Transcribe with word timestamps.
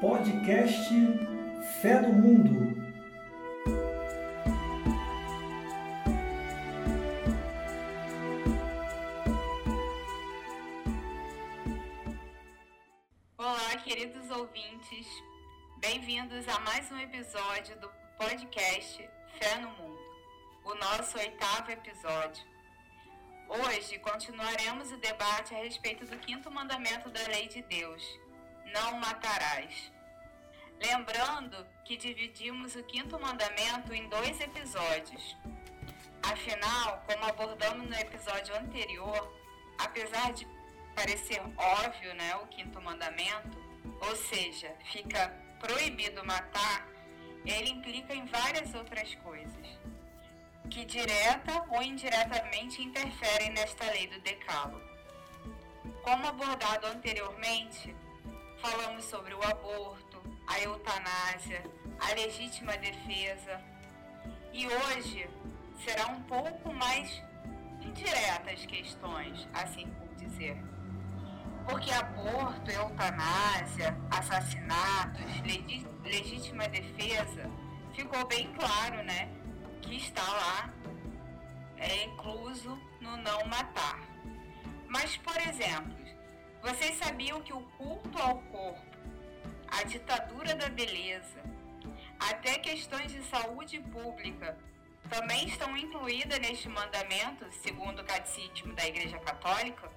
Podcast 0.00 0.94
Fé 1.82 2.00
no 2.00 2.12
Mundo. 2.12 2.72
Olá, 13.36 13.76
queridos 13.82 14.30
ouvintes. 14.30 15.04
Bem-vindos 15.78 16.46
a 16.46 16.60
mais 16.60 16.92
um 16.92 16.98
episódio 17.00 17.76
do 17.80 17.90
podcast 18.16 19.10
Fé 19.40 19.58
no 19.58 19.70
Mundo, 19.70 20.00
o 20.64 20.74
nosso 20.76 21.18
oitavo 21.18 21.72
episódio. 21.72 22.46
Hoje 23.48 23.98
continuaremos 23.98 24.92
o 24.92 24.96
debate 24.98 25.56
a 25.56 25.58
respeito 25.58 26.06
do 26.06 26.16
quinto 26.18 26.48
mandamento 26.52 27.10
da 27.10 27.26
lei 27.26 27.48
de 27.48 27.62
Deus: 27.62 28.20
não 28.72 29.00
matarás. 29.00 29.97
Lembrando 30.80 31.66
que 31.84 31.96
dividimos 31.96 32.76
o 32.76 32.82
quinto 32.84 33.18
mandamento 33.18 33.92
em 33.92 34.08
dois 34.08 34.40
episódios. 34.40 35.36
Afinal, 36.22 37.02
como 37.06 37.24
abordamos 37.24 37.88
no 37.88 37.94
episódio 37.96 38.56
anterior, 38.56 39.32
apesar 39.78 40.32
de 40.32 40.46
parecer 40.94 41.40
óbvio, 41.56 42.14
né, 42.14 42.36
o 42.36 42.46
quinto 42.46 42.80
mandamento, 42.80 43.56
ou 44.00 44.16
seja, 44.16 44.74
fica 44.92 45.28
proibido 45.58 46.24
matar, 46.24 46.86
ele 47.44 47.70
implica 47.70 48.14
em 48.14 48.24
várias 48.26 48.74
outras 48.74 49.14
coisas 49.16 49.66
que 50.70 50.84
direta 50.84 51.64
ou 51.70 51.82
indiretamente 51.82 52.82
interferem 52.82 53.50
nesta 53.50 53.84
lei 53.90 54.06
do 54.06 54.20
decálogo. 54.20 54.80
Como 56.02 56.26
abordado 56.26 56.86
anteriormente, 56.86 57.94
falamos 58.60 59.04
sobre 59.04 59.34
o 59.34 59.42
aborto, 59.42 60.07
a 60.48 60.60
eutanásia, 60.60 61.62
a 62.00 62.14
legítima 62.14 62.76
defesa. 62.78 63.60
E 64.52 64.66
hoje 64.66 65.28
será 65.84 66.06
um 66.08 66.22
pouco 66.22 66.72
mais 66.72 67.22
indiretas 67.80 68.66
questões, 68.66 69.46
assim 69.52 69.86
por 69.90 70.08
dizer. 70.16 70.56
Porque 71.68 71.92
aborto, 71.92 72.70
eutanásia, 72.70 73.96
assassinatos, 74.10 75.40
legítima 76.02 76.66
defesa, 76.68 77.50
ficou 77.92 78.26
bem 78.26 78.52
claro, 78.54 79.02
né? 79.04 79.28
Que 79.82 79.96
está 79.96 80.22
lá 80.22 80.72
é 81.78 82.04
incluso 82.04 82.78
no 83.00 83.16
não 83.18 83.44
matar. 83.46 84.00
Mas, 84.88 85.16
por 85.18 85.36
exemplo, 85.36 85.96
vocês 86.62 86.98
sabiam 86.98 87.40
que 87.42 87.52
o 87.52 87.60
culto 87.60 88.18
ao 88.18 88.38
corpo, 88.42 88.87
a 89.70 89.84
ditadura 89.84 90.54
da 90.54 90.68
beleza, 90.68 91.42
até 92.18 92.58
questões 92.58 93.12
de 93.12 93.22
saúde 93.24 93.78
pública 93.80 94.56
também 95.08 95.46
estão 95.46 95.76
incluídas 95.76 96.38
neste 96.38 96.68
mandamento, 96.68 97.46
segundo 97.62 98.00
o 98.00 98.04
Catecismo 98.04 98.74
da 98.74 98.86
Igreja 98.86 99.18
Católica? 99.18 99.90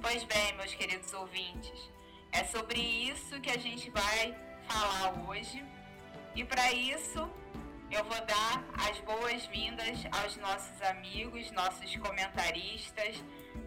Pois 0.00 0.22
bem, 0.24 0.56
meus 0.56 0.72
queridos 0.74 1.12
ouvintes, 1.12 1.90
é 2.30 2.44
sobre 2.44 2.80
isso 2.80 3.40
que 3.40 3.50
a 3.50 3.58
gente 3.58 3.90
vai 3.90 4.36
falar 4.68 5.26
hoje. 5.26 5.64
E 6.36 6.44
para 6.44 6.72
isso, 6.72 7.28
eu 7.90 8.04
vou 8.04 8.20
dar 8.26 8.64
as 8.88 8.98
boas-vindas 9.00 9.98
aos 10.12 10.36
nossos 10.36 10.82
amigos, 10.82 11.50
nossos 11.52 11.96
comentaristas, 11.96 13.16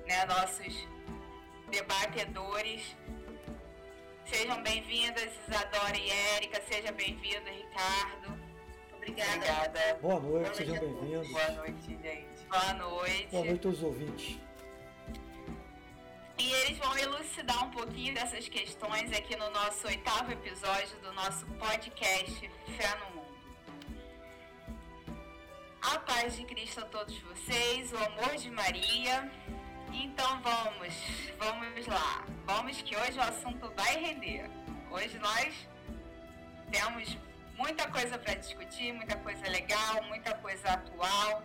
né, 0.08 0.26
nossos 0.26 0.88
debatedores. 1.70 2.96
Sejam 4.32 4.64
bem-vindas, 4.64 5.30
Isadora 5.46 5.98
e 5.98 6.10
Érica. 6.10 6.62
Seja 6.62 6.90
bem-vindo, 6.94 7.50
Ricardo. 7.50 8.40
Obrigada. 8.96 9.36
Obrigada. 9.36 10.00
Boa 10.02 10.20
noite, 10.22 10.56
sejam 10.56 10.80
bem-vindos. 10.80 11.30
Boa 11.30 11.52
noite, 11.52 11.88
gente. 12.02 12.48
Boa 12.50 12.74
noite. 12.76 13.28
Boa 13.30 13.46
noite 13.46 13.68
aos 13.68 13.84
ouvintes. 13.84 14.40
E 16.38 16.52
eles 16.54 16.78
vão 16.78 16.98
elucidar 16.98 17.66
um 17.66 17.72
pouquinho 17.72 18.14
dessas 18.14 18.48
questões 18.48 19.12
aqui 19.12 19.36
no 19.36 19.50
nosso 19.50 19.86
oitavo 19.86 20.32
episódio 20.32 20.98
do 21.02 21.12
nosso 21.12 21.46
podcast 21.48 22.50
Fé 22.78 23.00
no 23.00 23.16
Mundo. 23.18 23.36
A 25.82 26.00
paz 26.00 26.38
de 26.38 26.46
Cristo 26.46 26.80
a 26.80 26.86
todos 26.86 27.20
vocês, 27.20 27.92
o 27.92 27.98
amor 27.98 28.38
de 28.38 28.50
Maria 28.50 29.30
então 29.94 30.42
vamos, 30.42 30.94
vamos 31.38 31.88
lá. 31.88 32.26
Vamos 32.46 32.82
que 32.82 32.96
hoje 32.96 33.18
o 33.18 33.22
assunto 33.22 33.72
vai 33.76 33.98
render. 33.98 34.50
Hoje 34.90 35.18
nós 35.20 35.68
temos 36.72 37.18
muita 37.56 37.88
coisa 37.90 38.18
para 38.18 38.34
discutir, 38.36 38.94
muita 38.94 39.18
coisa 39.18 39.48
legal, 39.50 40.04
muita 40.04 40.34
coisa 40.36 40.70
atual, 40.70 41.44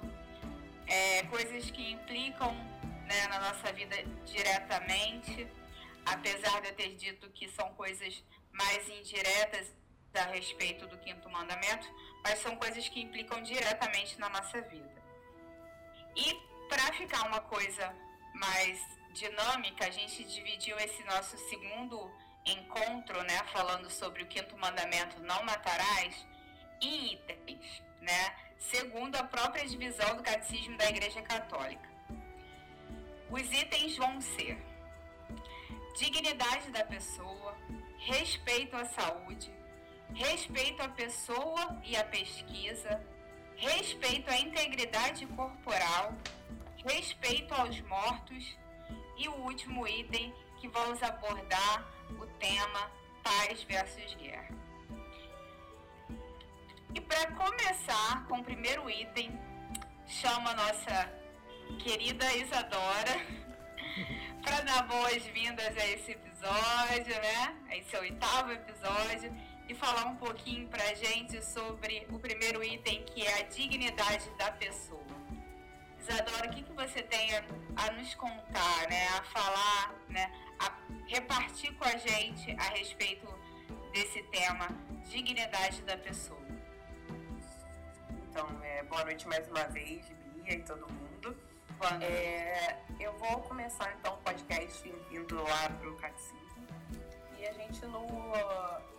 é, 0.86 1.22
coisas 1.24 1.70
que 1.70 1.92
implicam 1.92 2.54
né, 3.06 3.26
na 3.28 3.40
nossa 3.40 3.72
vida 3.72 3.96
diretamente, 4.24 5.46
apesar 6.04 6.60
de 6.60 6.68
eu 6.68 6.74
ter 6.74 6.94
dito 6.94 7.28
que 7.30 7.48
são 7.48 7.68
coisas 7.74 8.22
mais 8.52 8.88
indiretas 8.88 9.74
a 10.14 10.24
respeito 10.30 10.86
do 10.86 10.96
quinto 10.98 11.28
mandamento, 11.28 11.86
mas 12.22 12.38
são 12.38 12.56
coisas 12.56 12.88
que 12.88 13.00
implicam 13.02 13.42
diretamente 13.42 14.18
na 14.18 14.28
nossa 14.28 14.60
vida. 14.62 15.02
E 16.16 16.34
para 16.68 16.92
ficar 16.94 17.26
uma 17.26 17.40
coisa 17.40 17.94
mais 18.36 18.80
dinâmica, 19.12 19.86
a 19.86 19.90
gente 19.90 20.24
dividiu 20.24 20.76
esse 20.78 21.02
nosso 21.04 21.36
segundo 21.48 22.10
encontro, 22.44 23.22
né, 23.22 23.42
falando 23.52 23.90
sobre 23.90 24.22
o 24.22 24.26
quinto 24.26 24.56
mandamento, 24.58 25.20
não 25.22 25.42
matarás, 25.44 26.26
em 26.80 27.14
itens, 27.14 27.82
né, 28.00 28.36
segundo 28.58 29.16
a 29.16 29.24
própria 29.24 29.66
divisão 29.66 30.16
do 30.16 30.22
Catecismo 30.22 30.76
da 30.76 30.88
Igreja 30.88 31.22
Católica. 31.22 31.88
Os 33.30 33.52
itens 33.52 33.96
vão 33.96 34.20
ser 34.20 34.56
dignidade 35.96 36.70
da 36.70 36.84
pessoa, 36.84 37.56
respeito 37.98 38.76
à 38.76 38.84
saúde, 38.84 39.50
respeito 40.14 40.82
à 40.82 40.88
pessoa 40.88 41.80
e 41.82 41.96
à 41.96 42.04
pesquisa, 42.04 43.02
respeito 43.56 44.30
à 44.30 44.38
integridade 44.38 45.26
corporal, 45.28 46.14
respeito 46.86 47.52
aos 47.54 47.80
mortos 47.82 48.56
e 49.16 49.28
o 49.28 49.34
último 49.34 49.86
item 49.86 50.32
que 50.58 50.68
vamos 50.68 51.02
abordar 51.02 51.84
o 52.10 52.26
tema 52.38 52.90
paz 53.22 53.62
versus 53.64 54.14
guerra. 54.14 54.54
E 56.94 57.00
para 57.00 57.30
começar 57.32 58.26
com 58.26 58.38
o 58.38 58.44
primeiro 58.44 58.88
item, 58.88 59.38
chama 60.06 60.54
nossa 60.54 61.12
querida 61.80 62.32
Isadora 62.34 63.20
para 64.42 64.60
dar 64.60 64.82
boas-vindas 64.86 65.76
a 65.76 65.86
esse 65.88 66.12
episódio, 66.12 67.20
né? 67.20 67.56
A 67.68 67.76
esse 67.76 67.96
oitavo 67.96 68.52
episódio 68.52 69.34
e 69.68 69.74
falar 69.74 70.06
um 70.06 70.16
pouquinho 70.16 70.68
para 70.68 70.94
gente 70.94 71.44
sobre 71.44 72.06
o 72.10 72.18
primeiro 72.18 72.62
item 72.62 73.04
que 73.04 73.26
é 73.26 73.40
a 73.40 73.42
dignidade 73.42 74.30
da 74.38 74.52
pessoa. 74.52 75.05
Isadora, 76.08 76.46
o 76.46 76.50
que, 76.50 76.62
que 76.62 76.72
você 76.72 77.02
tem 77.02 77.34
a, 77.34 77.42
a, 77.84 77.90
nos 77.90 78.14
contar, 78.14 78.88
né, 78.88 79.08
a 79.08 79.22
falar, 79.24 79.92
né, 80.08 80.30
a 80.60 80.72
repartir 81.08 81.74
com 81.74 81.84
a 81.84 81.96
gente 81.96 82.52
a 82.52 82.70
respeito 82.76 83.26
desse 83.92 84.22
tema, 84.24 84.68
dignidade 85.08 85.82
da 85.82 85.96
pessoa? 85.96 86.40
Então, 88.30 88.46
é, 88.62 88.84
boa 88.84 89.04
noite 89.04 89.26
mais 89.26 89.48
uma 89.48 89.64
vez, 89.64 90.06
Bia 90.36 90.54
e 90.54 90.62
todo 90.62 90.88
mundo. 90.88 91.36
Boa 91.76 91.90
noite. 91.90 92.04
É, 92.04 92.80
eu 93.00 93.12
vou 93.18 93.40
começar 93.40 93.92
então 93.98 94.14
o 94.14 94.18
podcast 94.18 94.88
indo 95.10 95.42
lá 95.42 95.68
para 95.70 95.90
o 95.90 95.96
catecismo. 95.96 96.68
E 97.36 97.46
a 97.48 97.52
gente 97.52 97.84
no 97.84 98.06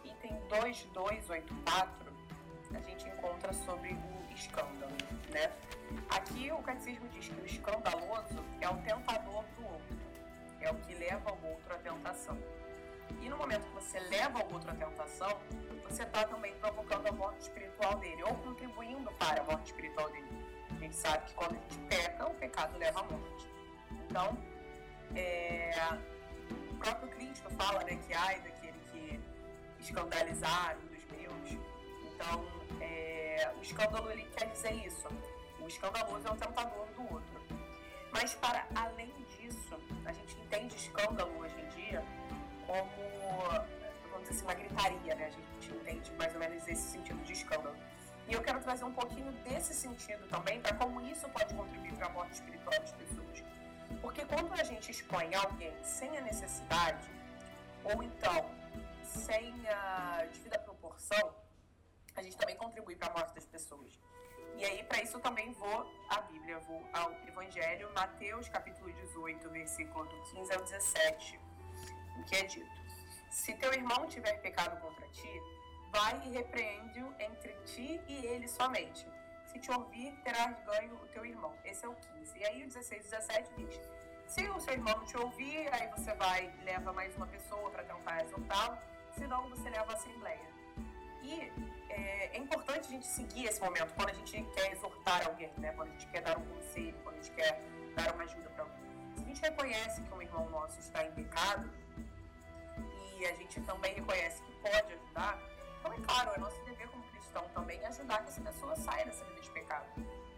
item 0.03 0.37
2284, 0.49 2.06
a 2.73 2.79
gente 2.79 3.07
encontra 3.07 3.53
sobre 3.53 3.93
o 3.93 4.33
escândalo, 4.33 4.91
né? 5.29 5.51
Aqui 6.09 6.51
o 6.51 6.61
catecismo 6.61 7.07
diz 7.09 7.27
que 7.29 7.41
o 7.41 7.45
escandaloso 7.45 8.43
é 8.59 8.69
o 8.69 8.77
tentador 8.77 9.43
do 9.55 9.65
outro, 9.65 9.97
é 10.59 10.71
o 10.71 10.75
que 10.75 10.93
leva 10.95 11.31
o 11.31 11.47
outro 11.47 11.73
à 11.73 11.77
tentação. 11.77 12.37
E 13.21 13.29
no 13.29 13.37
momento 13.37 13.63
que 13.63 13.73
você 13.73 13.99
leva 13.99 14.39
o 14.43 14.53
outro 14.53 14.69
à 14.69 14.75
tentação, 14.75 15.39
você 15.89 16.03
está 16.03 16.25
também 16.25 16.53
provocando 16.55 17.07
a 17.07 17.11
morte 17.11 17.41
espiritual 17.41 17.95
dele, 17.99 18.21
ou 18.23 18.35
contribuindo 18.35 19.11
para 19.13 19.41
a 19.41 19.43
morte 19.45 19.67
espiritual 19.67 20.09
dele. 20.11 20.27
A 20.69 20.79
gente 20.79 20.95
sabe 20.95 21.25
que 21.25 21.33
quando 21.33 21.55
a 21.55 21.59
gente 21.59 21.79
peca, 21.87 22.27
o 22.27 22.33
pecado 22.35 22.77
leva 22.77 22.99
à 22.99 23.03
morte. 23.03 23.49
Então, 23.91 24.37
é, 25.15 25.71
o 26.71 26.75
próprio 26.75 27.09
Cristo 27.09 27.49
fala 27.51 27.83
né, 27.83 27.97
que 28.05 28.13
ai 28.13 28.39
daquele 28.41 28.79
que 28.91 29.19
escandalizar 29.79 30.77
um 30.77 30.87
dos 30.87 31.05
meus. 31.05 31.63
Então, 32.13 32.56
o 33.57 33.61
escândalo 33.61 34.11
ele 34.11 34.23
quer 34.35 34.49
dizer 34.51 34.73
isso 34.85 35.07
o 35.67 35.67
escandaloso 35.67 36.25
é 36.25 36.31
o 36.31 36.35
tentador 36.35 36.87
do 36.95 37.13
outro. 37.13 37.41
Mas, 38.11 38.33
para 38.35 38.65
além 38.73 39.13
disso, 39.35 39.77
a 40.05 40.13
gente 40.13 40.39
entende 40.39 40.75
escândalo 40.75 41.37
hoje 41.39 41.55
em 41.59 41.67
dia 41.69 42.03
como, 42.65 42.89
vamos 44.09 44.29
dizer 44.29 44.35
assim, 44.35 44.43
uma 44.43 44.53
gritaria, 44.53 45.15
né? 45.15 45.25
A 45.25 45.29
gente 45.29 45.75
entende 45.75 46.11
mais 46.13 46.33
ou 46.33 46.39
menos 46.39 46.67
esse 46.67 46.91
sentido 46.93 47.21
de 47.23 47.33
escândalo. 47.33 47.75
E 48.29 48.33
eu 48.33 48.41
quero 48.41 48.61
trazer 48.61 48.85
um 48.85 48.93
pouquinho 48.93 49.31
desse 49.43 49.73
sentido 49.73 50.25
também 50.29 50.61
para 50.61 50.73
como 50.75 51.01
isso 51.01 51.27
pode 51.29 51.53
contribuir 51.53 51.93
para 51.93 52.07
a 52.07 52.09
morte 52.09 52.33
espiritual 52.33 52.79
das 52.79 52.91
pessoas. 52.93 53.43
Porque 54.01 54.25
quando 54.25 54.53
a 54.53 54.63
gente 54.63 54.91
expõe 54.91 55.33
alguém 55.35 55.73
sem 55.83 56.17
a 56.17 56.21
necessidade, 56.21 57.09
ou 57.83 58.01
então 58.03 58.49
sem 59.03 59.53
a 59.69 60.25
devida 60.31 60.59
proporção, 60.59 61.35
a 62.19 62.23
gente 62.23 62.37
também 62.37 62.55
contribui 62.55 62.95
para 62.95 63.09
a 63.09 63.13
morte 63.13 63.33
das 63.35 63.45
pessoas. 63.45 63.99
E 64.57 64.65
aí, 64.65 64.83
para 64.83 65.01
isso, 65.03 65.19
também 65.19 65.51
vou 65.53 65.85
à 66.09 66.21
Bíblia, 66.21 66.57
vou 66.59 66.83
ao 66.91 67.11
Evangelho, 67.27 67.93
Mateus 67.93 68.49
capítulo 68.49 68.91
18, 68.91 69.49
versículo 69.51 70.05
do 70.05 70.21
15 70.31 70.53
ao 70.53 70.63
17, 70.63 71.39
em 72.17 72.23
que 72.23 72.35
é 72.35 72.43
dito: 72.43 72.81
Se 73.29 73.53
teu 73.53 73.71
irmão 73.71 74.07
tiver 74.07 74.33
pecado 74.41 74.81
contra 74.81 75.07
ti, 75.09 75.41
vai 75.91 76.19
e 76.25 76.31
repreende-o 76.31 77.13
entre 77.19 77.53
ti 77.65 78.01
e 78.07 78.25
ele 78.25 78.47
somente. 78.47 79.05
Se 79.45 79.59
te 79.59 79.71
ouvir, 79.71 80.11
terás 80.23 80.59
ganho 80.65 80.95
o 80.95 81.07
teu 81.09 81.23
irmão. 81.23 81.53
Esse 81.63 81.85
é 81.85 81.89
o 81.89 81.95
15. 81.95 82.39
E 82.39 82.45
aí, 82.45 82.63
o 82.63 82.67
16 82.67 83.05
e 83.05 83.09
17 83.09 83.53
diz: 83.57 83.79
Se 84.27 84.49
o 84.49 84.59
seu 84.59 84.73
irmão 84.73 85.05
te 85.05 85.15
ouvir, 85.17 85.71
aí 85.71 85.87
você 85.89 86.15
vai 86.15 86.51
leva 86.63 86.91
mais 86.91 87.15
uma 87.15 87.27
pessoa 87.27 87.69
para 87.69 87.83
tentar 87.83 88.23
exortá-lo, 88.23 88.75
senão 89.15 89.47
você 89.49 89.69
leva 89.69 89.91
a 89.91 89.95
assembleia. 89.95 90.49
E 91.21 91.76
é, 91.97 92.29
é, 92.33 92.37
importante 92.37 92.87
a 92.87 92.91
gente 92.91 93.07
seguir 93.07 93.45
esse 93.45 93.59
momento 93.59 93.93
quando 93.95 94.09
a 94.09 94.13
gente 94.13 94.43
quer 94.53 94.71
exortar 94.71 95.27
alguém, 95.27 95.51
né? 95.57 95.73
quando 95.73 95.89
a 95.89 95.91
gente 95.93 96.07
quer 96.07 96.21
dar 96.21 96.37
um 96.37 96.45
conselho, 96.45 96.95
quando 97.03 97.15
a 97.15 97.21
gente 97.21 97.31
quer 97.31 97.59
dar 97.95 98.13
uma 98.13 98.23
ajuda 98.23 98.49
para 98.51 98.63
alguém. 98.63 99.15
Se 99.15 99.23
a 99.23 99.25
gente 99.25 99.41
reconhece 99.41 100.01
que 100.01 100.13
um 100.13 100.21
irmão 100.21 100.49
nosso 100.49 100.79
está 100.79 101.03
em 101.03 101.11
pecado 101.11 101.69
e 103.17 103.25
a 103.25 103.33
gente 103.33 103.59
também 103.61 103.95
reconhece 103.95 104.41
que 104.43 104.51
pode 104.61 104.93
ajudar, 104.93 105.39
então 105.79 105.93
é 105.93 105.97
claro, 106.01 106.31
é 106.35 106.37
nosso 106.37 106.63
dever 106.65 106.87
como 106.89 107.03
cristão 107.05 107.43
também 107.55 107.83
ajudar 107.85 108.21
que 108.23 108.29
essa 108.29 108.41
pessoa 108.41 108.75
saia 108.75 109.05
dessa 109.05 109.25
vida 109.25 109.41
de 109.41 109.49
pecado. 109.49 109.87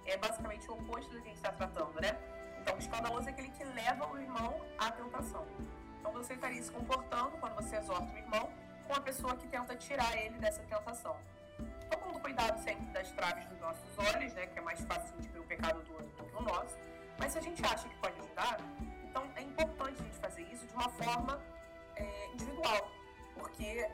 É 0.06 0.18
basicamente 0.18 0.70
o 0.70 0.74
oposto 0.74 1.12
do 1.12 1.22
que 1.22 1.28
a 1.28 1.30
gente 1.30 1.38
está 1.38 1.52
tratando, 1.52 2.00
né? 2.00 2.18
Então, 2.62 2.76
o 2.76 2.80
escandaloso 2.80 3.28
é 3.28 3.32
aquele 3.32 3.50
que 3.50 3.64
leva 3.64 4.08
o 4.08 4.18
irmão 4.18 4.66
à 4.78 4.92
tentação. 4.92 5.46
Então, 6.00 6.12
você 6.12 6.34
estaria 6.34 6.62
se 6.64 6.72
comportando 6.72 7.38
quando 7.38 7.56
você 7.56 7.76
exorta 7.76 8.12
o 8.12 8.18
irmão 8.18 8.50
com 8.88 8.94
a 8.94 9.02
pessoa 9.02 9.36
que 9.36 9.48
tenta 9.48 9.76
tirar 9.76 10.18
ele 10.18 10.38
dessa 10.40 10.62
tentação 10.64 11.16
tomando 11.90 12.20
cuidado 12.20 12.62
sempre 12.64 12.86
das 12.88 13.12
traves 13.12 13.46
dos 13.46 13.60
nossos 13.60 13.98
olhos, 13.98 14.34
né, 14.34 14.48
que 14.48 14.60
é 14.60 14.62
mais 14.62 14.82
fácil 14.82 15.16
de 15.18 15.28
ver 15.28 15.40
o 15.40 15.44
pecado 15.44 15.82
do 15.82 15.94
outro 15.94 16.08
do 16.18 16.24
que 16.24 16.36
o 16.36 16.42
nosso. 16.42 16.78
Mas 17.18 17.34
se 17.34 17.40
a 17.40 17.42
gente 17.42 17.64
acha 17.66 17.88
que 17.88 17.96
pode 17.96 18.20
ajudar, 18.20 18.60
então 19.04 19.24
é 19.36 19.42
importante 19.42 20.02
a 20.02 20.04
gente 20.04 20.18
fazer 20.18 20.42
isso 20.44 20.66
de 20.66 20.74
uma 20.74 20.90
forma 20.90 21.42
é, 21.96 22.28
individual, 22.34 22.92
porque 23.36 23.88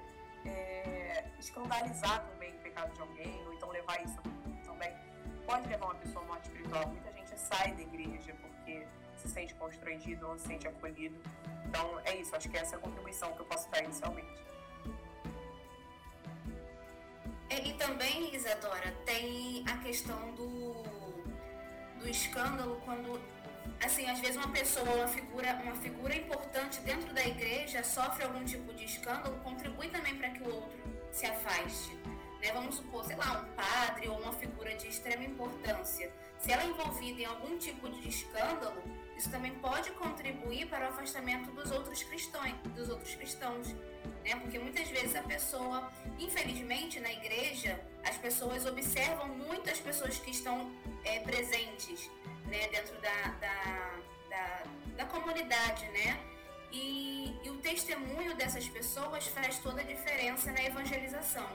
é, 0.46 1.26
escandalizar 1.40 2.24
também 2.28 2.54
o 2.56 2.60
pecado 2.60 2.94
de 2.94 3.02
alguém, 3.02 3.46
ou 3.46 3.54
então 3.54 3.70
levar 3.70 4.04
isso 4.04 4.20
também, 4.64 4.94
pode 5.46 5.68
levar 5.68 5.86
uma 5.86 5.96
pessoa 5.96 6.24
à 6.24 6.28
morte 6.28 6.50
espiritual. 6.50 6.88
Muita 6.88 7.12
gente 7.14 7.40
sai 7.40 7.72
da 7.74 7.82
igreja 7.82 8.36
porque 8.42 8.86
se 9.18 9.30
sente 9.30 9.56
constrangido, 9.56 10.28
não 10.28 10.38
se 10.38 10.48
sente 10.48 10.68
acolhido. 10.68 11.20
Então 11.66 12.00
é 12.06 12.16
isso, 12.16 12.36
acho 12.36 12.50
que 12.50 12.58
essa 12.58 12.76
é 12.76 12.78
a 12.78 12.82
contribuição 12.82 13.34
que 13.34 13.42
eu 13.42 13.46
posso 13.46 13.70
dar 13.70 13.84
inicialmente. 13.84 14.46
É, 17.56 17.68
e 17.68 17.74
também, 17.74 18.36
Isadora, 18.36 18.92
tem 19.06 19.64
a 19.66 19.78
questão 19.78 20.34
do, 20.34 20.74
do 22.00 22.10
escândalo 22.10 22.82
quando, 22.84 23.22
assim, 23.82 24.06
às 24.10 24.20
vezes 24.20 24.36
uma 24.36 24.52
pessoa, 24.52 24.90
uma 24.90 25.08
figura, 25.08 25.54
uma 25.64 25.76
figura 25.76 26.16
importante 26.16 26.82
dentro 26.82 27.14
da 27.14 27.26
igreja 27.26 27.82
sofre 27.82 28.26
algum 28.26 28.44
tipo 28.44 28.74
de 28.74 28.84
escândalo, 28.84 29.40
contribui 29.42 29.88
também 29.88 30.16
para 30.18 30.32
que 30.32 30.44
o 30.44 30.54
outro 30.54 30.78
se 31.14 31.26
afaste. 31.26 31.96
Né? 32.42 32.52
Vamos 32.54 32.76
supor, 32.76 33.06
sei 33.06 33.16
lá, 33.16 33.42
um 33.42 33.56
padre 33.56 34.10
ou 34.10 34.20
uma 34.20 34.34
figura 34.34 34.76
de 34.76 34.88
extrema 34.88 35.24
importância. 35.24 36.12
Se 36.40 36.52
ela 36.52 36.64
é 36.64 36.68
envolvida 36.68 37.22
em 37.22 37.26
algum 37.26 37.58
tipo 37.58 37.88
de 37.90 38.10
escândalo, 38.10 38.84
isso 39.16 39.32
também 39.32 39.54
pode 39.56 39.92
contribuir 39.92 40.68
para 40.68 40.88
o 40.88 40.90
afastamento 40.90 41.52
dos 41.52 41.72
outros 41.72 42.04
cristãos, 42.04 42.52
dos 42.76 42.90
outros 42.90 43.16
cristãos 43.16 43.74
né? 44.26 44.36
Porque 44.42 44.58
muitas 44.58 44.90
vezes 44.90 45.16
a 45.16 45.22
pessoa, 45.22 45.90
infelizmente, 46.20 47.00
na 47.00 47.12
igreja, 47.12 47.80
as 48.04 48.18
pessoas 48.18 48.66
observam 48.66 49.28
muito 49.28 49.70
as 49.70 49.80
pessoas 49.80 50.18
que 50.18 50.32
estão 50.32 50.72
é, 51.04 51.20
presentes, 51.20 52.10
né? 52.48 52.68
Dentro 52.70 53.00
da, 53.00 53.28
da, 53.40 53.92
da, 54.30 54.64
da 54.98 55.06
comunidade, 55.06 55.88
né? 55.90 56.20
E, 56.72 57.34
e, 57.44 57.50
o 57.50 57.58
testemunho 57.60 58.36
dessas 58.36 58.68
pessoas 58.68 59.28
faz 59.28 59.60
toda 59.60 59.80
a 59.80 59.84
diferença 59.84 60.52
na 60.52 60.62
evangelização. 60.64 61.48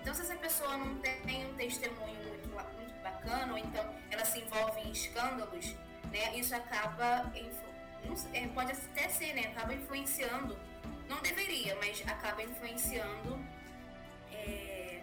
Então, 0.00 0.12
se 0.14 0.22
essa 0.22 0.34
pessoa 0.34 0.76
não 0.76 0.96
tem 0.98 1.46
um 1.46 1.54
testemunho 1.54 2.16
muito, 2.26 2.48
muito 2.48 3.02
bacana, 3.02 3.52
ou 3.52 3.58
então 3.58 3.84
ela 4.10 4.24
se 4.24 4.40
envolve 4.40 4.80
em 4.80 4.90
escândalos, 4.90 5.76
né, 6.10 6.36
isso 6.36 6.54
acaba, 6.56 7.32
é, 8.32 8.48
pode 8.48 8.72
até 8.72 9.08
ser, 9.08 9.32
né, 9.34 9.42
acaba 9.54 9.74
influenciando 9.74 10.58
não 11.08 11.20
deveria, 11.20 11.76
mas 11.76 12.02
acaba 12.06 12.42
influenciando 12.42 13.38
é, 14.32 15.02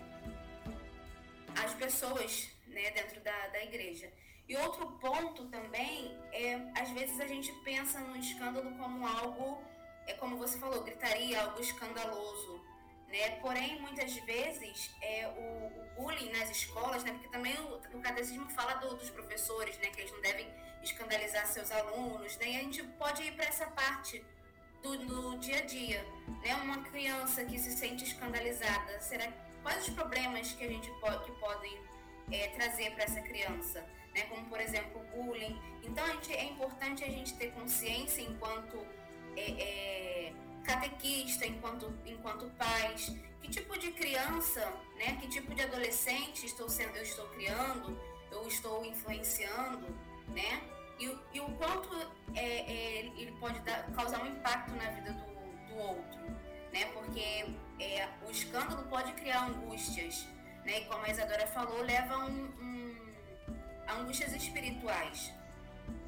as 1.63 1.74
pessoas 1.74 2.50
né, 2.68 2.92
dentro 2.92 3.19
da, 3.21 3.48
da 3.48 3.63
igreja. 3.63 4.12
E 4.48 4.57
outro 4.57 4.86
ponto 5.00 5.45
também 5.48 6.18
é, 6.31 6.56
às 6.75 6.89
vezes 6.89 7.19
a 7.19 7.27
gente 7.27 7.51
pensa 7.63 8.00
no 8.00 8.18
escândalo 8.18 8.75
como 8.77 9.07
algo, 9.07 9.63
é 10.07 10.13
como 10.13 10.38
você 10.38 10.57
falou, 10.59 10.83
gritaria, 10.83 11.42
algo 11.42 11.62
escandaloso. 11.62 12.62
Né? 13.07 13.39
Porém, 13.42 13.80
muitas 13.80 14.13
vezes 14.15 14.92
é, 15.01 15.27
o, 15.27 15.68
o 15.68 16.01
bullying 16.01 16.31
nas 16.31 16.50
escolas, 16.50 17.03
né? 17.03 17.12
porque 17.13 17.30
também 17.30 17.53
o, 17.59 17.98
o 17.98 18.01
catecismo 18.01 18.50
fala 18.50 18.74
do, 18.75 18.95
dos 18.95 19.09
professores, 19.09 19.77
né? 19.77 19.88
que 19.88 20.01
eles 20.01 20.12
não 20.12 20.21
devem 20.21 20.48
escandalizar 20.81 21.45
seus 21.48 21.71
alunos, 21.71 22.36
né? 22.38 22.51
e 22.51 22.57
a 22.57 22.59
gente 22.59 22.83
pode 22.83 23.21
ir 23.24 23.33
para 23.33 23.45
essa 23.45 23.68
parte 23.68 24.24
do, 24.81 24.98
do 24.98 25.38
dia 25.38 25.60
a 25.60 25.62
dia. 25.62 26.06
Né? 26.44 26.56
Uma 26.56 26.83
criança 26.83 27.44
que 27.45 27.57
se 27.57 27.72
sente 27.72 28.04
escandalizada, 28.04 29.00
será 29.00 29.32
quais 29.62 29.88
os 29.88 29.94
problemas 29.94 30.51
que 30.53 30.63
a 30.63 30.67
gente 30.67 30.89
pode, 31.00 31.24
que 31.25 31.32
podem 31.39 31.77
é, 32.32 32.48
trazer 32.50 32.91
para 32.91 33.03
essa 33.03 33.22
criança? 33.22 33.86
Né? 34.13 34.22
Como, 34.24 34.46
por 34.48 34.60
exemplo, 34.60 35.03
bullying. 35.15 35.58
Então, 35.84 36.03
a 36.03 36.10
gente, 36.10 36.34
é 36.34 36.44
importante 36.46 37.03
a 37.03 37.10
gente 37.10 37.34
ter 37.36 37.51
consciência 37.51 38.22
enquanto 38.22 38.86
é, 39.38 39.51
é, 39.51 40.34
catequista, 40.63 41.46
enquanto, 41.46 41.94
enquanto 42.06 42.50
pais, 42.58 43.15
que 43.41 43.50
tipo 43.50 43.77
de 43.77 43.91
criança, 43.91 44.62
né? 44.98 45.17
que 45.20 45.27
tipo 45.27 45.53
de 45.53 45.62
adolescente 45.62 46.46
estou 46.46 46.70
sendo, 46.70 46.96
eu 46.98 47.03
estou 47.03 47.27
criando, 47.29 47.98
eu 48.32 48.48
estou 48.48 48.86
influenciando, 48.86 49.88
né? 50.29 50.62
E, 51.01 51.17
e 51.34 51.39
o 51.41 51.50
quanto 51.53 51.89
é, 52.36 52.46
é, 52.46 53.05
ele 53.17 53.31
pode 53.39 53.60
dar, 53.62 53.84
causar 53.91 54.22
um 54.22 54.27
impacto 54.27 54.72
na 54.75 54.89
vida 54.91 55.12
do, 55.13 55.67
do 55.67 55.77
outro, 55.79 56.20
né? 56.72 56.86
Porque 56.93 57.46
é, 57.79 58.08
o 58.27 58.29
escândalo 58.29 58.84
pode 58.84 59.12
criar 59.13 59.48
angústias, 59.48 60.27
né? 60.63 60.81
E 60.81 60.86
como 60.86 61.03
a 61.03 61.10
Isadora 61.10 61.48
falou, 61.48 61.81
leva 61.81 62.17
um, 62.20 62.46
um, 62.62 62.96
angústias 63.89 64.31
espirituais, 64.34 65.34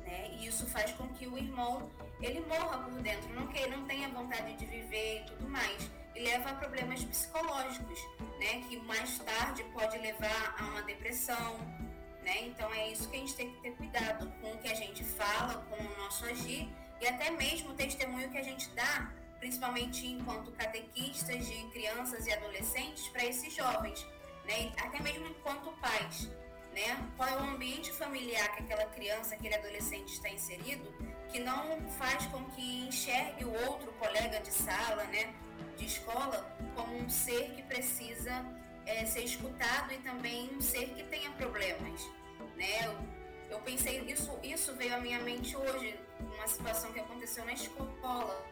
né? 0.06 0.30
E 0.34 0.46
isso 0.46 0.68
faz 0.68 0.92
com 0.92 1.08
que 1.10 1.28
o 1.28 1.38
irmão 1.38 1.90
ele 2.22 2.42
morra 2.42 2.78
por 2.78 2.94
dentro, 3.02 3.34
não 3.34 3.48
que 3.48 3.58
ele 3.58 3.76
não 3.76 3.86
tenha 3.86 4.08
vontade 4.10 4.54
de 4.56 4.66
viver 4.66 5.22
e 5.22 5.26
tudo 5.26 5.50
mais, 5.50 5.90
e 6.16 6.20
leva 6.20 6.52
a 6.52 6.54
problemas 6.54 7.04
psicológicos, 7.04 8.00
né? 8.40 8.62
Que 8.70 8.78
mais 8.78 9.18
tarde 9.18 9.64
pode 9.74 9.98
levar 9.98 10.56
a 10.60 10.66
uma 10.66 10.84
depressão, 10.84 11.58
né? 12.24 12.48
Então 12.48 12.74
é 12.74 12.92
isso 12.92 13.10
que 13.10 13.16
a 13.16 13.20
gente 13.20 13.36
tem 13.36 13.52
que 13.52 13.62
ter 13.62 13.72
cuidado 13.72 14.32
com 14.42 14.52
o 14.54 14.58
que 14.58 14.68
a 14.68 14.76
gente 14.76 15.04
fala, 15.04 15.66
com 15.70 15.84
o 15.84 15.98
nosso 15.98 16.26
agir 16.26 16.70
e 17.02 17.08
até 17.08 17.30
mesmo 17.32 17.72
o 17.72 17.74
testemunho 17.74 18.30
que 18.30 18.38
a 18.38 18.44
gente 18.44 18.70
dá, 18.70 19.12
principalmente 19.40 20.08
enquanto 20.08 20.52
catequistas 20.54 21.46
de 21.46 21.64
crianças 21.72 22.26
e 22.26 22.32
adolescentes, 22.32 23.10
para 23.10 23.26
esses 23.26 23.54
jovens, 23.54 24.06
né? 24.46 24.72
até 24.78 25.02
mesmo 25.02 25.28
enquanto 25.28 25.70
pais. 25.82 26.30
Né? 26.74 27.10
Qual 27.18 27.28
é 27.28 27.36
o 27.36 27.44
ambiente 27.44 27.92
familiar 27.92 28.56
que 28.56 28.64
aquela 28.64 28.86
criança, 28.86 29.36
aquele 29.36 29.54
adolescente 29.54 30.14
está 30.14 30.30
inserido, 30.30 30.92
que 31.30 31.40
não 31.40 31.82
faz 31.92 32.26
com 32.28 32.44
que 32.52 32.88
enxergue 32.88 33.46
o 33.46 33.54
outro 33.68 33.92
colega 33.94 34.40
de 34.40 34.52
sala, 34.52 35.04
né, 35.06 35.34
de 35.78 35.86
escola, 35.86 36.58
como 36.74 36.96
um 36.98 37.10
ser 37.10 37.52
que 37.52 37.64
precisa 37.64 38.44
é, 38.86 39.06
ser 39.06 39.22
escutado 39.22 39.94
e 39.94 39.98
também 40.00 40.50
um 40.56 40.62
ser 40.62 40.90
que 40.90 41.04
tenha 41.04 41.32
problemas, 41.32 42.10
né? 42.56 42.86
Eu, 42.86 42.96
eu 43.52 43.60
pensei 43.60 44.02
isso, 44.02 44.38
isso 44.44 44.74
veio 44.76 44.96
à 44.96 45.00
minha 45.00 45.20
mente 45.20 45.56
hoje, 45.56 45.96
uma 46.20 46.48
situação 46.48 46.92
que 46.92 47.00
aconteceu 47.00 47.46
na 47.46 47.54
escola, 47.54 48.46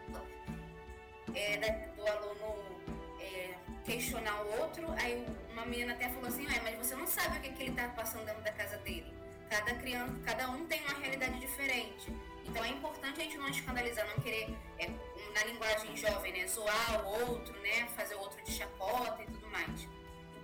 é, 1.33 1.57
da, 1.57 1.67
do 1.95 2.07
aluno 2.07 2.81
é, 3.19 3.55
questionar 3.85 4.41
o 4.43 4.61
outro, 4.61 4.91
aí 4.93 5.25
uma 5.51 5.65
menina 5.65 5.93
até 5.93 6.09
falou 6.09 6.27
assim, 6.27 6.47
mas 6.63 6.77
você 6.77 6.95
não 6.95 7.07
sabe 7.07 7.37
o 7.37 7.41
que, 7.41 7.51
que 7.51 7.63
ele 7.63 7.71
está 7.71 7.87
passando 7.89 8.25
dentro 8.25 8.41
da 8.41 8.51
casa 8.51 8.77
dele. 8.77 9.13
Cada 9.49 9.75
criança, 9.75 10.13
cada 10.25 10.49
um 10.49 10.65
tem 10.65 10.81
uma 10.81 10.97
realidade 10.99 11.39
diferente. 11.39 12.11
Então 12.45 12.63
é 12.63 12.69
importante 12.69 13.19
a 13.19 13.23
gente 13.23 13.37
não 13.37 13.49
escandalizar, 13.49 14.07
não 14.07 14.23
querer, 14.23 14.55
é, 14.79 14.87
na 15.33 15.43
linguagem 15.45 15.95
jovem, 15.95 16.33
né? 16.33 16.47
Zoar 16.47 17.05
o 17.05 17.27
outro, 17.27 17.53
né? 17.61 17.87
Fazer 17.95 18.15
o 18.15 18.19
outro 18.19 18.41
de 18.43 18.51
chacota 18.51 19.21
e 19.23 19.25
tudo 19.25 19.47
mais. 19.49 19.87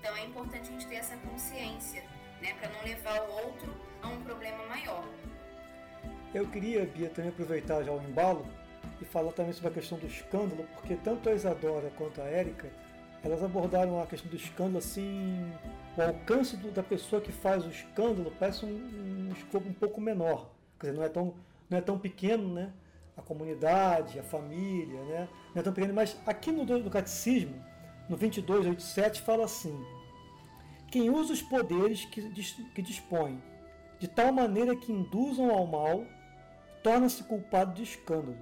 Então 0.07 0.15
é 0.15 0.25
importante 0.25 0.69
a 0.69 0.71
gente 0.71 0.87
ter 0.87 0.95
essa 0.95 1.17
consciência, 1.17 2.01
né? 2.41 2.53
Para 2.53 2.69
não 2.69 2.81
levar 2.81 3.19
o 3.23 3.45
outro 3.45 3.75
a 4.01 4.07
um 4.07 4.21
problema 4.21 4.65
maior. 4.67 5.03
Eu 6.33 6.47
queria, 6.47 6.85
Bia, 6.85 7.09
também 7.09 7.29
aproveitar 7.29 7.83
já 7.83 7.91
o 7.91 8.01
embalo 8.01 8.45
e 9.01 9.05
falar 9.05 9.33
também 9.33 9.51
sobre 9.51 9.67
a 9.67 9.73
questão 9.73 9.97
do 9.97 10.07
escândalo, 10.07 10.65
porque 10.75 10.95
tanto 10.95 11.27
a 11.27 11.33
Isadora 11.33 11.91
quanto 11.97 12.21
a 12.21 12.23
Érica, 12.23 12.69
elas 13.21 13.43
abordaram 13.43 14.01
a 14.01 14.07
questão 14.07 14.29
do 14.29 14.37
escândalo 14.37 14.77
assim, 14.77 15.51
o 15.97 16.01
alcance 16.01 16.55
do, 16.55 16.71
da 16.71 16.83
pessoa 16.83 17.21
que 17.21 17.33
faz 17.33 17.65
o 17.65 17.69
escândalo 17.69 18.31
parece 18.39 18.65
um, 18.65 18.69
um 18.69 19.33
escopo 19.33 19.67
um 19.67 19.73
pouco 19.73 19.99
menor, 19.99 20.49
quer 20.79 20.87
dizer, 20.87 20.97
não 20.97 21.05
é 21.05 21.09
tão, 21.09 21.33
não 21.69 21.77
é 21.77 21.81
tão 21.81 21.99
pequeno, 21.99 22.53
né? 22.53 22.71
A 23.17 23.21
comunidade, 23.21 24.17
a 24.17 24.23
família, 24.23 25.03
né? 25.03 25.27
Não 25.53 25.59
é 25.59 25.63
tão 25.63 25.73
pequeno, 25.73 25.93
mas 25.93 26.17
aqui 26.25 26.49
no, 26.49 26.63
no 26.63 26.89
Catecismo, 26.89 27.61
no 28.07 28.15
2287, 28.15 29.21
fala 29.21 29.43
assim: 29.43 29.96
quem 30.89 31.09
usa 31.09 31.33
os 31.33 31.41
poderes 31.41 32.05
que, 32.05 32.21
que 32.73 32.81
dispõe 32.81 33.41
de 33.99 34.07
tal 34.07 34.31
maneira 34.31 34.75
que 34.75 34.91
induzam 34.91 35.49
ao 35.49 35.65
mal, 35.65 36.05
torna-se 36.83 37.23
culpado 37.23 37.73
de 37.73 37.83
escândalo 37.83 38.37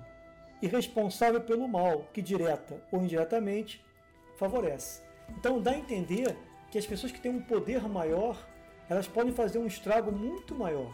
e 0.62 0.68
responsável 0.68 1.42
pelo 1.42 1.68
mal 1.68 2.08
que, 2.14 2.22
direta 2.22 2.82
ou 2.92 3.02
indiretamente, 3.02 3.84
favorece. 4.38 5.02
Então 5.30 5.62
dá 5.62 5.72
a 5.72 5.78
entender 5.78 6.36
que 6.70 6.78
as 6.78 6.86
pessoas 6.86 7.12
que 7.12 7.20
têm 7.20 7.32
um 7.32 7.42
poder 7.42 7.88
maior, 7.88 8.38
elas 8.90 9.08
podem 9.08 9.34
fazer 9.34 9.60
um 9.60 9.66
estrago 9.66 10.12
muito 10.12 10.54
maior. 10.54 10.94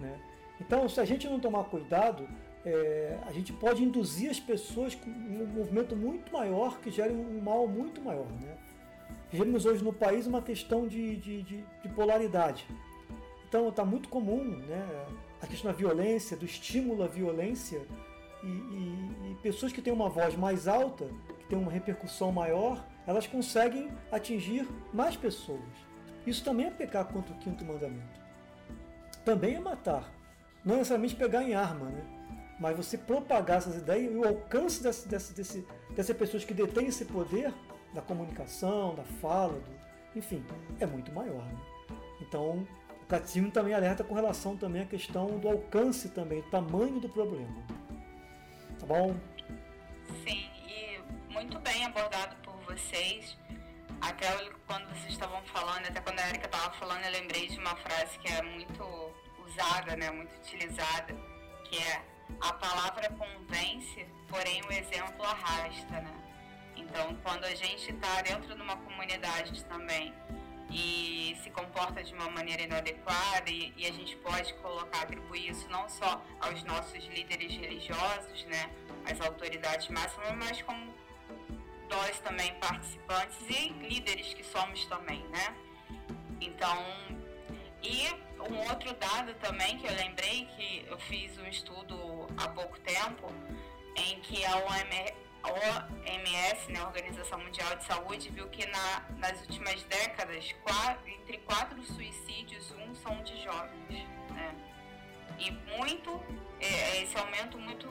Né? 0.00 0.18
Então, 0.60 0.88
se 0.88 0.98
a 1.00 1.04
gente 1.04 1.28
não 1.28 1.38
tomar 1.38 1.64
cuidado, 1.64 2.26
é, 2.64 3.18
a 3.26 3.32
gente 3.32 3.52
pode 3.52 3.84
induzir 3.84 4.30
as 4.30 4.40
pessoas 4.40 4.94
com 4.94 5.10
um 5.10 5.46
movimento 5.46 5.94
muito 5.94 6.32
maior 6.32 6.80
que 6.80 6.90
gere 6.90 7.12
um 7.12 7.40
mal 7.40 7.68
muito 7.68 8.00
maior. 8.00 8.26
Né? 8.40 8.56
Vivemos 9.30 9.66
hoje 9.66 9.82
no 9.82 9.92
país 9.92 10.26
uma 10.26 10.40
questão 10.40 10.86
de, 10.86 11.16
de, 11.16 11.42
de, 11.42 11.64
de 11.82 11.88
polaridade. 11.94 12.66
Então 13.48 13.68
está 13.68 13.84
muito 13.84 14.08
comum 14.08 14.44
né, 14.44 15.06
a 15.40 15.46
questão 15.46 15.70
da 15.70 15.76
violência, 15.76 16.36
do 16.36 16.44
estímulo 16.44 17.02
à 17.02 17.06
violência, 17.06 17.82
e, 18.42 18.46
e, 18.46 19.32
e 19.32 19.36
pessoas 19.42 19.72
que 19.72 19.82
têm 19.82 19.92
uma 19.92 20.08
voz 20.08 20.36
mais 20.36 20.68
alta, 20.68 21.06
que 21.40 21.46
têm 21.48 21.58
uma 21.58 21.70
repercussão 21.70 22.30
maior, 22.30 22.84
elas 23.06 23.26
conseguem 23.26 23.90
atingir 24.12 24.68
mais 24.92 25.16
pessoas. 25.16 25.60
Isso 26.26 26.44
também 26.44 26.66
é 26.66 26.70
pecar 26.70 27.04
contra 27.06 27.32
o 27.34 27.38
quinto 27.38 27.64
mandamento. 27.64 28.20
Também 29.24 29.56
é 29.56 29.60
matar. 29.60 30.12
Não 30.64 30.76
necessariamente 30.76 31.14
pegar 31.14 31.42
em 31.42 31.54
arma, 31.54 31.86
né? 31.86 32.04
mas 32.58 32.76
você 32.76 32.96
propagar 32.96 33.58
essas 33.58 33.76
ideias 33.76 34.12
e 34.12 34.16
o 34.16 34.26
alcance 34.26 34.82
dessas, 34.82 35.04
dessas, 35.04 35.64
dessas 35.90 36.16
pessoas 36.16 36.44
que 36.44 36.54
detêm 36.54 36.86
esse 36.86 37.04
poder 37.04 37.52
da 37.92 38.02
comunicação, 38.02 38.94
da 38.94 39.04
fala, 39.04 39.58
do, 39.60 39.70
enfim, 40.14 40.44
é 40.80 40.86
muito 40.86 41.12
maior. 41.12 41.44
Né? 41.44 41.58
Então, 42.20 42.66
o 43.02 43.06
catecismo 43.06 43.50
também 43.50 43.74
alerta 43.74 44.02
com 44.02 44.14
relação 44.14 44.56
também 44.56 44.82
à 44.82 44.86
questão 44.86 45.38
do 45.38 45.48
alcance 45.48 46.08
também, 46.08 46.40
do 46.40 46.50
tamanho 46.50 46.98
do 46.98 47.08
problema. 47.08 47.62
Tá 48.78 48.86
bom? 48.86 49.14
Sim, 50.26 50.48
e 50.66 51.00
muito 51.32 51.58
bem 51.60 51.84
abordado 51.84 52.36
por 52.42 52.54
vocês. 52.64 53.36
Até 54.00 54.26
quando 54.66 54.88
vocês 54.88 55.12
estavam 55.12 55.40
falando, 55.44 55.86
até 55.86 56.00
quando 56.00 56.20
a 56.20 56.28
Erika 56.28 56.46
estava 56.46 56.74
falando, 56.74 57.04
eu 57.04 57.12
lembrei 57.12 57.48
de 57.48 57.58
uma 57.58 57.74
frase 57.76 58.18
que 58.18 58.28
é 58.28 58.42
muito 58.42 58.84
usada, 59.46 59.96
né, 59.96 60.10
muito 60.10 60.34
utilizada, 60.36 61.14
que 61.64 61.78
é 61.78 62.02
a 62.40 62.52
palavra 62.52 63.08
convence, 63.10 64.06
porém 64.28 64.60
o 64.62 64.72
exemplo 64.72 65.24
arrasta, 65.24 66.00
né? 66.00 66.25
Então, 66.76 67.16
quando 67.22 67.44
a 67.44 67.54
gente 67.54 67.90
está 67.90 68.22
dentro 68.22 68.54
de 68.54 68.60
uma 68.60 68.76
comunidade 68.76 69.64
também 69.64 70.12
e 70.70 71.36
se 71.42 71.50
comporta 71.50 72.02
de 72.02 72.12
uma 72.12 72.28
maneira 72.30 72.62
inadequada 72.62 73.50
e, 73.50 73.72
e, 73.76 73.86
a 73.86 73.92
gente 73.92 74.16
pode 74.16 74.52
colocar, 74.54 75.02
atribuir 75.02 75.50
isso 75.50 75.68
não 75.68 75.88
só 75.88 76.22
aos 76.40 76.62
nossos 76.64 77.04
líderes 77.06 77.52
religiosos, 77.56 78.44
né, 78.44 78.70
as 79.04 79.20
autoridades 79.20 79.88
máximas, 79.88 80.34
mas 80.36 80.62
como 80.62 80.94
nós 81.88 82.18
também 82.20 82.52
participantes 82.54 83.38
e 83.48 83.68
líderes 83.88 84.34
que 84.34 84.44
somos 84.44 84.84
também, 84.86 85.24
né? 85.28 85.56
Então, 86.40 86.84
e 87.82 88.08
um 88.50 88.58
outro 88.68 88.92
dado 88.94 89.34
também 89.34 89.78
que 89.78 89.86
eu 89.86 89.94
lembrei 89.94 90.46
que 90.56 90.84
eu 90.88 90.98
fiz 90.98 91.38
um 91.38 91.46
estudo 91.46 92.26
há 92.36 92.48
pouco 92.48 92.78
tempo 92.80 93.32
em 93.96 94.20
que 94.20 94.44
a 94.44 94.56
OMS 94.56 95.25
OMS, 95.46 96.72
né, 96.72 96.82
Organização 96.84 97.38
Mundial 97.38 97.76
de 97.76 97.84
Saúde, 97.84 98.30
viu 98.30 98.48
que 98.48 98.66
na, 98.66 99.02
nas 99.18 99.40
últimas 99.42 99.82
décadas, 99.84 100.52
quatro, 100.62 101.08
entre 101.08 101.38
quatro 101.38 101.82
suicídios, 101.84 102.72
um 102.72 102.94
são 102.94 103.22
de 103.22 103.42
jovens. 103.42 104.08
Né? 104.30 104.54
E 105.38 105.50
muito, 105.76 106.20
é, 106.60 107.02
esse 107.02 107.16
aumento 107.18 107.58
muito 107.58 107.86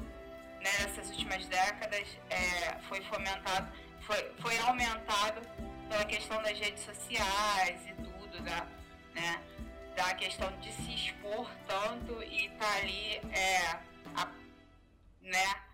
né, 0.66 0.72
nessas 0.80 1.10
últimas 1.10 1.46
décadas 1.46 2.08
é, 2.30 2.78
foi 2.90 3.02
fomentado, 3.02 3.72
foi, 4.02 4.32
foi 4.40 4.58
aumentado 4.60 5.42
pela 5.88 6.06
questão 6.06 6.42
das 6.42 6.58
redes 6.60 6.84
sociais 6.84 7.80
e 7.88 7.94
tudo, 7.94 8.42
da, 8.42 8.66
né, 9.14 9.42
da 9.96 10.14
questão 10.16 10.52
de 10.60 10.72
se 10.74 10.94
expor 10.94 11.50
tanto 11.68 12.22
e 12.24 12.48
estar 12.48 12.66
tá 12.66 12.78
ali, 12.78 13.22
é, 13.32 13.80
a, 14.16 14.28
né, 15.22 15.65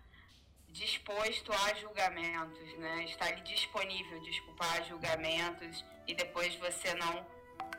disposto 0.72 1.52
a 1.52 1.74
julgamentos, 1.74 2.78
né? 2.78 3.04
Está 3.04 3.26
ali 3.26 3.40
disponível, 3.42 4.20
desculpar 4.20 4.78
a 4.78 4.82
julgamentos 4.82 5.84
e 6.06 6.14
depois 6.14 6.54
você 6.56 6.94
não 6.94 7.24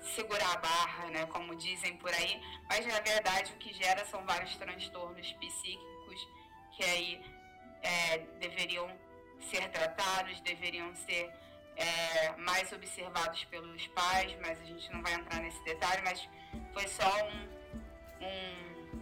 segurar 0.02 0.54
a 0.54 0.58
barra, 0.58 1.10
né? 1.10 1.26
Como 1.28 1.56
dizem 1.56 1.98
por 1.98 2.14
aí. 2.14 2.42
Mas 2.70 2.86
na 2.86 3.00
verdade 3.00 3.52
o 3.54 3.58
que 3.58 3.74
gera 3.74 4.06
são 4.06 4.24
vários 4.26 4.56
transtornos 4.56 5.32
psíquicos 5.34 6.28
que 6.76 6.84
aí 6.84 7.22
é, 7.82 8.18
deveriam 8.40 8.88
ser 9.52 9.68
tratados, 9.70 10.40
deveriam 10.42 10.96
ser 10.96 11.32
é, 11.76 12.32
mais 12.38 12.72
observados 12.72 13.44
pelos 13.46 13.88
pais, 13.88 14.36
mas 14.42 14.62
a 14.62 14.66
gente 14.66 14.92
não 14.92 15.02
vai 15.02 15.14
entrar 15.14 15.42
nesse 15.42 15.62
detalhe, 15.64 16.02
mas 16.04 16.30
foi 16.74 16.88
só 16.88 17.12
um, 17.26 18.26
um 18.26 19.02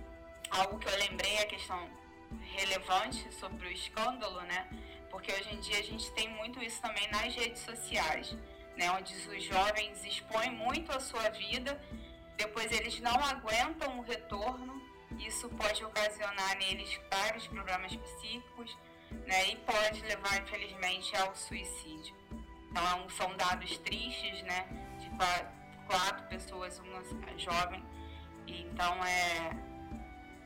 algo 0.49 0.79
que 0.79 0.87
eu 0.87 0.97
lembrei 0.97 1.37
a 1.39 1.45
questão 1.45 2.00
relevante 2.39 3.31
sobre 3.33 3.67
o 3.67 3.71
escândalo, 3.71 4.41
né? 4.41 4.67
Porque 5.09 5.31
hoje 5.31 5.53
em 5.53 5.59
dia 5.59 5.79
a 5.79 5.83
gente 5.83 6.11
tem 6.11 6.29
muito 6.29 6.63
isso 6.63 6.81
também 6.81 7.07
nas 7.09 7.33
redes 7.35 7.61
sociais, 7.61 8.35
né? 8.77 8.91
Onde 8.91 9.13
os 9.13 9.43
jovens 9.43 10.03
expõem 10.05 10.51
muito 10.51 10.91
a 10.91 10.99
sua 10.99 11.29
vida, 11.29 11.81
depois 12.37 12.71
eles 12.71 12.99
não 12.99 13.15
aguentam 13.25 13.99
o 13.99 14.01
retorno, 14.01 14.81
isso 15.19 15.49
pode 15.49 15.83
ocasionar 15.83 16.57
neles 16.57 16.99
vários 17.09 17.45
problemas 17.47 17.95
psíquicos, 17.95 18.77
né? 19.27 19.49
E 19.49 19.55
pode 19.57 20.01
levar, 20.01 20.41
infelizmente, 20.41 21.15
ao 21.17 21.35
suicídio. 21.35 22.15
Então, 22.69 23.09
são 23.09 23.35
dados 23.35 23.77
tristes, 23.79 24.41
né? 24.43 24.67
De 24.99 25.09
quatro 25.87 26.25
pessoas, 26.27 26.79
uma 26.79 27.01
jovem. 27.37 27.83
Então, 28.47 29.03
é, 29.03 29.51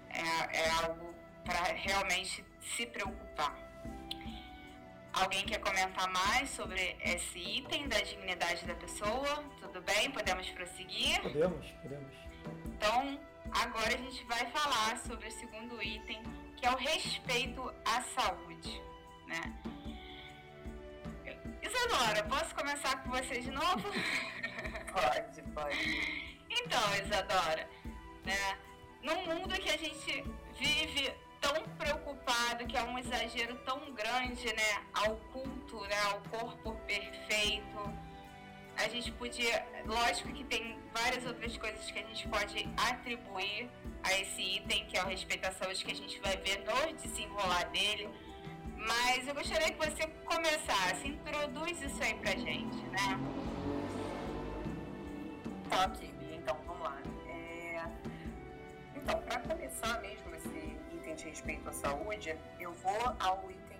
é, 0.09 0.63
é 0.63 0.69
algo 0.83 1.04
para 1.45 1.73
realmente 1.73 2.43
se 2.61 2.85
preocupar. 2.87 3.55
Alguém 5.13 5.45
quer 5.45 5.59
comentar 5.59 6.11
mais 6.11 6.49
sobre 6.49 6.97
esse 7.01 7.39
item 7.39 7.87
da 7.87 7.97
dignidade 8.01 8.65
da 8.65 8.75
pessoa? 8.75 9.43
Tudo 9.61 9.81
bem? 9.81 10.11
Podemos 10.11 10.49
prosseguir? 10.49 11.21
Podemos, 11.21 11.71
podemos. 11.81 12.13
Então, 12.65 13.17
agora 13.51 13.87
a 13.87 13.97
gente 13.97 14.25
vai 14.25 14.45
falar 14.47 14.97
sobre 14.97 15.27
o 15.27 15.31
segundo 15.31 15.81
item, 15.81 16.21
que 16.57 16.65
é 16.65 16.71
o 16.71 16.75
respeito 16.75 17.73
à 17.85 18.01
saúde. 18.01 18.81
Né? 19.27 19.41
Isadora, 21.61 22.23
posso 22.23 22.53
começar 22.53 23.01
com 23.03 23.11
você 23.11 23.39
de 23.39 23.51
novo? 23.51 23.87
pode, 24.91 25.41
pode. 25.53 26.35
Então, 26.49 26.95
Isadora, 27.03 27.69
né, 28.25 28.57
num 29.01 29.25
mundo 29.27 29.55
que 29.55 29.69
a 29.69 29.77
gente 29.77 30.23
vive 30.59 31.13
tão 31.45 31.63
preocupado, 31.77 32.65
que 32.65 32.75
é 32.75 32.83
um 32.83 32.97
exagero 32.97 33.55
tão 33.57 33.79
grande, 33.93 34.47
né, 34.47 34.83
ao 34.93 35.15
culto, 35.31 35.79
né, 35.81 36.01
ao 36.11 36.19
corpo 36.21 36.71
perfeito. 36.87 37.93
A 38.77 38.89
gente 38.89 39.11
podia, 39.11 39.65
lógico 39.85 40.33
que 40.33 40.43
tem 40.43 40.77
várias 40.93 41.25
outras 41.25 41.55
coisas 41.57 41.89
que 41.89 41.99
a 41.99 42.03
gente 42.03 42.27
pode 42.27 42.67
atribuir 42.89 43.69
a 44.03 44.13
esse 44.19 44.57
item, 44.57 44.85
que 44.87 44.97
é 44.97 45.03
o 45.03 45.07
respeito 45.07 45.45
à 45.45 45.51
saúde, 45.51 45.85
que 45.85 45.91
a 45.91 45.95
gente 45.95 46.19
vai 46.19 46.35
ver 46.37 46.63
no 46.65 46.93
desenrolar 46.93 47.63
dele. 47.69 48.09
Mas 48.75 49.27
eu 49.27 49.33
gostaria 49.33 49.71
que 49.71 49.77
você 49.77 50.07
começasse, 50.25 51.07
introduz 51.07 51.81
isso 51.81 52.03
aí 52.03 52.15
pra 52.15 52.31
gente, 52.31 52.83
né? 52.87 53.19
Tá, 55.69 55.85
ok, 55.85 56.13
então 56.33 56.57
vamos 56.65 56.83
lá. 56.83 56.97
É... 57.29 57.83
Então, 58.95 59.21
para 59.21 59.39
começar 59.39 60.01
mesmo 60.01 60.35
esse 60.35 60.64
diz 61.15 61.23
respeito 61.23 61.69
à 61.69 61.73
saúde, 61.73 62.37
eu 62.59 62.73
vou 62.73 63.15
ao 63.19 63.49
item 63.49 63.79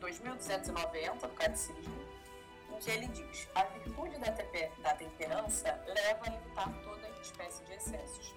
2290 0.00 1.26
do 1.26 1.34
Catecismo, 1.34 1.98
em 2.70 2.76
que 2.78 2.90
ele 2.90 3.06
diz: 3.08 3.48
a 3.54 3.64
virtude 3.64 4.18
da, 4.18 4.30
da 4.82 4.94
temperança 4.94 5.82
leva 5.86 6.24
a 6.24 6.34
evitar 6.34 6.72
toda 6.84 7.08
espécie 7.22 7.64
de 7.64 7.72
excessos. 7.72 8.34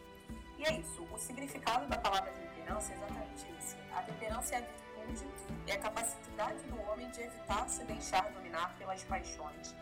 E 0.58 0.64
é 0.64 0.80
isso, 0.80 1.04
o 1.04 1.18
significado 1.18 1.88
da 1.88 1.98
palavra 1.98 2.32
temperança 2.32 2.94
é 2.94 2.96
exatamente 2.96 3.46
isso. 3.60 3.78
A 3.94 4.02
temperança 4.02 4.56
é 4.56 4.58
a 4.58 4.62
virtude, 4.62 5.26
é 5.68 5.74
a 5.74 5.80
capacidade 5.80 6.64
do 6.64 6.82
homem 6.90 7.10
de 7.12 7.22
evitar 7.22 7.68
se 7.68 7.84
deixar 7.84 8.30
dominar 8.32 8.76
pelas 8.78 9.04
paixões 9.04 9.76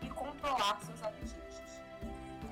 e 0.00 0.08
controlar 0.10 0.78
seus 0.84 1.02
apetites. 1.02 1.80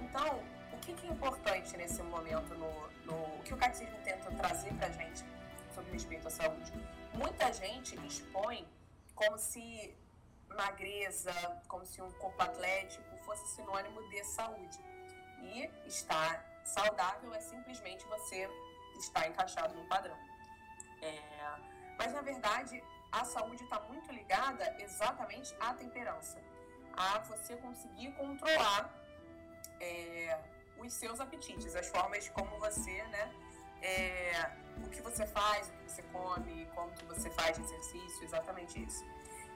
Então, 0.03 0.43
o 0.93 0.95
que 0.95 1.07
é 1.07 1.11
importante 1.11 1.77
nesse 1.77 2.03
momento, 2.03 2.55
no, 2.55 2.91
no, 3.05 3.39
o 3.39 3.43
que 3.45 3.55
o 3.55 3.57
catecismo 3.57 3.99
tenta 4.05 4.31
trazer 4.33 4.73
para 4.75 4.91
gente 4.91 5.25
sobre 5.75 5.93
respeito 5.93 6.27
à 6.27 6.31
saúde? 6.31 6.73
Muita 7.15 7.53
gente 7.53 7.95
expõe 8.07 8.67
como 9.15 9.39
se 9.39 9.97
magreza, 10.49 11.33
como 11.69 11.85
se 11.87 12.03
um 12.03 12.11
corpo 12.13 12.43
atlético 12.43 13.17
fosse 13.25 13.47
sinônimo 13.55 14.03
de 14.09 14.25
saúde. 14.25 14.79
E 15.43 15.71
estar 15.87 16.45
saudável 16.65 17.33
é 17.35 17.41
simplesmente 17.41 18.05
você 18.07 18.49
estar 18.99 19.27
encaixado 19.29 19.75
no 19.75 19.87
padrão. 19.87 20.17
É, 21.03 21.21
mas 21.99 22.13
na 22.13 22.21
verdade, 22.21 22.83
a 23.11 23.25
saúde 23.25 23.63
está 23.63 23.81
muito 23.81 24.13
ligada 24.13 24.77
exatamente 24.79 25.55
à 25.59 25.73
temperança, 25.75 26.39
a 26.97 27.19
você 27.21 27.57
conseguir 27.57 28.13
controlar 28.13 28.93
é, 29.81 30.39
os 30.81 30.93
seus 30.93 31.21
apetites, 31.21 31.75
as 31.75 31.89
formas 31.89 32.29
como 32.31 32.59
você, 32.59 33.03
né, 33.05 33.33
é, 33.83 34.51
o 34.85 34.89
que 34.89 35.01
você 35.03 35.27
faz, 35.27 35.69
o 35.69 35.73
que 35.73 35.91
você 35.91 36.03
come, 36.05 36.67
como 36.75 36.91
que 36.93 37.05
você 37.05 37.31
faz 37.31 37.59
exercício, 37.59 38.25
exatamente 38.25 38.83
isso. 38.83 39.05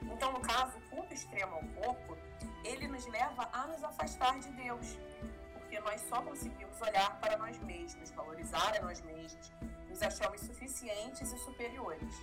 Então, 0.01 0.31
no 0.31 0.39
caso, 0.39 0.77
o 0.77 0.81
culto 0.89 1.13
extremo 1.13 1.55
ao 1.55 1.63
corpo, 1.83 2.17
ele 2.63 2.87
nos 2.87 3.05
leva 3.07 3.49
a 3.51 3.67
nos 3.67 3.83
afastar 3.83 4.39
de 4.39 4.51
Deus, 4.51 4.97
porque 5.53 5.79
nós 5.79 6.01
só 6.01 6.21
conseguimos 6.21 6.79
olhar 6.81 7.19
para 7.19 7.37
nós 7.37 7.57
mesmos, 7.59 8.11
valorizar 8.11 8.75
a 8.77 8.81
nós 8.81 9.01
mesmos, 9.01 9.51
nos 9.89 10.01
achamos 10.01 10.41
suficientes 10.41 11.31
e 11.31 11.37
superiores. 11.39 12.13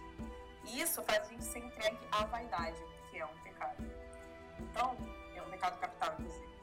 E 0.65 0.81
isso 0.81 1.03
faz 1.03 1.27
a 1.27 1.31
gente 1.31 1.45
ser 1.45 1.59
entregue 1.59 1.99
à 2.13 2.25
vaidade, 2.27 2.81
que 3.11 3.19
é 3.19 3.27
um 3.27 3.39
pecado. 3.43 3.85
Então, 4.59 4.97
é 5.35 5.43
um 5.43 5.51
pecado 5.51 5.79
capital, 5.79 6.15
inclusive. 6.19 6.62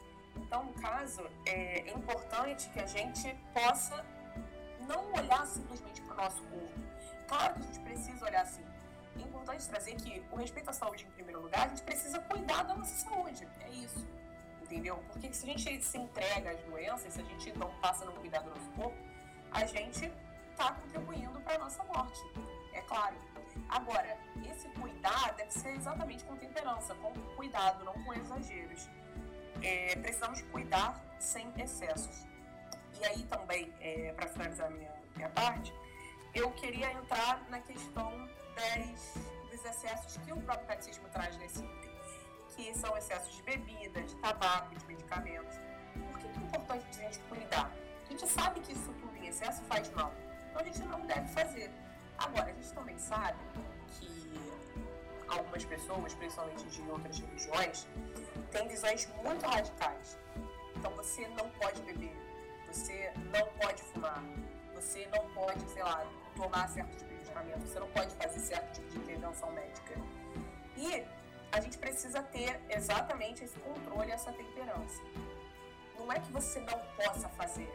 Então, 0.50 0.64
no 0.64 0.74
caso, 0.74 1.22
é, 1.46 1.92
importante 1.92 2.72
que 2.72 2.80
a 2.80 2.88
gente 2.88 3.38
possa 3.54 4.04
não 4.88 5.14
olhar 5.14 5.46
simplesmente 5.46 6.02
para 6.02 6.14
o 6.14 6.18
nosso 6.18 6.42
corpo. 6.42 6.80
Claro 7.28 7.54
que 7.54 7.60
a 7.60 7.66
gente 7.68 7.80
precisa 7.82 8.26
olhar 8.26 8.42
assim. 8.42 8.66
É 9.16 9.22
importante 9.22 9.70
trazer 9.70 9.94
que 9.94 10.26
o 10.32 10.36
respeito 10.36 10.68
à 10.68 10.74
saúde 10.74 11.06
em 11.06 11.12
primeiro 11.12 11.40
lugar, 11.44 11.68
a 11.68 11.70
gente 11.70 11.84
precisa 11.84 12.18
cuidar 12.18 12.64
da 12.64 12.74
nossa 12.74 12.96
saúde. 12.96 13.48
É 13.60 13.70
isso. 13.70 14.04
Entendeu? 14.64 15.04
Porque 15.12 15.32
se 15.32 15.46
a 15.46 15.56
gente 15.56 15.84
se 15.84 15.98
entrega 16.00 16.50
às 16.50 16.60
doenças, 16.62 17.14
se 17.14 17.22
a 17.22 17.24
gente 17.26 17.56
não 17.56 17.70
passa 17.80 18.04
a 18.04 18.08
não 18.08 18.16
cuidar 18.16 18.40
do 18.40 18.50
nosso 18.50 18.72
corpo, 18.72 18.98
a 19.52 19.64
gente 19.68 20.12
está 20.50 20.72
contribuindo 20.72 21.40
para 21.42 21.58
a 21.58 21.60
nossa 21.60 21.84
morte. 21.84 22.20
É 22.74 22.82
claro. 22.82 23.16
Agora, 23.70 24.18
esse 24.50 24.68
cuidar 24.70 25.32
deve 25.36 25.52
ser 25.52 25.76
exatamente 25.76 26.24
com 26.24 26.36
temperança, 26.38 26.96
com 26.96 27.14
cuidado, 27.36 27.86
não 27.86 27.94
com 28.04 28.16
exageros 28.16 28.90
é, 29.62 29.96
precisamos 29.96 30.42
cuidar 30.44 31.02
sem 31.20 31.52
excessos. 31.58 32.26
E 33.00 33.06
aí 33.06 33.24
também, 33.24 33.74
é, 33.80 34.14
para 34.14 34.28
finalizar 34.28 34.70
minha, 34.72 34.94
minha 35.16 35.30
parte, 35.30 35.74
eu 36.34 36.52
queria 36.52 36.92
entrar 36.94 37.44
na 37.50 37.60
questão 37.60 38.12
das, 38.56 39.16
dos 39.50 39.66
excessos 39.66 40.18
que 40.18 40.32
o 40.32 40.42
próprio 40.42 40.68
catecismo 40.68 41.08
traz 41.10 41.38
nesse 41.38 41.64
item, 41.64 41.92
que 42.56 42.78
são 42.78 42.98
excessos 42.98 43.36
de 43.36 43.44
bebida, 43.44 44.02
de 44.02 44.16
tabaco, 44.18 44.76
de 44.76 44.86
medicamentos. 44.86 45.56
Por 46.12 46.20
que 46.20 46.28
é 46.28 46.36
importante 46.42 46.86
a 46.90 46.94
gente 46.94 47.20
cuidar? 47.20 47.72
A 48.06 48.12
gente 48.12 48.28
sabe 48.28 48.60
que 48.60 48.74
isso 48.74 48.94
tudo 48.94 49.16
em 49.16 49.28
excesso 49.28 49.62
faz 49.64 49.90
mal, 49.92 50.14
então 50.50 50.62
a 50.62 50.66
gente 50.66 50.82
não 50.84 51.02
deve 51.06 51.28
fazer. 51.30 51.72
Agora, 52.18 52.52
a 52.52 52.54
gente 52.54 52.74
também 52.74 52.98
sabe 52.98 53.40
algumas 55.30 55.66
pessoas, 55.66 56.14
principalmente 56.14 56.66
de 56.66 56.82
outras 56.90 57.20
religiões, 57.20 57.88
têm 58.52 58.68
visões 58.68 59.08
muito 59.24 59.46
radicais. 59.46 60.18
Então 60.76 60.92
você 60.96 61.28
não 61.30 61.50
pode 61.52 61.82
beber, 61.82 62.16
você 62.68 63.12
não 63.32 63.46
pode 63.62 63.84
fumar, 63.84 64.24
você 64.74 65.08
não 65.08 65.30
pode, 65.32 65.70
sei 65.72 65.84
lá, 65.84 66.06
tomar 66.36 66.70
certo 66.70 66.96
tipo 66.98 67.10
de 67.10 67.16
medicamento, 67.16 67.68
você 67.68 67.80
não 67.80 67.90
pode 67.90 68.16
fazer 68.16 68.40
certo 68.40 68.74
tipo 68.74 68.90
de 68.90 68.98
intervenção 68.98 69.52
médica. 69.52 69.94
E 70.78 71.04
a 71.52 71.60
gente 71.60 71.78
precisa 71.78 72.22
ter 72.24 72.62
exatamente 72.70 73.44
esse 73.44 73.60
controle, 73.60 74.12
essa 74.12 74.32
temperança. 74.32 75.02
Não 75.98 76.12
é 76.12 76.20
que 76.20 76.32
você 76.32 76.60
não 76.62 76.80
possa 76.96 77.28
fazer, 77.30 77.70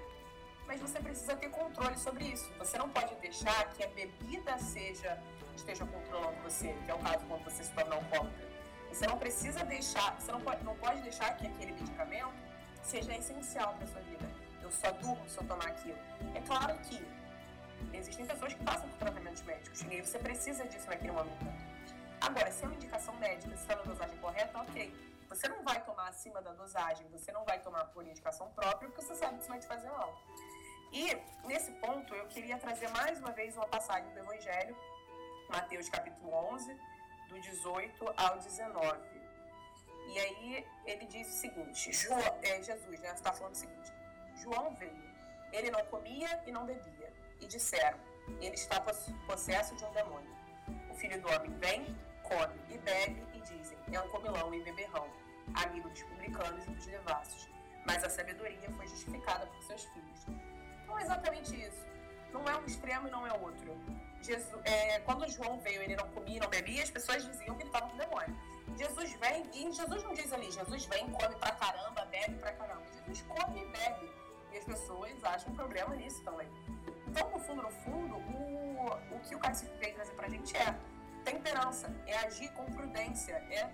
mas 0.67 0.81
você 0.81 0.99
precisa 1.01 1.37
ter 1.37 1.49
controle 1.51 1.97
sobre 1.99 2.25
isso. 2.25 2.53
Você 2.59 2.79
não 2.79 2.89
pode 2.89 3.15
deixar 3.17 3.73
que 3.75 3.85
a 3.85 3.89
bebida 3.89 4.59
seja 4.59 5.19
esteja 5.57 5.87
controlando 5.87 6.37
você, 6.43 6.75
que 6.85 6.91
é 6.91 6.95
o 6.95 6.99
caso 6.99 7.25
quando 7.27 7.45
você 7.45 7.65
se 7.65 7.73
torna 7.73 7.95
alcoólatra. 7.95 8.55
Você 8.89 9.07
não 9.07 9.19
precisa 9.19 9.65
deixar, 9.65 10.15
você 10.21 10.31
não 10.31 10.41
pode, 10.41 10.65
não 10.65 10.77
pode 10.77 11.01
deixar 11.03 11.37
que 11.37 11.47
aquele 11.47 11.73
medicamento 11.73 12.33
seja 12.83 13.17
essencial 13.17 13.75
para 13.75 13.87
sua 13.87 14.01
vida. 14.03 14.29
Eu 14.63 14.71
só 14.71 14.91
durmo 14.93 15.29
se 15.29 15.39
eu 15.39 15.45
tomar 15.45 15.67
aquilo. 15.67 15.99
É 16.35 16.41
claro 16.41 16.79
que 16.81 17.05
existem 17.93 18.27
pessoas 18.27 18.55
que 18.55 18.65
passam 18.65 18.89
por 18.89 18.99
tratamentos 18.99 19.43
médicos 19.43 19.83
e 19.83 20.01
você 20.01 20.19
precisa 20.19 20.65
disso 20.67 20.87
naquele 20.89 21.13
momento. 21.13 21.45
Agora, 22.21 22.51
se 22.51 22.65
é 22.65 22.67
uma 22.67 22.77
indicação 22.77 23.15
médica, 23.17 23.55
se 23.57 23.63
está 23.63 23.77
na 23.77 23.83
dosagem 23.83 24.17
correta, 24.19 24.59
ok. 24.59 24.95
Você 25.29 25.49
não 25.49 25.63
vai 25.65 25.83
tomar 25.85 26.09
acima 26.09 26.41
da 26.41 26.53
dosagem, 26.53 27.07
você 27.09 27.33
não 27.33 27.45
vai 27.45 27.59
tomar 27.59 27.87
por 27.87 28.07
indicação 28.07 28.49
própria, 28.51 28.89
porque 28.89 29.03
você 29.03 29.15
sabe 29.17 29.35
que 29.35 29.41
isso 29.41 29.49
vai 29.49 29.59
te 29.59 29.67
fazer 29.67 29.91
mal. 29.91 30.17
E, 30.95 31.13
nesse 31.49 31.73
ponto, 31.73 32.15
eu 32.15 32.25
queria 32.29 32.57
trazer 32.57 32.89
mais 32.91 33.19
uma 33.19 33.33
vez 33.33 33.57
uma 33.57 33.67
passagem 33.67 34.09
do 34.13 34.21
Evangelho, 34.21 34.77
Mateus 35.49 35.89
capítulo 35.89 36.33
11, 36.53 36.73
do 37.31 37.41
18 37.41 38.15
ao 38.17 38.39
19. 38.39 39.01
E 40.07 40.19
aí 40.21 40.67
ele 40.87 41.05
diz 41.07 41.27
o 41.27 41.33
seguinte, 41.33 41.93
João, 41.93 42.21
é, 42.43 42.63
Jesus 42.63 43.01
né, 43.01 43.13
está 43.13 43.33
falando 43.33 43.55
o 43.55 43.57
seguinte, 43.57 43.93
João 44.37 44.73
veio, 44.77 45.03
ele 45.51 45.69
não 45.73 45.85
comia 45.87 46.41
e 46.47 46.53
não 46.53 46.65
bebia, 46.65 47.13
e 47.41 47.47
disseram, 47.47 47.99
ele 48.41 48.55
está 48.55 48.81
possesso 49.27 49.75
de 49.75 49.85
um 49.85 49.91
demônio. 49.91 50.33
O 50.89 50.95
filho 50.95 51.21
do 51.21 51.29
homem 51.29 51.51
vem, 51.59 51.99
come 52.23 52.55
e 52.71 52.79
bebe, 52.79 53.21
e 53.35 53.41
dizem, 53.41 53.77
é 53.93 54.01
um 54.01 54.09
comilão 54.11 54.55
e 54.55 54.63
beberrão, 54.63 55.11
amigo 55.55 55.89
dos 55.89 56.05
publicanos 56.05 56.65
e 56.65 56.71
dos 56.71 56.87
devassos. 56.87 57.49
Mas 57.85 58.05
a 58.05 58.09
sabedoria 58.09 58.71
foi 58.71 58.87
justificada 58.87 59.45
por 59.49 59.61
seus 59.65 59.83
filhos. 59.87 60.54
Não 60.95 61.01
é 61.01 61.03
exatamente 61.03 61.61
isso. 61.61 61.85
Não 62.33 62.49
é 62.49 62.57
um 62.57 62.65
extremo 62.67 63.09
e 63.09 63.11
não 63.11 63.27
é 63.27 63.33
outro. 63.33 63.77
Jesus, 64.23 64.61
é, 64.65 65.01
quando 65.01 65.29
João 65.29 65.59
veio, 65.59 65.83
ele 65.83 65.97
não 65.97 66.09
comia, 66.11 66.41
não 66.41 66.49
bebia, 66.49 66.85
as 66.85 66.91
pessoas 66.91 67.25
diziam 67.25 67.57
que 67.57 67.63
ele 67.63 67.69
estava 67.69 67.91
com 67.91 67.97
demônio. 67.97 68.37
Jesus 68.79 69.13
vem, 69.15 69.45
e 69.53 69.73
Jesus 69.73 70.03
não 70.05 70.15
diz 70.15 70.33
ali, 70.33 70.51
Jesus 70.51 70.87
vem, 70.87 71.11
come 71.11 71.35
pra 71.37 71.51
caramba, 71.51 72.05
bebe 72.07 72.37
pra 72.37 72.53
caramba. 72.53 72.83
Jesus 72.93 73.23
come 73.23 73.61
e 73.61 73.67
bebe. 73.67 74.11
E 74.53 74.57
as 74.57 74.65
pessoas 74.65 75.25
acham 75.25 75.53
um 75.53 75.57
problema 75.57 75.97
nisso 75.97 76.23
também. 76.23 76.49
Então, 77.09 77.29
no 77.29 77.41
fundo, 77.41 77.63
no 77.63 77.71
fundo, 77.71 78.15
o, 78.15 79.17
o 79.17 79.21
que 79.21 79.35
o 79.35 79.39
catecismo 79.41 79.77
veio 79.79 79.95
trazer 79.97 80.13
pra 80.13 80.29
gente 80.29 80.57
é 80.57 80.79
temperança, 81.25 81.93
é 82.07 82.19
agir 82.19 82.53
com 82.53 82.65
prudência, 82.67 83.35
é 83.51 83.69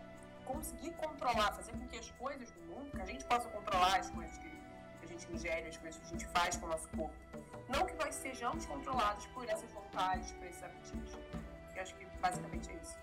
conseguir 0.46 0.92
controlar, 0.92 1.52
fazer 1.52 1.72
com 1.72 1.86
que 1.86 1.98
as 1.98 2.10
coisas 2.12 2.50
do 2.50 2.60
mundo, 2.62 2.90
que 2.90 3.02
a 3.02 3.06
gente 3.06 3.24
possa 3.26 3.46
controlar 3.50 3.96
as 3.98 4.10
coisas 4.10 4.38
que, 4.38 4.59
que 5.00 5.06
a 5.06 5.08
gente 5.08 5.32
ingere, 5.32 5.68
as 5.68 5.76
coisas 5.76 6.00
que 6.00 6.06
a 6.06 6.10
gente 6.10 6.26
faz 6.28 6.56
com 6.56 6.66
o 6.66 6.68
nosso 6.68 6.88
corpo 6.90 7.14
não 7.70 7.86
que 7.86 7.94
nós 7.94 8.14
sejamos 8.16 8.66
controlados 8.66 9.26
por 9.26 9.48
essas 9.48 9.70
vontades, 9.72 10.32
por 10.32 10.46
esses 10.46 10.62
apetites. 10.62 11.14
Eu 11.74 11.82
acho 11.82 11.94
que 11.94 12.04
basicamente 12.20 12.70
é 12.70 12.74
isso. 12.74 12.96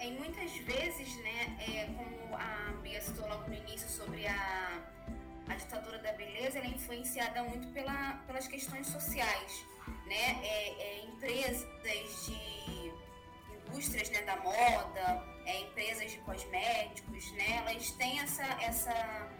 E 0.00 0.10
muitas 0.12 0.56
vezes, 0.58 1.16
né, 1.22 1.56
é, 1.60 1.86
como 1.86 2.36
a 2.36 2.72
Bia 2.82 3.00
citou 3.00 3.26
logo 3.28 3.48
no 3.48 3.54
início 3.54 3.88
sobre 3.88 4.26
a, 4.26 4.82
a 5.48 5.54
ditadura 5.54 5.98
da 5.98 6.12
beleza, 6.12 6.58
ela 6.58 6.66
é 6.66 6.70
influenciada 6.70 7.42
muito 7.42 7.68
pela, 7.68 8.14
pelas 8.26 8.46
questões 8.46 8.86
sociais, 8.86 9.64
né, 10.06 10.44
é, 10.44 10.68
é, 10.82 11.04
empresas 11.06 11.66
de 12.26 12.92
indústrias 13.54 14.10
né, 14.10 14.22
da 14.22 14.36
moda, 14.36 15.33
é, 15.44 15.60
empresas 15.60 16.10
de 16.10 16.18
cosméticos, 16.18 17.32
né, 17.32 17.58
elas 17.58 17.90
têm 17.92 18.20
essa, 18.20 18.44
essa 18.62 18.92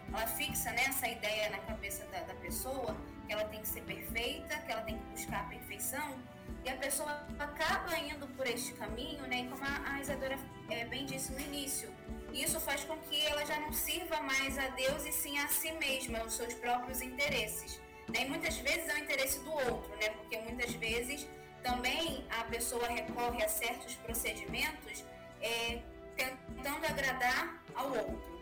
ela 0.07 0.27
fixa 0.27 0.71
né, 0.71 0.83
essa 0.87 1.07
ideia 1.07 1.49
na 1.49 1.59
cabeça 1.59 2.05
da, 2.05 2.19
da 2.21 2.33
pessoa 2.35 2.95
que 3.25 3.33
ela 3.33 3.45
tem 3.45 3.61
que 3.61 3.67
ser 3.67 3.81
perfeita, 3.81 4.57
que 4.57 4.71
ela 4.71 4.81
tem 4.81 4.97
que 4.97 5.05
buscar 5.05 5.41
a 5.41 5.43
perfeição, 5.45 6.19
e 6.63 6.69
a 6.69 6.75
pessoa 6.77 7.27
acaba 7.39 7.97
indo 7.97 8.27
por 8.35 8.45
este 8.47 8.73
caminho, 8.73 9.25
né, 9.27 9.41
e 9.41 9.47
como 9.47 9.63
a, 9.63 9.93
a 9.93 10.01
Isadora 10.01 10.37
é, 10.69 10.85
bem 10.85 11.05
disse 11.05 11.31
no 11.31 11.39
início, 11.39 11.91
isso 12.33 12.59
faz 12.59 12.83
com 12.83 12.97
que 12.97 13.25
ela 13.25 13.45
já 13.45 13.59
não 13.59 13.71
sirva 13.71 14.21
mais 14.21 14.57
a 14.57 14.67
Deus 14.69 15.05
e 15.05 15.11
sim 15.11 15.37
a 15.39 15.47
si 15.47 15.71
mesma, 15.73 16.19
aos 16.19 16.33
seus 16.33 16.53
próprios 16.55 17.01
interesses. 17.01 17.79
Né? 18.09 18.23
E 18.23 18.25
muitas 18.25 18.57
vezes 18.57 18.89
é 18.89 18.95
o 18.95 18.97
interesse 18.97 19.39
do 19.39 19.51
outro, 19.51 19.95
né? 19.95 20.09
Porque 20.09 20.37
muitas 20.39 20.71
vezes 20.73 21.27
também 21.63 22.25
a 22.29 22.43
pessoa 22.43 22.87
recorre 22.87 23.43
a 23.43 23.47
certos 23.47 23.95
procedimentos 23.95 25.03
é, 25.41 25.79
tentando 26.15 26.85
agradar 26.85 27.61
ao 27.73 27.87
outro, 27.89 28.41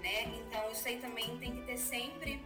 né? 0.00 0.24
Então 0.24 0.70
isso 0.70 0.86
aí 0.88 0.98
também 0.98 1.36
tem 1.38 1.56
que 1.56 1.62
ter 1.62 1.76
sempre 1.76 2.44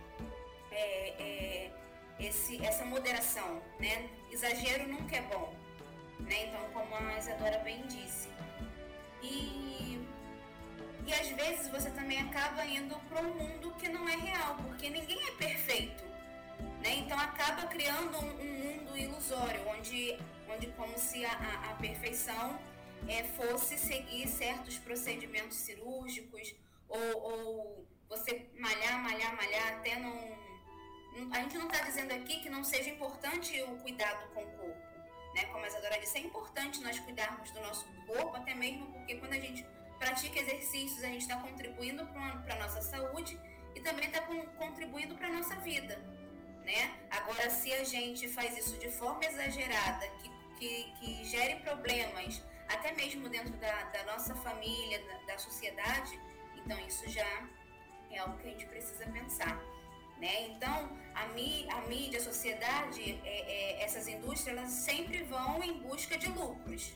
é, 0.70 1.08
é, 1.18 1.70
esse, 2.18 2.64
essa 2.64 2.84
moderação, 2.84 3.62
né? 3.78 4.08
Exagero 4.30 4.88
nunca 4.88 5.16
é 5.16 5.22
bom, 5.22 5.54
né? 6.20 6.46
Então 6.46 6.60
como 6.72 6.94
a 6.94 7.18
Isadora 7.18 7.58
bem 7.58 7.86
disse. 7.86 8.28
E, 9.22 10.00
e 11.06 11.14
às 11.14 11.28
vezes 11.28 11.68
você 11.68 11.90
também 11.90 12.20
acaba 12.20 12.64
indo 12.64 12.96
para 13.08 13.22
um 13.22 13.34
mundo 13.34 13.72
que 13.78 13.88
não 13.88 14.08
é 14.08 14.16
real, 14.16 14.56
porque 14.56 14.90
ninguém 14.90 15.20
é 15.22 15.30
perfeito. 15.32 16.04
Né? 16.82 16.96
Então 16.98 17.18
acaba 17.18 17.66
criando 17.66 18.18
um, 18.18 18.40
um, 18.40 18.76
mundo 18.76 18.96
ilusório, 18.96 19.60
onde, 19.68 20.16
onde 20.48 20.66
como 20.68 20.96
se 20.98 21.24
a, 21.24 21.32
a, 21.32 21.70
a 21.72 21.74
perfeição 21.74 22.58
é, 23.08 23.24
fosse 23.24 23.78
seguir 23.78 24.28
certos 24.28 24.78
procedimentos 24.78 25.56
cirúrgicos 25.58 26.54
ou, 26.88 27.22
ou 27.22 27.86
você 28.08 28.48
malhar, 28.58 29.02
malhar, 29.02 29.36
malhar 29.36 29.74
até 29.74 29.98
não. 29.98 30.46
A 31.32 31.40
gente 31.40 31.56
não 31.56 31.66
está 31.66 31.84
dizendo 31.84 32.12
aqui 32.12 32.40
que 32.40 32.50
não 32.50 32.62
seja 32.62 32.90
importante 32.90 33.60
o 33.62 33.76
cuidado 33.78 34.28
com 34.34 34.42
o 34.42 34.46
corpo. 34.46 34.86
Né? 35.34 35.44
Como 35.46 35.64
a 35.64 35.68
Isadora 35.68 35.98
disse, 35.98 36.18
é 36.18 36.20
importante 36.20 36.82
nós 36.82 36.98
cuidarmos 36.98 37.50
do 37.50 37.60
nosso 37.60 37.86
corpo, 38.06 38.36
até 38.36 38.54
mesmo 38.54 38.86
porque 38.92 39.16
quando 39.16 39.32
a 39.32 39.40
gente 39.40 39.66
pratica 39.98 40.40
exercícios, 40.40 41.02
a 41.02 41.08
gente 41.08 41.22
está 41.22 41.36
contribuindo 41.36 42.06
para 42.06 42.54
a 42.54 42.58
nossa 42.58 42.82
saúde 42.82 43.38
e 43.74 43.80
também 43.80 44.06
está 44.06 44.22
contribuindo 44.58 45.14
para 45.14 45.28
a 45.28 45.32
nossa 45.32 45.56
vida. 45.56 45.96
Né? 46.64 46.98
Agora, 47.10 47.48
se 47.48 47.72
a 47.72 47.84
gente 47.84 48.28
faz 48.28 48.56
isso 48.58 48.78
de 48.78 48.90
forma 48.90 49.24
exagerada, 49.24 50.06
que, 50.18 50.30
que, 50.58 50.92
que 50.98 51.24
gere 51.24 51.56
problemas, 51.60 52.42
até 52.68 52.92
mesmo 52.92 53.28
dentro 53.28 53.52
da, 53.54 53.82
da 53.84 54.04
nossa 54.04 54.34
família, 54.36 55.02
da, 55.06 55.32
da 55.32 55.38
sociedade, 55.38 56.18
então 56.56 56.78
isso 56.80 57.08
já 57.08 57.46
é 58.10 58.18
algo 58.18 58.36
que 58.38 58.48
a 58.48 58.50
gente 58.50 58.66
precisa 58.66 59.06
pensar. 59.06 59.60
Né? 60.18 60.48
Então, 60.48 60.90
a, 61.14 61.26
mí, 61.28 61.66
a 61.70 61.82
mídia, 61.82 62.18
a 62.18 62.22
sociedade, 62.22 63.20
é, 63.22 63.80
é, 63.80 63.84
essas 63.84 64.08
indústrias, 64.08 64.56
elas 64.56 64.70
sempre 64.70 65.22
vão 65.24 65.62
em 65.62 65.78
busca 65.80 66.16
de 66.16 66.26
lucros, 66.28 66.94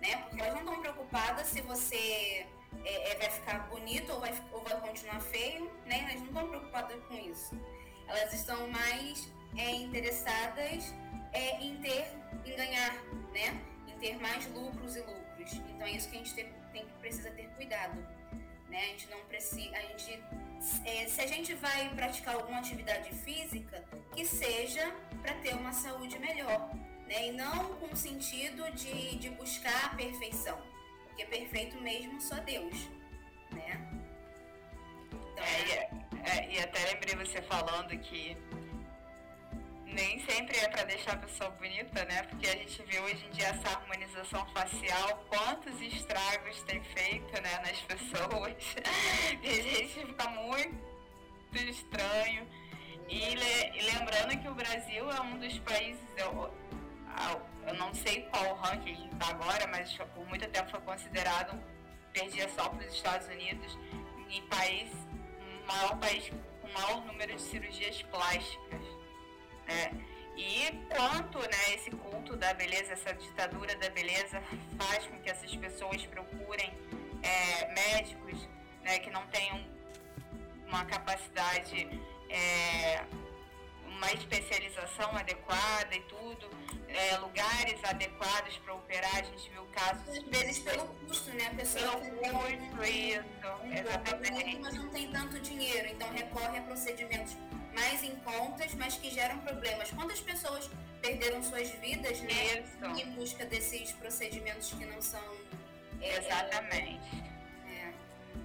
né? 0.00 0.16
Porque 0.22 0.40
elas 0.40 0.54
não 0.54 0.60
estão 0.60 0.80
preocupadas 0.80 1.48
se 1.48 1.60
você 1.62 2.46
é, 2.84 3.12
é, 3.12 3.16
vai 3.16 3.30
ficar 3.30 3.58
bonito 3.68 4.12
ou 4.12 4.20
vai, 4.20 4.32
ou 4.52 4.62
vai 4.62 4.80
continuar 4.80 5.20
feio, 5.20 5.70
né? 5.86 6.02
Elas 6.08 6.20
não 6.20 6.26
estão 6.26 6.48
preocupadas 6.48 7.04
com 7.04 7.14
isso. 7.14 7.60
Elas 8.06 8.32
estão 8.32 8.68
mais 8.68 9.28
é, 9.56 9.72
interessadas 9.72 10.94
é, 11.32 11.60
em 11.60 11.76
ter, 11.78 12.06
em 12.44 12.56
ganhar, 12.56 12.94
né? 13.32 13.60
Ter 14.02 14.20
mais 14.20 14.46
lucros 14.48 14.96
e 14.96 15.00
lucros. 15.00 15.52
Então 15.70 15.86
é 15.86 15.92
isso 15.92 16.10
que 16.10 16.16
a 16.16 16.18
gente 16.18 16.34
tem, 16.34 16.52
tem 16.72 16.84
precisa 17.00 17.30
ter 17.30 17.46
cuidado, 17.50 17.96
né? 18.68 18.78
A 18.78 18.86
gente 18.86 19.08
não 19.08 19.20
precisa, 19.26 19.76
a 19.76 19.80
gente 19.80 20.22
é, 20.84 21.06
se 21.06 21.20
a 21.20 21.26
gente 21.26 21.54
vai 21.54 21.88
praticar 21.94 22.34
alguma 22.34 22.58
atividade 22.58 23.10
física, 23.14 23.84
que 24.14 24.24
seja 24.26 24.92
para 25.20 25.34
ter 25.34 25.54
uma 25.54 25.72
saúde 25.72 26.18
melhor, 26.18 26.74
né? 27.06 27.28
E 27.28 27.32
não 27.32 27.76
com 27.76 27.86
o 27.86 27.96
sentido 27.96 28.68
de, 28.72 29.16
de 29.18 29.30
buscar 29.30 29.86
a 29.86 29.88
perfeição, 29.90 30.60
porque 31.06 31.24
perfeito 31.24 31.80
mesmo 31.80 32.20
só 32.20 32.36
Deus, 32.40 32.74
né? 33.52 33.88
Então, 35.32 35.44
é, 35.44 35.90
é, 36.24 36.52
e 36.52 36.58
até 36.58 36.92
lembrei 36.92 37.14
você 37.14 37.40
falando 37.42 37.96
que 37.98 38.36
nem 39.92 40.18
sempre 40.20 40.56
é 40.58 40.68
para 40.68 40.84
deixar 40.84 41.12
a 41.12 41.16
pessoa 41.16 41.50
bonita, 41.50 42.04
né? 42.04 42.22
Porque 42.24 42.46
a 42.46 42.56
gente 42.56 42.82
vê 42.82 42.98
hoje 43.00 43.24
em 43.26 43.30
dia 43.30 43.48
essa 43.48 43.68
harmonização 43.68 44.46
facial, 44.48 45.24
quantos 45.28 45.80
estragos 45.80 46.62
tem 46.62 46.82
feito, 46.82 47.32
né, 47.42 47.58
nas 47.64 47.78
pessoas. 47.80 48.56
e 49.42 49.48
a 49.48 49.62
gente 49.62 50.06
fica 50.06 50.28
muito 50.30 50.74
estranho. 51.56 52.48
E, 53.08 53.34
le, 53.34 53.78
e, 53.78 53.82
lembrando 53.92 54.40
que 54.40 54.48
o 54.48 54.54
Brasil 54.54 55.10
é 55.10 55.20
um 55.20 55.38
dos 55.38 55.58
países, 55.58 56.02
eu, 56.16 56.50
eu 57.66 57.74
não 57.74 57.92
sei 57.94 58.22
qual 58.30 58.54
ranking 58.54 59.10
está 59.12 59.30
agora, 59.30 59.66
mas 59.66 59.92
por 60.14 60.26
muito 60.28 60.48
tempo 60.48 60.70
foi 60.70 60.80
considerado, 60.80 61.62
perdia 62.12 62.48
só 62.50 62.68
para 62.68 62.86
os 62.86 62.94
Estados 62.94 63.28
Unidos, 63.28 63.78
em 64.30 64.42
país, 64.46 64.90
o 65.62 65.66
maior 65.66 65.98
país 65.98 66.30
com 66.30 66.68
o 66.68 66.72
maior 66.72 67.04
número 67.04 67.36
de 67.36 67.42
cirurgias 67.42 68.02
plásticas. 68.04 69.01
Né? 69.66 69.90
E 70.36 70.70
quanto 70.88 71.38
né, 71.38 71.74
esse 71.74 71.90
culto 71.90 72.36
da 72.36 72.54
beleza, 72.54 72.92
essa 72.92 73.12
ditadura 73.14 73.76
da 73.76 73.90
beleza 73.90 74.42
faz 74.78 75.06
com 75.06 75.18
que 75.20 75.30
essas 75.30 75.54
pessoas 75.56 76.04
procurem 76.06 76.72
é, 77.22 77.72
médicos 77.72 78.48
né, 78.82 78.98
que 78.98 79.10
não 79.10 79.26
tenham 79.26 79.64
uma 80.66 80.84
capacidade, 80.86 81.86
é, 82.30 83.04
uma 83.86 84.10
especialização 84.12 85.14
adequada 85.16 85.94
e 85.94 86.00
tudo, 86.02 86.50
é, 86.88 87.16
lugares 87.18 87.78
adequados 87.84 88.56
para 88.58 88.74
operar, 88.74 89.16
a 89.16 89.22
gente 89.22 89.50
viu 89.50 89.64
casos. 89.66 90.08
Às 90.08 90.22
vezes 90.24 90.58
pelo 90.60 90.86
custo, 90.86 91.30
né? 91.34 91.46
A 91.46 91.54
pessoa 91.54 91.98
pelo 91.98 92.18
custo, 92.18 92.84
isso, 92.84 93.24
exatamente. 93.78 94.58
Mas 94.60 94.74
não 94.74 94.88
tem 94.88 95.10
tanto 95.10 95.38
dinheiro, 95.40 95.88
então 95.88 96.10
recorre 96.10 96.58
a 96.58 96.62
procedimentos 96.62 97.36
mais 97.74 98.02
em 98.02 98.14
contas, 98.16 98.74
mas 98.74 98.96
que 98.96 99.10
geram 99.10 99.38
problemas. 99.38 99.90
Quantas 99.90 100.20
pessoas 100.20 100.70
perderam 101.00 101.42
suas 101.42 101.68
vidas 101.70 102.20
né, 102.20 102.62
Isso. 102.62 103.00
em 103.00 103.10
busca 103.12 103.44
desses 103.44 103.92
procedimentos 103.92 104.72
que 104.72 104.84
não 104.84 105.00
são. 105.02 105.20
É, 106.00 106.18
Exatamente. 106.18 107.00
É. 107.66 107.92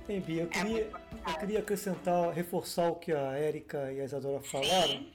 Bem, 0.08 0.20
Bia, 0.22 0.44
eu 0.44 0.48
é 0.48 0.50
queria, 0.50 0.92
eu 1.28 1.40
queria 1.40 1.60
acrescentar, 1.60 2.32
reforçar 2.34 2.90
o 2.90 2.96
que 2.96 3.12
a 3.12 3.34
Érica 3.34 3.92
e 3.92 4.02
a 4.02 4.06
Isadora 4.06 4.42
falaram, 4.42 4.88
Sim. 4.88 5.12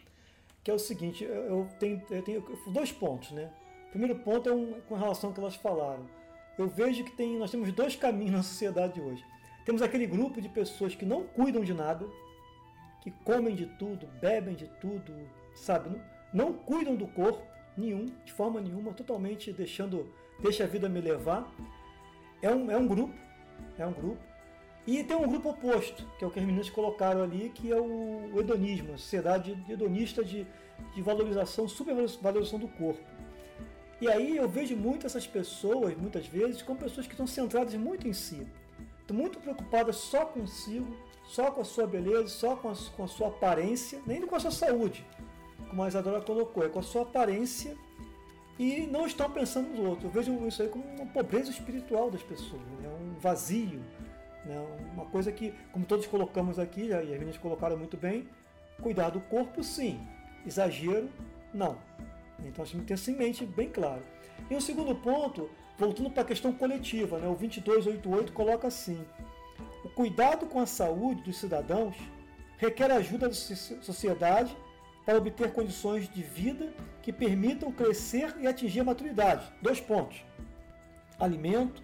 que 0.62 0.70
é 0.70 0.74
o 0.74 0.78
seguinte, 0.78 1.24
eu 1.24 1.68
tenho, 1.78 2.02
eu 2.10 2.22
tenho 2.22 2.40
dois 2.68 2.92
pontos, 2.92 3.30
né? 3.32 3.50
O 3.88 3.90
primeiro 3.90 4.18
ponto 4.20 4.48
é 4.48 4.52
um, 4.52 4.80
com 4.88 4.94
relação 4.94 5.30
ao 5.30 5.34
que 5.34 5.40
elas 5.40 5.54
falaram. 5.56 6.08
Eu 6.58 6.68
vejo 6.68 7.04
que 7.04 7.12
tem, 7.12 7.38
nós 7.38 7.50
temos 7.50 7.72
dois 7.72 7.96
caminhos 7.96 8.32
na 8.32 8.42
sociedade 8.42 9.00
hoje. 9.00 9.24
Temos 9.64 9.82
aquele 9.82 10.06
grupo 10.06 10.40
de 10.40 10.48
pessoas 10.48 10.94
que 10.94 11.04
não 11.04 11.24
cuidam 11.24 11.62
de 11.62 11.72
nada, 11.72 12.06
que 13.02 13.10
comem 13.10 13.54
de 13.54 13.66
tudo, 13.66 14.06
bebem 14.20 14.54
de 14.54 14.66
tudo, 14.80 15.12
sabe? 15.54 15.90
Não, 15.90 16.00
não 16.32 16.52
cuidam 16.52 16.94
do 16.94 17.06
corpo 17.08 17.42
nenhum, 17.76 18.06
de 18.24 18.32
forma 18.32 18.60
nenhuma, 18.60 18.92
totalmente 18.92 19.52
deixando, 19.52 20.10
deixa 20.40 20.64
a 20.64 20.66
vida 20.66 20.88
me 20.88 21.00
levar. 21.00 21.52
É 22.40 22.50
um, 22.50 22.70
é 22.70 22.76
um 22.76 22.86
grupo, 22.86 23.14
é 23.76 23.86
um 23.86 23.92
grupo. 23.92 24.22
E 24.86 25.02
tem 25.02 25.16
um 25.16 25.28
grupo 25.28 25.50
oposto, 25.50 26.08
que 26.18 26.24
é 26.24 26.26
o 26.26 26.30
que 26.30 26.38
as 26.38 26.44
meninas 26.44 26.70
colocaram 26.70 27.22
ali, 27.22 27.50
que 27.50 27.70
é 27.70 27.80
o 27.80 28.32
hedonismo, 28.38 28.94
a 28.94 28.98
sociedade 28.98 29.56
hedonista 29.68 30.24
de, 30.24 30.46
de 30.94 31.02
valorização, 31.02 31.68
supervalorização 31.68 32.58
do 32.58 32.68
corpo. 32.68 33.02
E 34.00 34.08
aí 34.08 34.36
eu 34.36 34.48
vejo 34.48 34.76
muito 34.76 35.06
essas 35.06 35.26
pessoas, 35.26 35.96
muitas 35.96 36.26
vezes, 36.26 36.62
como 36.62 36.78
pessoas 36.78 37.06
que 37.06 37.12
estão 37.12 37.26
centradas 37.26 37.74
muito 37.74 38.08
em 38.08 38.12
si. 38.12 38.44
Estão 39.00 39.16
muito 39.16 39.38
preocupadas 39.38 39.96
só 39.96 40.24
consigo, 40.24 40.96
só 41.24 41.50
com 41.50 41.60
a 41.60 41.64
sua 41.64 41.86
beleza, 41.86 42.28
só 42.28 42.56
com 42.56 42.70
a, 42.70 42.74
com 42.96 43.04
a 43.04 43.08
sua 43.08 43.28
aparência, 43.28 44.00
nem 44.06 44.26
com 44.26 44.34
a 44.34 44.40
sua 44.40 44.50
saúde, 44.50 45.06
como 45.68 45.82
a 45.82 45.88
Isadora 45.88 46.20
colocou, 46.20 46.64
é 46.64 46.68
com 46.68 46.78
a 46.78 46.82
sua 46.82 47.02
aparência 47.02 47.76
e 48.58 48.86
não 48.86 49.06
estão 49.06 49.30
pensando 49.30 49.68
nos 49.70 49.86
outros. 49.86 50.04
Eu 50.04 50.10
vejo 50.10 50.46
isso 50.46 50.62
aí 50.62 50.68
como 50.68 50.84
uma 50.84 51.06
pobreza 51.06 51.50
espiritual 51.50 52.10
das 52.10 52.22
pessoas, 52.22 52.62
né? 52.80 52.88
um 52.88 53.18
vazio, 53.18 53.80
né? 54.44 54.66
uma 54.92 55.06
coisa 55.06 55.32
que, 55.32 55.54
como 55.72 55.84
todos 55.84 56.06
colocamos 56.06 56.58
aqui, 56.58 56.88
e 56.88 56.94
as 56.94 57.08
meninas 57.08 57.38
colocaram 57.38 57.76
muito 57.76 57.96
bem, 57.96 58.28
cuidar 58.80 59.10
do 59.10 59.20
corpo 59.20 59.62
sim, 59.62 60.00
exagero 60.46 61.08
não. 61.52 61.78
Então 62.44 62.64
a 62.64 62.66
gente 62.66 62.84
tem 62.84 62.94
isso 62.94 63.10
em 63.10 63.16
mente 63.16 63.44
bem 63.44 63.68
claro. 63.68 64.02
E 64.50 64.54
o 64.54 64.60
segundo 64.60 64.94
ponto, 64.94 65.48
voltando 65.78 66.10
para 66.10 66.22
a 66.22 66.26
questão 66.26 66.52
coletiva, 66.52 67.18
né? 67.18 67.26
o 67.26 67.34
2288 67.34 68.32
coloca 68.32 68.66
assim, 68.66 69.04
o 69.84 69.88
cuidado 69.88 70.46
com 70.46 70.60
a 70.60 70.66
saúde 70.66 71.22
dos 71.22 71.36
cidadãos 71.36 71.96
requer 72.58 72.90
ajuda 72.90 73.28
da 73.28 73.34
sociedade 73.34 74.56
para 75.04 75.18
obter 75.18 75.52
condições 75.52 76.08
de 76.08 76.22
vida 76.22 76.72
que 77.02 77.12
permitam 77.12 77.72
crescer 77.72 78.36
e 78.38 78.46
atingir 78.46 78.80
a 78.80 78.84
maturidade. 78.84 79.52
Dois 79.60 79.80
pontos: 79.80 80.24
alimento, 81.18 81.82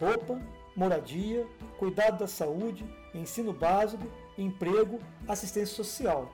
roupa, 0.00 0.40
moradia, 0.74 1.46
cuidado 1.78 2.18
da 2.18 2.26
saúde, 2.26 2.84
ensino 3.14 3.52
básico, 3.52 4.04
emprego, 4.38 4.98
assistência 5.28 5.74
social. 5.74 6.32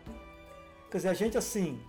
Quer 0.90 0.98
dizer, 0.98 1.08
a 1.08 1.14
gente 1.14 1.36
assim, 1.36 1.80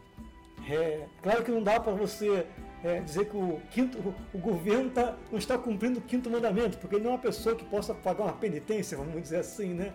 é, 0.69 1.07
claro 1.21 1.43
que 1.43 1.51
não 1.51 1.63
dá 1.63 1.79
para 1.79 1.93
você 1.93 2.45
é, 2.83 2.99
dizer 2.99 3.29
que 3.29 3.37
o, 3.37 3.61
quinto, 3.69 3.97
o, 3.99 4.15
o 4.33 4.37
governo 4.39 4.89
tá, 4.89 5.15
não 5.31 5.37
está 5.37 5.57
cumprindo 5.57 5.99
o 5.99 6.01
quinto 6.01 6.29
mandamento, 6.29 6.77
porque 6.77 6.95
ele 6.95 7.03
não 7.03 7.11
é 7.11 7.13
uma 7.13 7.19
pessoa 7.19 7.55
que 7.55 7.63
possa 7.65 7.93
pagar 7.93 8.23
uma 8.23 8.33
penitência, 8.33 8.97
vamos 8.97 9.21
dizer 9.21 9.37
assim, 9.37 9.73
né? 9.73 9.93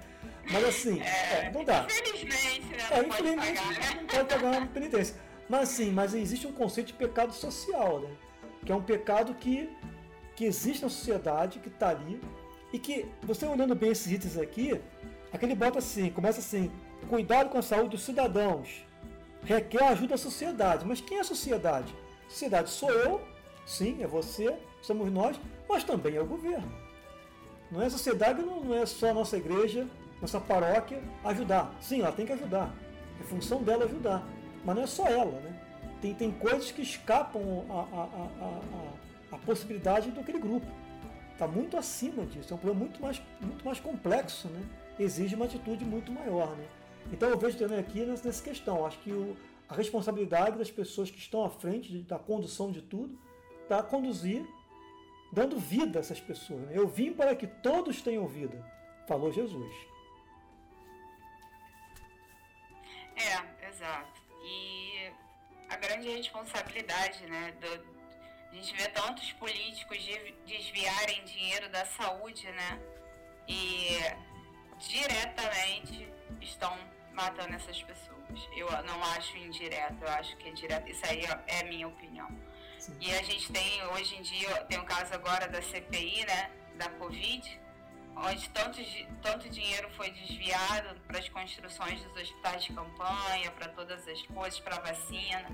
Mas 0.51 0.65
assim, 0.65 1.01
é, 1.01 1.47
é, 1.47 1.51
não 1.53 1.65
dá. 1.65 1.85
Infelizmente, 1.85 2.61
né? 2.61 2.77
É, 2.91 3.03
Não 3.03 3.09
pode 3.09 3.23
infelizmente, 3.23 3.63
pagar, 3.63 3.81
né? 3.81 4.01
não 4.01 4.07
pode 4.07 4.29
pagar 4.29 4.59
uma 4.59 4.67
penitência. 4.67 5.17
Mas 5.49 5.63
assim, 5.63 5.91
mas 5.91 6.15
existe 6.15 6.47
um 6.47 6.53
conceito 6.53 6.89
de 6.89 6.93
pecado 6.93 7.33
social, 7.33 8.01
né? 8.01 8.11
Que 8.65 8.71
é 8.71 8.75
um 8.75 8.83
pecado 8.83 9.35
que, 9.35 9.69
que 10.37 10.45
existe 10.45 10.83
na 10.83 10.89
sociedade, 10.89 11.59
que 11.59 11.69
está 11.69 11.89
ali, 11.89 12.21
e 12.73 12.79
que, 12.79 13.07
você 13.23 13.47
olhando 13.47 13.75
bem 13.75 13.91
esses 13.91 14.11
itens 14.11 14.39
aqui, 14.39 14.81
aquele 15.33 15.55
bota 15.55 15.79
assim, 15.79 16.11
começa 16.11 16.39
assim, 16.39 16.71
cuidado 17.09 17.51
com 17.51 17.59
a 17.59 17.63
saúde 17.63 17.91
dos 17.91 18.05
cidadãos, 18.05 18.85
requer 19.43 19.85
ajuda 19.85 20.09
da 20.09 20.17
sociedade. 20.17 20.85
Mas 20.85 21.01
quem 21.01 21.19
é 21.19 21.21
a 21.21 21.25
sociedade? 21.25 21.93
A 22.27 22.31
sociedade 22.31 22.71
sou 22.71 22.91
eu, 22.91 23.21
sim, 23.65 24.03
é 24.03 24.07
você, 24.07 24.57
somos 24.83 25.11
nós, 25.11 25.39
mas 25.69 25.85
também 25.85 26.17
é 26.17 26.21
o 26.21 26.27
governo. 26.27 26.71
Não 27.71 27.83
é 27.83 27.91
sociedade, 27.91 28.43
não, 28.43 28.61
não 28.61 28.75
é 28.75 28.87
só 28.87 29.11
a 29.11 29.15
nossa 29.15 29.37
igreja, 29.37 29.87
nossa 30.21 30.41
paróquia 30.41 31.03
ajudar. 31.25 31.75
Sim, 31.81 32.01
ela 32.01 32.13
tem 32.13 32.27
que 32.27 32.33
ajudar. 32.33 32.73
É 33.21 33.25
função 33.25 33.63
dela 33.63 33.85
ajudar. 33.85 34.27
Mas 34.65 34.77
não 34.77 34.83
é 34.83 34.87
só 34.87 35.07
ela, 35.07 35.41
né? 35.41 35.61
Tem, 36.01 36.15
tem 36.15 36.31
coisas 36.31 36.71
que 36.71 36.83
escapam 36.83 37.65
a, 37.69 37.75
a, 37.75 38.03
a, 38.03 39.33
a, 39.33 39.37
a 39.37 39.39
possibilidade 39.39 40.11
daquele 40.11 40.39
grupo. 40.39 40.67
Está 41.33 41.47
muito 41.47 41.77
acima 41.77 42.25
disso. 42.25 42.53
É 42.53 42.55
um 42.55 42.59
problema 42.59 42.85
muito 42.85 43.01
mais, 43.01 43.23
muito 43.41 43.65
mais 43.65 43.81
complexo, 43.81 44.49
né? 44.49 44.63
Exige 44.99 45.35
uma 45.35 45.45
atitude 45.45 45.85
muito 45.85 46.11
maior, 46.13 46.49
né? 46.57 46.65
Então 47.13 47.29
eu 47.29 47.39
vejo 47.39 47.59
também 47.59 47.79
aqui 47.79 48.05
nessa 48.05 48.43
questão. 48.43 48.87
Acho 48.87 48.99
que 49.01 49.11
o, 49.11 49.37
a 49.69 49.75
responsabilidade 49.75 50.59
das 50.59 50.71
pessoas 50.71 51.11
que 51.11 51.19
estão 51.19 51.45
à 51.45 51.51
frente 51.51 51.99
da 52.03 52.19
condução 52.19 52.71
de 52.71 52.83
tudo 52.83 53.19
para 53.67 53.83
conduzir, 53.83 54.47
dando 55.33 55.59
vida 55.59 55.99
a 55.99 56.01
essas 56.01 56.21
pessoas. 56.21 56.61
Né? 56.63 56.73
Eu 56.75 56.87
vim 56.87 57.13
para 57.13 57.35
que 57.35 57.47
todos 57.47 58.01
tenham 58.01 58.27
vida, 58.27 58.65
falou 59.09 59.33
Jesus. 59.33 59.75
É, 63.17 63.69
exato. 63.69 64.23
E 64.45 65.11
a 65.69 65.77
grande 65.77 66.09
responsabilidade, 66.11 67.27
né? 67.27 67.53
Do, 67.61 67.97
a 68.51 68.55
gente 68.55 68.75
vê 68.77 68.89
tantos 68.89 69.33
políticos 69.33 69.99
de- 70.03 70.33
desviarem 70.47 71.25
dinheiro 71.25 71.69
da 71.71 71.85
saúde, 71.87 72.47
né? 72.53 72.81
E 73.49 73.99
diretamente 74.79 76.09
estão 76.41 76.77
matando 77.13 77.55
essas 77.55 77.83
pessoas. 77.83 78.16
Eu 78.57 78.69
não 78.85 79.03
acho 79.05 79.37
indireto, 79.37 80.03
eu 80.03 80.09
acho 80.09 80.37
que 80.37 80.49
é 80.49 80.53
direto. 80.53 80.91
Isso 80.91 81.03
aí 81.07 81.23
é 81.47 81.61
a 81.61 81.65
minha 81.65 81.89
opinião. 81.89 82.29
Sim. 82.79 82.97
E 83.01 83.15
a 83.15 83.23
gente 83.23 83.51
tem, 83.53 83.85
hoje 83.87 84.17
em 84.17 84.23
dia, 84.23 84.65
tem 84.65 84.79
o 84.79 84.85
caso 84.85 85.15
agora 85.15 85.49
da 85.49 85.63
CPI, 85.63 86.25
né? 86.27 86.51
Da 86.77 86.89
Covid, 86.91 87.61
onde 88.17 88.49
tanto, 88.51 88.81
tanto 89.23 89.49
dinheiro 89.49 89.89
foi 89.91 90.11
desviado 90.11 91.01
para 91.07 91.19
as 91.19 91.29
construções 91.29 92.03
dos 92.03 92.23
hospitais 92.23 92.65
de 92.65 92.73
campanha, 92.73 93.51
para 93.53 93.69
todas 93.69 94.07
as 94.07 94.23
coisas, 94.23 94.61
para 94.61 94.79
vacina. 94.81 95.47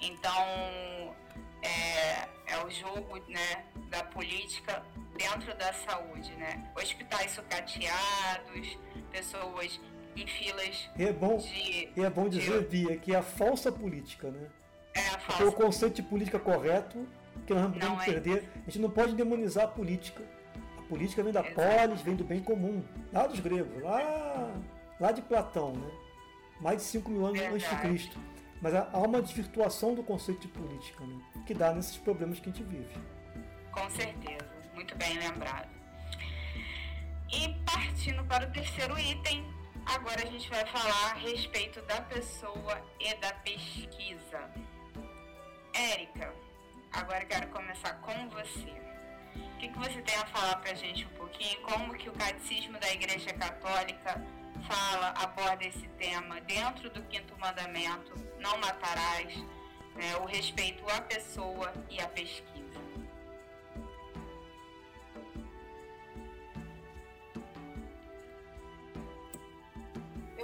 Então, 0.00 1.14
é, 1.62 2.28
é 2.46 2.64
o 2.64 2.70
jogo 2.70 3.18
né, 3.28 3.64
da 3.88 4.02
política 4.04 4.84
dentro 5.16 5.54
da 5.56 5.72
saúde, 5.72 6.32
né? 6.32 6.72
Hospitais 6.76 7.32
sucateados, 7.32 8.78
pessoas 9.10 9.80
em 10.16 10.26
filas 10.26 10.90
E 10.98 11.04
é 11.04 11.12
bom, 11.12 11.36
de... 11.38 11.88
e 11.96 12.00
é 12.02 12.10
bom 12.10 12.28
dizer, 12.28 12.62
de- 12.62 12.66
Bia, 12.86 12.96
que 12.98 13.14
é 13.14 13.18
a 13.18 13.22
falsa 13.22 13.70
política, 13.72 14.30
né? 14.30 14.46
É 14.94 15.00
a 15.08 15.18
Porque 15.18 15.42
o 15.44 15.50
falsa. 15.50 15.56
conceito 15.56 15.94
de 15.96 16.02
política 16.02 16.38
correto, 16.38 17.06
que 17.46 17.54
nós 17.54 17.62
não 17.64 17.72
podemos 17.72 17.94
Não 17.96 18.02
é. 18.02 18.04
perder, 18.06 18.48
a 18.54 18.58
gente 18.70 18.78
não 18.78 18.90
pode 18.90 19.14
demonizar 19.14 19.64
a 19.64 19.68
política. 19.68 20.22
A 20.78 20.82
política 20.82 21.22
vem 21.22 21.32
da 21.32 21.40
Exato. 21.40 21.54
polis, 21.54 22.02
vem 22.02 22.14
do 22.14 22.24
bem 22.24 22.40
comum, 22.40 22.82
lá 23.12 23.26
dos 23.26 23.40
gregos, 23.40 23.82
lá, 23.82 24.50
lá 25.00 25.12
de 25.12 25.22
Platão, 25.22 25.72
né? 25.72 25.90
Mais 26.60 26.76
de 26.78 26.82
5 26.84 27.10
mil 27.10 27.24
anos 27.26 27.40
antes 27.40 27.68
de. 27.68 27.76
Cristo. 27.76 28.18
Mas 28.60 28.74
há 28.74 28.88
há 28.92 28.98
uma 28.98 29.20
desvirtuação 29.22 29.94
do 29.94 30.02
conceito 30.04 30.42
de 30.42 30.48
política, 30.48 31.04
né? 31.04 31.18
Que 31.46 31.54
dá 31.54 31.72
nesses 31.72 31.96
problemas 31.96 32.38
que 32.38 32.48
a 32.50 32.52
gente 32.52 32.62
vive. 32.64 32.86
Com 33.72 33.88
certeza, 33.90 34.46
muito 34.74 34.94
bem 34.96 35.18
lembrado. 35.18 35.68
E 37.32 37.48
partindo 37.64 38.22
para 38.24 38.46
o 38.46 38.50
terceiro 38.52 38.96
item, 38.98 39.44
agora 39.86 40.22
a 40.22 40.26
gente 40.26 40.48
vai 40.48 40.64
falar 40.66 41.12
a 41.12 41.14
respeito 41.14 41.80
da 41.82 42.00
pessoa 42.02 42.82
e 43.00 43.14
da 43.16 43.32
pesquisa. 43.34 44.50
Érica, 45.74 46.34
agora 46.92 47.24
quero 47.24 47.48
começar 47.48 47.94
com 48.00 48.28
você. 48.30 48.82
O 49.34 49.58
que, 49.58 49.68
que 49.68 49.78
você 49.78 50.02
tem 50.02 50.16
a 50.16 50.26
falar 50.26 50.56
para 50.56 50.72
a 50.72 50.74
gente 50.74 51.06
um 51.06 51.16
pouquinho? 51.16 51.60
Como 51.62 51.94
que 51.94 52.08
o 52.08 52.12
Catecismo 52.12 52.78
da 52.78 52.92
Igreja 52.92 53.32
Católica 53.32 54.20
fala, 54.68 55.08
aborda 55.16 55.64
esse 55.64 55.86
tema 55.98 56.40
dentro 56.42 56.90
do 56.90 57.02
quinto 57.04 57.36
mandamento, 57.38 58.12
não 58.38 58.58
matarás, 58.58 59.34
né, 59.94 60.16
o 60.20 60.24
respeito 60.26 60.84
à 60.90 61.00
pessoa 61.00 61.72
e 61.88 62.00
à 62.00 62.08
pesquisa. 62.08 62.51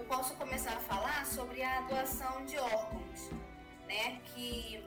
Posso 0.09 0.35
começar 0.37 0.73
a 0.73 0.81
falar 0.81 1.25
sobre 1.27 1.62
a 1.62 1.83
doação 1.83 2.44
de 2.47 2.59
órgãos, 2.59 3.31
né? 3.87 4.21
Que 4.25 4.83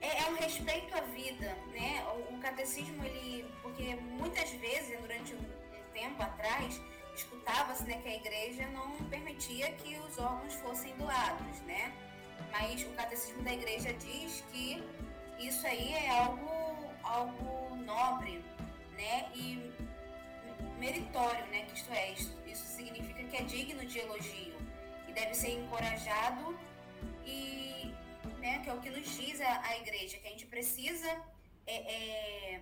é, 0.00 0.22
é 0.22 0.30
um 0.30 0.34
respeito 0.34 0.96
à 0.96 1.02
vida, 1.02 1.54
né? 1.70 2.04
O, 2.14 2.34
o 2.34 2.38
catecismo 2.40 3.04
ele, 3.04 3.46
porque 3.62 3.94
muitas 3.94 4.50
vezes 4.52 4.98
durante 4.98 5.34
um, 5.34 5.38
um 5.38 5.92
tempo 5.92 6.22
atrás 6.22 6.80
escutava-se 7.14 7.84
né, 7.84 7.98
que 8.02 8.08
a 8.08 8.16
igreja 8.16 8.66
não 8.68 8.92
permitia 9.08 9.72
que 9.72 9.98
os 9.98 10.18
órgãos 10.18 10.54
fossem 10.54 10.94
doados, 10.96 11.60
né? 11.60 11.92
Mas 12.50 12.82
o 12.82 12.90
catecismo 12.90 13.42
da 13.42 13.52
igreja 13.52 13.92
diz 13.92 14.42
que 14.52 14.82
isso 15.38 15.66
aí 15.66 15.92
é 15.92 16.10
algo, 16.18 16.50
algo 17.02 17.76
nobre, 17.76 18.42
né? 18.96 19.30
E 19.34 19.70
meritório, 20.78 21.46
né? 21.46 21.66
Que 21.66 21.74
isto 21.74 21.92
é, 21.92 22.12
isso, 22.12 22.36
isso 22.56 22.76
significa 22.76 23.22
que 23.24 23.36
é 23.36 23.42
digno 23.42 23.84
de 23.84 23.98
elogio 23.98 24.56
e 25.06 25.12
deve 25.12 25.34
ser 25.34 25.50
encorajado 25.50 26.58
e, 27.24 27.92
né? 28.38 28.60
Que 28.62 28.70
é 28.70 28.74
o 28.74 28.80
que 28.80 28.90
nos 28.90 29.06
diz 29.16 29.40
a, 29.40 29.62
a 29.68 29.76
igreja, 29.78 30.16
que 30.18 30.26
a 30.26 30.30
gente 30.30 30.46
precisa, 30.46 31.10
é, 31.66 31.76
é, 31.96 32.60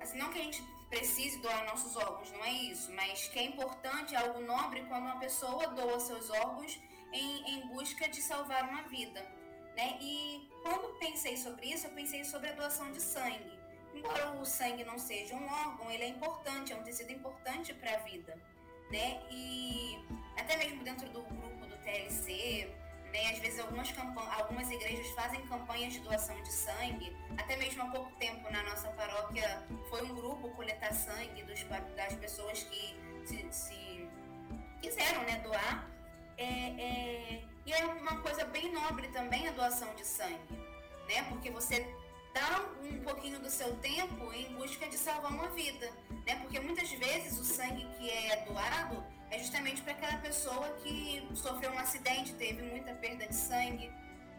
assim, 0.00 0.18
não 0.18 0.30
que 0.32 0.38
a 0.38 0.42
gente 0.42 0.62
precise 0.88 1.38
doar 1.40 1.64
nossos 1.66 1.94
órgãos, 1.96 2.32
não 2.32 2.44
é 2.44 2.52
isso, 2.52 2.90
mas 2.92 3.28
que 3.28 3.38
é 3.38 3.44
importante, 3.44 4.14
é 4.14 4.18
algo 4.18 4.40
nobre 4.40 4.82
quando 4.88 5.04
uma 5.04 5.20
pessoa 5.20 5.68
doa 5.68 6.00
seus 6.00 6.30
órgãos 6.30 6.80
em, 7.12 7.52
em 7.52 7.68
busca 7.68 8.08
de 8.08 8.20
salvar 8.22 8.68
uma 8.68 8.82
vida, 8.82 9.20
né? 9.76 9.98
E 10.00 10.48
quando 10.62 10.98
pensei 10.98 11.36
sobre 11.36 11.66
isso, 11.66 11.86
eu 11.86 11.92
pensei 11.92 12.24
sobre 12.24 12.48
a 12.48 12.52
doação 12.52 12.90
de 12.90 13.00
sangue. 13.00 13.60
Embora 13.94 14.32
o 14.32 14.44
sangue 14.44 14.84
não 14.84 14.98
seja 14.98 15.34
um 15.34 15.46
órgão, 15.46 15.90
ele 15.90 16.04
é 16.04 16.08
importante, 16.08 16.72
é 16.72 16.76
um 16.76 16.82
tecido 16.82 17.12
importante 17.12 17.74
para 17.74 17.94
a 17.94 17.98
vida, 17.98 18.38
né? 18.90 19.20
E 19.30 20.04
até 20.36 20.56
mesmo 20.56 20.82
dentro 20.82 21.08
do 21.10 21.22
grupo 21.22 21.66
do 21.66 21.76
TLC, 21.78 22.68
né? 23.12 23.30
Às 23.32 23.38
vezes 23.38 23.60
algumas, 23.60 23.92
algumas 24.38 24.70
igrejas 24.70 25.08
fazem 25.10 25.40
campanhas 25.46 25.92
de 25.92 26.00
doação 26.00 26.40
de 26.42 26.52
sangue. 26.52 27.16
Até 27.38 27.56
mesmo 27.56 27.82
há 27.82 27.86
pouco 27.86 28.10
tempo 28.16 28.50
na 28.50 28.62
nossa 28.64 28.88
paróquia 28.90 29.64
foi 29.88 30.02
um 30.02 30.14
grupo 30.14 30.50
coletar 30.50 30.92
sangue 30.92 31.42
dos, 31.44 31.62
das 31.96 32.14
pessoas 32.14 32.62
que 32.64 32.96
se, 33.24 33.46
se 33.50 34.08
quiseram 34.80 35.22
né, 35.22 35.40
doar. 35.40 35.88
É, 36.36 36.44
é, 36.44 37.42
e 37.66 37.72
é 37.72 37.84
uma 37.84 38.20
coisa 38.22 38.44
bem 38.46 38.72
nobre 38.72 39.08
também 39.08 39.46
a 39.46 39.52
doação 39.52 39.94
de 39.94 40.06
sangue, 40.06 40.56
né? 41.06 41.22
Porque 41.28 41.50
você 41.50 41.86
dá 42.32 42.64
um 42.82 43.02
pouquinho 43.02 43.38
do 43.40 43.50
seu 43.50 43.74
tempo 43.76 44.32
em 44.32 44.54
busca 44.54 44.88
de 44.88 44.96
salvar 44.96 45.32
uma 45.32 45.48
vida, 45.48 45.90
né? 46.26 46.36
Porque 46.36 46.60
muitas 46.60 46.90
vezes 46.92 47.38
o 47.38 47.44
sangue 47.44 47.86
que 47.96 48.10
é 48.10 48.44
doado 48.46 49.04
é 49.30 49.38
justamente 49.38 49.80
para 49.82 49.92
aquela 49.92 50.18
pessoa 50.18 50.68
que 50.82 51.28
sofreu 51.34 51.70
um 51.72 51.78
acidente, 51.78 52.32
teve 52.34 52.62
muita 52.62 52.94
perda 52.94 53.26
de 53.26 53.34
sangue, 53.34 53.88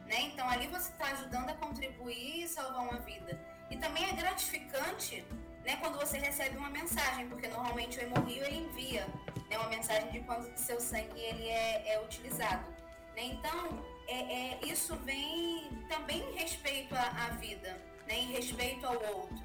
né? 0.05 0.21
Então 0.21 0.47
ali 0.49 0.67
você 0.67 0.91
está 0.91 1.07
ajudando 1.07 1.49
a 1.49 1.53
contribuir 1.53 2.43
e 2.43 2.47
salvar 2.47 2.83
uma 2.83 2.99
vida. 2.99 3.39
E 3.69 3.77
também 3.77 4.03
é 4.03 4.13
gratificante, 4.13 5.23
né? 5.63 5.77
Quando 5.77 5.97
você 5.97 6.17
recebe 6.17 6.57
uma 6.57 6.69
mensagem, 6.69 7.27
porque 7.29 7.47
normalmente 7.47 7.99
o 7.99 8.01
hemorrio 8.01 8.43
ele 8.43 8.57
envia, 8.57 9.07
né? 9.49 9.57
Uma 9.57 9.69
mensagem 9.69 10.11
de 10.11 10.19
quando 10.21 10.55
seu 10.57 10.79
sangue 10.79 11.19
ele 11.19 11.47
é, 11.47 11.93
é 11.93 12.03
utilizado, 12.03 12.65
né? 13.15 13.23
Então 13.23 13.85
é, 14.11 14.59
é, 14.63 14.67
isso 14.73 14.95
vem 14.97 15.69
também 15.87 16.21
em 16.29 16.35
respeito 16.35 16.93
à, 16.95 17.25
à 17.25 17.29
vida, 17.35 17.79
né? 18.07 18.15
Em 18.19 18.31
respeito 18.33 18.85
ao 18.85 19.01
outro. 19.15 19.37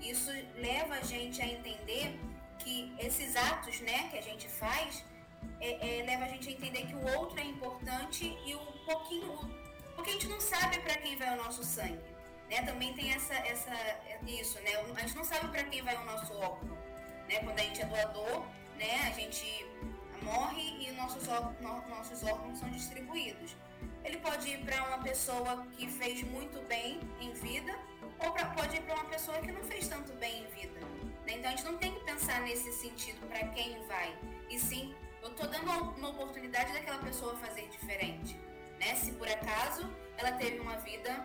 Isso 0.00 0.30
leva 0.56 0.94
a 0.94 1.02
gente 1.02 1.40
a 1.42 1.46
entender 1.46 2.18
que 2.58 2.94
esses 2.98 3.34
atos, 3.36 3.80
né, 3.80 4.08
que 4.10 4.18
a 4.18 4.22
gente 4.22 4.48
faz, 4.48 5.04
é, 5.60 6.00
é, 6.00 6.02
leva 6.04 6.24
a 6.24 6.28
gente 6.28 6.48
a 6.48 6.52
entender 6.52 6.86
que 6.86 6.94
o 6.94 7.18
outro 7.18 7.38
é 7.38 7.44
importante 7.44 8.36
e 8.46 8.54
o 8.54 8.66
pouquinho, 8.84 9.38
porque 9.96 10.10
a 10.10 10.12
gente 10.12 10.28
não 10.28 10.40
sabe 10.40 10.78
para 10.80 10.96
quem 10.96 11.16
vai 11.16 11.36
o 11.36 11.42
nosso 11.42 11.64
sangue, 11.64 11.98
né? 12.48 12.62
Também 12.62 12.94
tem 12.94 13.12
essa, 13.12 13.34
essa, 13.34 13.74
isso, 14.26 14.60
né? 14.60 14.70
A 14.96 15.00
gente 15.00 15.16
não 15.16 15.24
sabe 15.24 15.48
para 15.48 15.64
quem 15.64 15.82
vai 15.82 15.96
o 15.96 16.04
nosso 16.04 16.32
órgão, 16.34 16.78
né? 17.28 17.40
Quando 17.42 17.58
a 17.58 17.62
gente 17.62 17.82
é 17.82 17.86
doador, 17.86 18.44
né? 18.78 19.08
A 19.08 19.10
gente 19.10 19.66
morre 20.22 20.86
e 20.86 20.92
nossos, 20.92 21.26
nossos 21.88 22.22
órgãos 22.22 22.58
são 22.58 22.68
distribuídos. 22.70 23.56
Ele 24.04 24.18
pode 24.18 24.48
ir 24.48 24.64
para 24.64 24.82
uma 24.88 24.98
pessoa 24.98 25.66
que 25.72 25.86
fez 25.88 26.22
muito 26.24 26.60
bem 26.66 27.00
em 27.20 27.32
vida, 27.32 27.76
ou 28.18 28.32
pra, 28.32 28.46
pode 28.46 28.76
ir 28.76 28.82
para 28.82 28.94
uma 28.94 29.04
pessoa 29.04 29.38
que 29.38 29.52
não 29.52 29.62
fez 29.64 29.88
tanto 29.88 30.12
bem 30.14 30.44
em 30.44 30.46
vida. 30.48 30.80
Né? 31.26 31.34
Então 31.34 31.50
a 31.50 31.56
gente 31.56 31.64
não 31.64 31.78
tem 31.78 31.94
que 31.94 32.04
pensar 32.04 32.40
nesse 32.42 32.72
sentido 32.72 33.26
para 33.28 33.46
quem 33.48 33.84
vai, 33.86 34.16
e 34.48 34.58
sim, 34.58 34.94
eu 35.22 35.30
estou 35.30 35.48
dando 35.48 35.70
uma 35.96 36.08
oportunidade 36.08 36.72
daquela 36.72 36.98
pessoa 36.98 37.36
fazer 37.36 37.68
diferente. 37.68 38.36
Né? 38.78 38.94
Se 38.96 39.12
por 39.12 39.28
acaso 39.28 39.88
ela 40.18 40.32
teve 40.32 40.58
uma 40.58 40.76
vida 40.78 41.24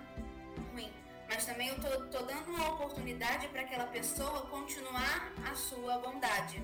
ruim, 0.71 0.91
mas 1.27 1.45
também 1.45 1.67
eu 1.67 1.75
estou 1.75 2.25
dando 2.25 2.49
uma 2.49 2.73
oportunidade 2.73 3.47
para 3.47 3.61
aquela 3.61 3.87
pessoa 3.87 4.47
continuar 4.47 5.33
a 5.49 5.55
sua 5.55 5.97
bondade. 5.97 6.63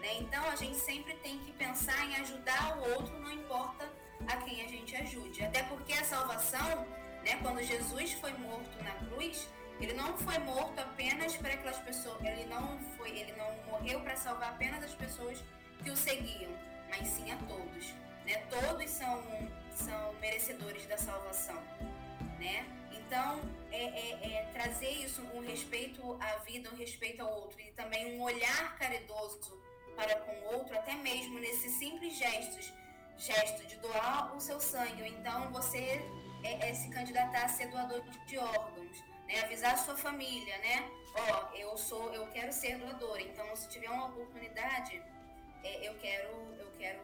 Né? 0.00 0.18
Então 0.20 0.42
a 0.48 0.56
gente 0.56 0.76
sempre 0.76 1.14
tem 1.14 1.38
que 1.38 1.52
pensar 1.52 2.04
em 2.06 2.16
ajudar 2.16 2.78
o 2.78 2.94
outro, 2.94 3.18
não 3.18 3.30
importa 3.30 3.88
a 4.26 4.36
quem 4.38 4.64
a 4.64 4.68
gente 4.68 4.96
ajude. 4.96 5.44
Até 5.44 5.62
porque 5.64 5.92
a 5.92 6.04
salvação, 6.04 6.86
né, 7.24 7.38
quando 7.42 7.62
Jesus 7.62 8.12
foi 8.14 8.32
morto 8.32 8.82
na 8.82 8.92
cruz, 8.92 9.46
ele 9.80 9.92
não 9.94 10.16
foi 10.18 10.38
morto 10.38 10.78
apenas 10.78 11.36
para 11.36 11.54
aquelas 11.54 11.78
pessoas, 11.78 12.22
ele 12.22 12.44
não 12.46 12.78
foi, 12.96 13.10
ele 13.10 13.32
não 13.32 13.50
morreu 13.64 14.00
para 14.00 14.16
salvar 14.16 14.50
apenas 14.50 14.82
as 14.84 14.94
pessoas 14.94 15.42
que 15.82 15.90
o 15.90 15.96
seguiam, 15.96 16.52
mas 16.88 17.06
sim 17.08 17.30
a 17.30 17.36
todos. 17.36 17.94
Né? 18.24 18.36
Todos 18.48 18.90
são, 18.90 19.22
são 19.74 20.14
merecedores 20.14 20.86
da 20.86 20.98
salvação. 20.98 21.62
Né? 22.38 22.66
Então, 22.92 23.40
é, 23.72 23.84
é, 23.84 24.34
é, 24.34 24.50
trazer 24.52 24.90
isso, 24.90 25.22
um 25.34 25.40
respeito 25.40 26.16
à 26.20 26.36
vida, 26.38 26.70
um 26.70 26.76
respeito 26.76 27.22
ao 27.22 27.32
outro 27.40 27.60
e 27.60 27.70
também 27.72 28.18
um 28.18 28.22
olhar 28.22 28.78
caridoso 28.78 29.59
para 29.96 30.16
com 30.20 30.32
o 30.32 30.54
outro, 30.56 30.76
até 30.76 30.94
mesmo 30.94 31.38
nesses 31.38 31.72
simples 31.78 32.16
gestos, 32.16 32.72
gesto 33.16 33.66
de 33.66 33.76
doar 33.76 34.34
o 34.34 34.40
seu 34.40 34.60
sangue, 34.60 35.08
então 35.08 35.50
você 35.52 36.00
é, 36.42 36.70
é 36.70 36.74
se 36.74 36.88
candidatar 36.88 37.44
a 37.44 37.48
ser 37.48 37.68
doador 37.68 38.02
de 38.26 38.38
órgãos, 38.38 39.04
né? 39.26 39.40
avisar 39.40 39.74
a 39.74 39.76
sua 39.76 39.96
família, 39.96 40.56
né? 40.58 40.90
Ó, 41.14 41.20
oh, 41.20 41.56
eu 41.56 41.76
sou, 41.76 42.12
eu 42.14 42.26
quero 42.28 42.52
ser 42.52 42.78
doador, 42.78 43.20
então 43.20 43.54
se 43.56 43.68
tiver 43.68 43.90
uma 43.90 44.06
oportunidade, 44.06 45.02
é, 45.62 45.88
eu 45.88 45.94
quero, 45.98 46.28
eu 46.58 46.70
quero 46.78 47.00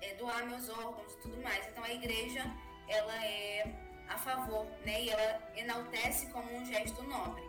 é, 0.00 0.14
doar 0.14 0.46
meus 0.46 0.68
órgãos 0.68 1.12
e 1.12 1.20
tudo 1.20 1.40
mais. 1.42 1.66
Então 1.68 1.84
a 1.84 1.92
igreja 1.92 2.44
ela 2.88 3.24
é 3.24 3.64
a 4.08 4.18
favor, 4.18 4.66
né? 4.84 5.02
E 5.02 5.10
ela 5.10 5.52
enaltece 5.56 6.26
como 6.28 6.52
um 6.56 6.64
gesto 6.64 7.02
nobre. 7.02 7.42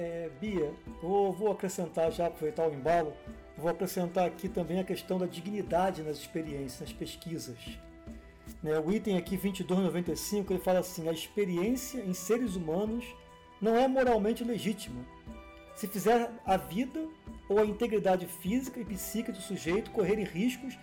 É, 0.00 0.30
Bia, 0.40 0.72
vou, 1.02 1.30
vou 1.30 1.52
acrescentar 1.52 2.10
já, 2.10 2.28
aproveitar 2.28 2.66
o 2.66 2.72
embalo, 2.72 3.12
vou 3.54 3.70
acrescentar 3.70 4.26
aqui 4.26 4.48
também 4.48 4.80
a 4.80 4.84
questão 4.84 5.18
da 5.18 5.26
dignidade 5.26 6.02
nas 6.02 6.16
experiências, 6.16 6.80
nas 6.80 6.92
pesquisas. 6.94 7.58
Né, 8.62 8.78
o 8.78 8.90
item 8.90 9.18
aqui 9.18 9.36
2295 9.36 10.54
ele 10.54 10.62
fala 10.62 10.78
assim: 10.78 11.06
a 11.06 11.12
experiência 11.12 12.00
em 12.00 12.14
seres 12.14 12.56
humanos 12.56 13.04
não 13.60 13.76
é 13.76 13.86
moralmente 13.86 14.42
legítima. 14.42 15.04
Se 15.76 15.86
fizer 15.86 16.30
a 16.46 16.56
vida 16.56 17.06
ou 17.46 17.58
a 17.58 17.66
integridade 17.66 18.24
física 18.24 18.80
e 18.80 18.84
psíquica 18.86 19.32
do 19.32 19.42
sujeito 19.42 19.90
correrem 19.90 20.24
riscos 20.24 20.78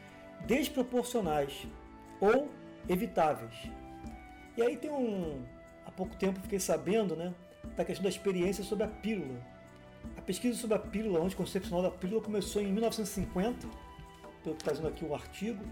desproporcionais 0.46 1.66
ou 2.22 2.48
evitáveis. 2.88 3.56
E 4.56 4.62
aí 4.62 4.78
tem 4.78 4.92
um. 4.92 5.44
Há 5.88 5.92
pouco 5.92 6.16
tempo 6.18 6.40
fiquei 6.40 6.60
sabendo, 6.60 7.16
né? 7.16 7.34
Da 7.76 7.86
questão 7.86 8.04
da 8.04 8.10
experiência 8.10 8.64
sobre 8.64 8.86
a 8.86 8.88
pílula. 8.88 9.40
A 10.16 10.22
pesquisa 10.22 10.58
sobre 10.58 10.76
a 10.78 10.80
pílula, 10.80 11.24
anticoncepcional 11.24 11.82
da 11.82 11.92
pílula, 11.92 12.22
começou 12.22 12.62
em 12.62 12.72
1950, 12.72 13.68
estou 14.38 14.54
trazendo 14.56 14.88
aqui 14.88 15.04
o 15.04 15.14
artigo, 15.14 15.64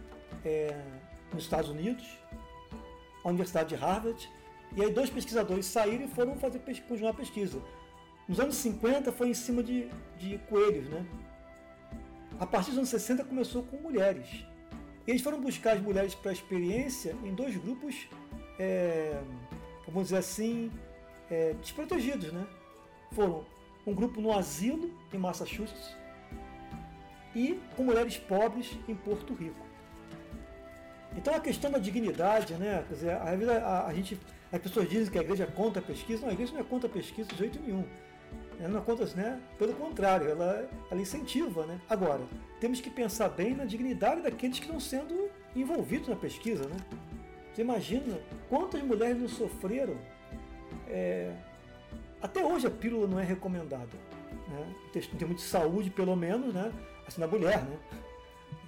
é, 0.43 0.84
nos 1.34 1.43
Estados 1.43 1.69
Unidos, 1.69 2.05
a 3.23 3.29
Universidade 3.29 3.69
de 3.69 3.75
Harvard, 3.75 4.29
e 4.75 4.84
aí 4.84 4.91
dois 4.91 5.10
pesquisadores 5.10 5.65
saíram 5.65 6.05
e 6.05 6.08
foram 6.08 6.36
fazer 6.38 6.60
continuar 6.60 7.12
a 7.12 7.13
pesquisa. 7.13 7.62
Nos 8.27 8.39
anos 8.39 8.55
50 8.55 9.12
foi 9.12 9.29
em 9.29 9.34
cima 9.34 9.63
de, 9.63 9.89
de 10.17 10.38
coelhos, 10.49 10.89
né? 10.89 11.05
A 12.39 12.45
partir 12.45 12.71
dos 12.71 12.79
anos 12.79 12.89
60 12.89 13.23
começou 13.23 13.63
com 13.63 13.77
mulheres. 13.77 14.27
Eles 15.08 15.21
foram 15.21 15.39
buscar 15.39 15.73
as 15.73 15.81
mulheres 15.81 16.15
para 16.15 16.31
a 16.31 16.34
experiência 16.34 17.15
em 17.23 17.34
dois 17.34 17.55
grupos, 17.55 18.08
é, 18.60 19.21
vamos 19.88 20.05
dizer 20.05 20.17
assim, 20.17 20.71
é, 21.29 21.53
desprotegidos, 21.53 22.31
né? 22.31 22.45
Foram 23.11 23.45
um 23.85 23.93
grupo 23.93 24.19
no 24.19 24.31
asilo 24.31 24.91
em 25.13 25.17
Massachusetts 25.17 25.95
e 27.35 27.59
com 27.75 27.83
mulheres 27.83 28.17
pobres 28.17 28.77
em 28.88 28.95
Porto 28.95 29.33
Rico. 29.33 29.65
Então 31.17 31.33
a 31.33 31.39
questão 31.39 31.71
da 31.71 31.77
dignidade, 31.77 32.53
né? 32.55 32.83
Quer 32.88 32.93
dizer, 32.93 33.11
a, 33.11 33.23
a, 33.23 33.88
a 33.88 33.93
gente, 33.93 34.19
as 34.51 34.61
pessoas 34.61 34.89
dizem 34.89 35.11
que 35.11 35.17
a 35.17 35.21
igreja 35.21 35.43
é 35.43 35.47
contra 35.47 35.81
a 35.81 35.85
pesquisa, 35.85 36.21
não, 36.21 36.29
a 36.29 36.33
igreja 36.33 36.53
não 36.53 36.61
é 36.61 36.63
contra 36.63 36.89
pesquisa 36.89 37.29
de 37.29 37.38
jeito 37.38 37.59
nenhum. 37.59 37.85
Ela 38.59 38.69
não 38.69 38.79
é 38.79 38.81
contra, 38.81 39.05
né? 39.15 39.41
Pelo 39.57 39.73
contrário, 39.73 40.29
ela, 40.29 40.69
ela 40.89 41.01
incentiva, 41.01 41.65
né? 41.65 41.79
Agora, 41.89 42.21
temos 42.59 42.81
que 42.81 42.89
pensar 42.89 43.29
bem 43.29 43.53
na 43.53 43.65
dignidade 43.65 44.21
daqueles 44.21 44.59
que 44.59 44.65
estão 44.65 44.79
sendo 44.79 45.29
envolvidos 45.55 46.07
na 46.07 46.15
pesquisa, 46.15 46.67
né? 46.67 46.77
Você 47.53 47.61
imagina 47.61 48.19
quantas 48.49 48.81
mulheres 48.81 49.17
não 49.17 49.29
sofreram 49.29 49.97
é, 50.95 51.36
até 52.21 52.43
hoje 52.43 52.65
a 52.67 52.71
pílula 52.71 53.05
não 53.05 53.19
é 53.19 53.23
recomendada. 53.23 53.89
Né? 54.47 54.73
Em 54.95 55.17
termos 55.17 55.36
de 55.36 55.41
saúde, 55.41 55.89
pelo 55.89 56.15
menos, 56.15 56.53
né? 56.53 56.71
assim 57.05 57.19
na 57.19 57.27
mulher, 57.27 57.62
né? 57.63 57.77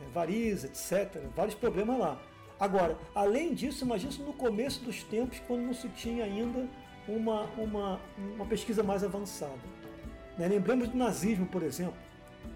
É, 0.02 0.10
variza, 0.14 0.68
etc. 0.68 1.22
Vários 1.34 1.56
problemas 1.56 1.98
lá. 1.98 2.22
Agora, 2.60 2.98
além 3.16 3.54
disso, 3.54 3.86
imagina 3.86 4.12
isso 4.12 4.24
no 4.24 4.34
começo 4.34 4.84
dos 4.84 5.04
tempos, 5.04 5.40
quando 5.48 5.62
não 5.62 5.74
se 5.74 5.88
tinha 5.90 6.26
ainda 6.26 6.68
uma, 7.08 7.44
uma, 7.58 8.00
uma 8.36 8.46
pesquisa 8.46 8.84
mais 8.84 9.04
avançada. 9.04 9.60
Né? 10.38 10.48
Lembramos 10.50 10.90
do 10.90 10.98
nazismo, 10.98 11.46
por 11.46 11.64
exemplo, 11.64 11.96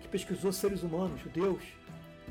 que 0.02 0.08
pesquisou 0.08 0.52
seres 0.52 0.84
humanos, 0.84 1.22
judeus. 1.22 1.64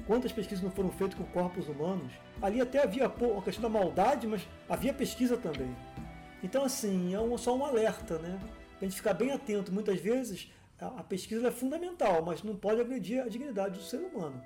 Quantas 0.07 0.33
pesquisas 0.33 0.62
não 0.62 0.70
foram 0.70 0.90
feitas 0.90 1.16
com 1.16 1.24
corpos 1.24 1.68
humanos? 1.68 2.12
Ali 2.42 2.61
até 2.61 2.83
havia 2.83 3.07
a 3.07 3.42
questão 3.42 3.62
da 3.62 3.68
maldade, 3.68 4.26
mas 4.26 4.46
havia 4.68 4.92
pesquisa 4.92 5.37
também. 5.37 5.74
Então, 6.42 6.64
assim, 6.64 7.14
é 7.14 7.20
um, 7.20 7.37
só 7.37 7.55
um 7.55 7.64
alerta, 7.64 8.18
né? 8.18 8.38
Para 8.79 8.87
a 8.87 8.88
gente 8.88 8.96
ficar 8.96 9.14
bem 9.14 9.31
atento. 9.33 9.72
Muitas 9.72 10.00
vezes 10.00 10.50
a, 10.81 11.00
a 11.00 11.05
pesquisa 11.05 11.48
é 11.48 11.50
fundamental, 11.50 12.22
mas 12.22 12.42
não 12.42 12.57
pode 12.57 12.81
agredir 12.81 13.22
a 13.22 13.29
dignidade 13.29 13.79
do 13.79 13.85
ser 13.85 13.98
humano. 13.98 14.42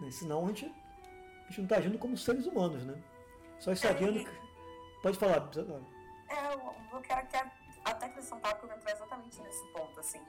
Né? 0.00 0.10
Senão 0.10 0.44
a 0.44 0.48
gente, 0.48 0.66
a 0.66 1.44
gente 1.48 1.58
não 1.58 1.64
está 1.64 1.76
agindo 1.76 1.98
como 1.98 2.16
seres 2.16 2.46
humanos, 2.46 2.84
né? 2.84 3.02
Só 3.58 3.74
sabendo 3.74 4.18
é, 4.18 4.24
que. 4.24 4.42
Pode 5.02 5.18
falar. 5.18 5.50
É, 5.56 6.54
eu, 6.54 6.74
eu 6.92 7.00
quero, 7.00 7.26
quero 7.28 7.50
até 7.84 8.06
acrescentar, 8.06 8.54
porque 8.56 8.72
eu 8.72 8.76
entrar 8.76 8.92
exatamente 8.92 9.40
nesse 9.40 9.66
ponto, 9.68 9.98
assim. 9.98 10.20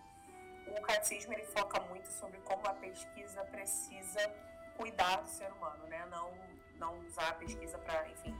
O 0.67 0.81
catecismo 0.81 1.33
ele 1.33 1.43
foca 1.43 1.81
muito 1.81 2.07
sobre 2.07 2.37
como 2.39 2.65
a 2.65 2.73
pesquisa 2.73 3.43
precisa 3.45 4.31
cuidar 4.77 5.17
do 5.17 5.29
ser 5.29 5.51
humano, 5.51 5.85
né? 5.87 6.05
Não, 6.09 6.31
não 6.77 6.99
usar 7.05 7.29
a 7.29 7.33
pesquisa 7.33 7.77
para, 7.79 8.07
enfim, 8.09 8.35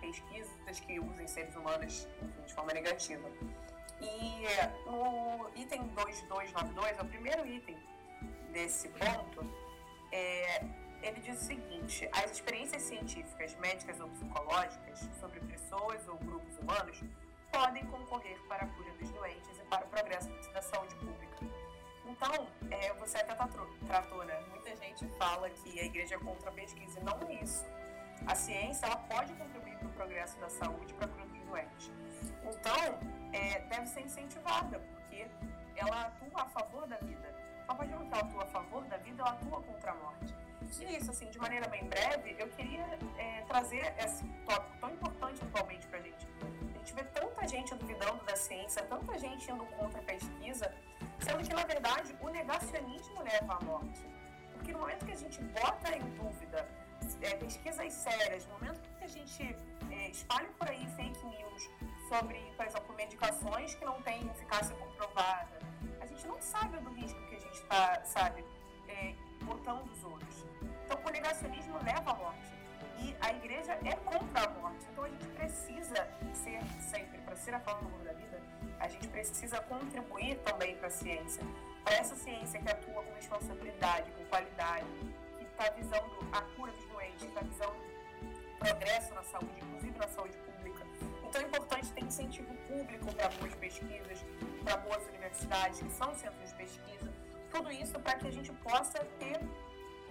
pesquisas 0.00 0.80
que 0.80 1.00
usem 1.00 1.26
seres 1.26 1.54
humanos 1.56 2.06
enfim, 2.22 2.42
de 2.42 2.54
forma 2.54 2.72
negativa. 2.72 3.28
E 4.00 4.44
no 4.86 5.50
item 5.56 5.82
2292, 5.88 6.98
é 6.98 7.02
o 7.02 7.06
primeiro 7.06 7.46
item 7.46 7.76
desse 8.52 8.88
ponto, 8.88 9.44
é, 10.12 10.64
ele 11.02 11.20
diz 11.20 11.40
o 11.40 11.44
seguinte: 11.44 12.08
as 12.12 12.30
experiências 12.30 12.82
científicas, 12.82 13.54
médicas 13.56 14.00
ou 14.00 14.08
psicológicas 14.08 15.08
sobre 15.20 15.40
pessoas 15.40 16.06
ou 16.08 16.16
grupos 16.18 16.58
humanos 16.58 17.02
podem 17.52 17.84
concorrer 17.86 18.38
para 18.48 18.64
a 18.64 18.68
cura 18.68 18.92
dos 18.92 19.10
doentes 19.10 19.58
e 19.58 19.62
para 19.66 19.84
o 19.84 19.88
progresso 19.88 20.28
da 20.52 20.62
saúde 20.62 20.94
pública. 20.96 21.38
Então, 22.06 22.48
é, 22.70 22.92
você 22.94 23.18
até 23.18 23.34
tratou, 23.86 24.24
né? 24.24 24.40
Muita 24.50 24.74
gente 24.76 25.06
fala 25.18 25.48
que 25.50 25.78
a 25.78 25.84
igreja 25.84 26.14
é 26.14 26.18
contra 26.18 26.48
a 26.48 26.52
pesquisa, 26.52 26.98
e 26.98 27.02
não 27.02 27.18
é 27.28 27.42
isso. 27.42 27.64
A 28.26 28.34
ciência 28.34 28.86
ela 28.86 28.96
pode 28.96 29.32
contribuir 29.34 29.67
para 29.78 29.88
o 29.88 29.92
progresso 29.92 30.38
da 30.38 30.48
saúde 30.48 30.92
para 30.94 31.06
a 31.06 31.08
cura 31.08 31.26
dos 31.26 31.42
doentes. 31.44 31.90
Então, 32.42 32.98
é, 33.32 33.60
deve 33.60 33.86
ser 33.86 34.00
incentivada, 34.00 34.78
porque 34.78 35.26
ela 35.76 36.06
atua 36.06 36.42
a 36.42 36.46
favor 36.46 36.86
da 36.86 36.96
vida. 36.98 37.34
A 37.66 37.74
partir 37.74 37.94
do 37.94 38.04
que 38.06 38.14
ela 38.14 38.22
atua 38.22 38.42
a 38.42 38.46
favor 38.46 38.84
da 38.84 38.96
vida, 38.96 39.22
ela 39.22 39.32
atua 39.32 39.62
contra 39.62 39.92
a 39.92 39.94
morte. 39.94 40.34
E 40.80 40.84
é 40.84 40.98
isso, 40.98 41.10
assim, 41.10 41.30
de 41.30 41.38
maneira 41.38 41.68
bem 41.68 41.84
breve, 41.84 42.36
eu 42.38 42.48
queria 42.48 42.84
é, 43.16 43.42
trazer 43.42 43.94
esse 43.98 44.24
tópico 44.46 44.76
tão 44.80 44.90
importante 44.90 45.42
atualmente 45.42 45.86
para 45.86 45.98
a 45.98 46.02
gente. 46.02 46.26
A 46.74 46.78
gente 46.78 46.94
vê 46.94 47.04
tanta 47.04 47.48
gente 47.48 47.74
duvidando 47.74 48.24
da 48.24 48.36
ciência, 48.36 48.82
tanta 48.84 49.18
gente 49.18 49.50
indo 49.50 49.64
contra 49.66 50.00
a 50.00 50.02
pesquisa, 50.02 50.74
sendo 51.20 51.42
que, 51.46 51.54
na 51.54 51.64
verdade, 51.64 52.16
o 52.20 52.28
negacionismo 52.28 53.22
leva 53.22 53.54
à 53.54 53.64
morte. 53.64 54.06
Porque 54.52 54.72
no 54.72 54.80
momento 54.80 55.04
que 55.06 55.12
a 55.12 55.16
gente 55.16 55.40
bota 55.42 55.96
em 55.96 56.02
dúvida 56.16 56.68
é, 57.22 57.34
pesquisas 57.36 57.92
sérias, 57.92 58.46
no 58.46 58.54
momento 58.54 58.80
que 58.98 59.04
a 59.04 59.08
gente 59.08 59.56
é, 59.90 60.10
espalha 60.10 60.48
por 60.58 60.68
aí 60.68 60.86
fake 60.96 61.26
news 61.26 61.70
sobre, 62.08 62.38
por 62.56 62.66
exemplo, 62.66 62.94
medicações 62.96 63.74
que 63.74 63.84
não 63.84 64.00
têm 64.02 64.26
eficácia 64.28 64.74
comprovada, 64.76 65.58
a 66.00 66.06
gente 66.06 66.26
não 66.26 66.40
sabe 66.40 66.78
do 66.78 66.90
risco 66.90 67.20
que 67.28 67.36
a 67.36 67.40
gente 67.40 67.54
está, 67.54 68.02
sabe, 68.04 68.44
é, 68.88 69.14
botando 69.42 69.90
os 69.90 70.04
outros. 70.04 70.44
Então, 70.84 70.98
o 71.04 71.10
negacionismo 71.10 71.78
leva 71.84 72.10
à 72.10 72.14
morte. 72.14 72.58
E 73.00 73.14
a 73.20 73.32
igreja 73.32 73.78
é 73.84 73.94
contra 73.96 74.44
a 74.44 74.50
morte. 74.50 74.86
Então, 74.90 75.04
a 75.04 75.08
gente 75.08 75.26
precisa 75.26 76.08
ser 76.34 76.60
sempre, 76.80 77.18
para 77.18 77.36
ser 77.36 77.54
a 77.54 77.60
forma 77.60 77.90
da 78.04 78.12
vida, 78.12 78.40
a 78.80 78.88
gente 78.88 79.06
precisa 79.08 79.60
contribuir 79.62 80.36
também 80.38 80.76
para 80.76 80.88
a 80.88 80.90
ciência. 80.90 81.42
Para 81.84 81.94
essa 81.94 82.16
ciência 82.16 82.60
que 82.60 82.68
atua 82.68 83.02
com 83.02 83.14
responsabilidade, 83.14 84.10
com 84.12 84.24
qualidade, 84.24 84.86
que 85.38 85.44
está 85.44 85.70
visando 85.70 86.28
a 86.32 86.40
cura 86.56 86.72
dos 86.72 86.84
doentes, 87.08 87.22
está 87.22 87.40
visando 87.40 87.76
progresso 88.58 89.14
na 89.14 89.22
saúde, 89.22 89.60
inclusive 89.60 89.98
na 89.98 90.08
saúde 90.08 90.36
pública. 90.38 90.86
Então 91.24 91.40
é 91.40 91.44
importante 91.44 91.92
ter 91.92 92.04
incentivo 92.04 92.54
público 92.66 93.14
para 93.14 93.28
boas 93.28 93.54
pesquisas, 93.54 94.24
para 94.64 94.76
boas 94.78 95.06
universidades, 95.08 95.80
que 95.80 95.90
são 95.90 96.14
centros 96.14 96.50
de 96.50 96.56
pesquisa. 96.56 97.12
Tudo 97.50 97.70
isso 97.70 97.98
para 98.00 98.14
que 98.16 98.28
a 98.28 98.30
gente 98.30 98.52
possa 98.52 99.04
ter 99.18 99.40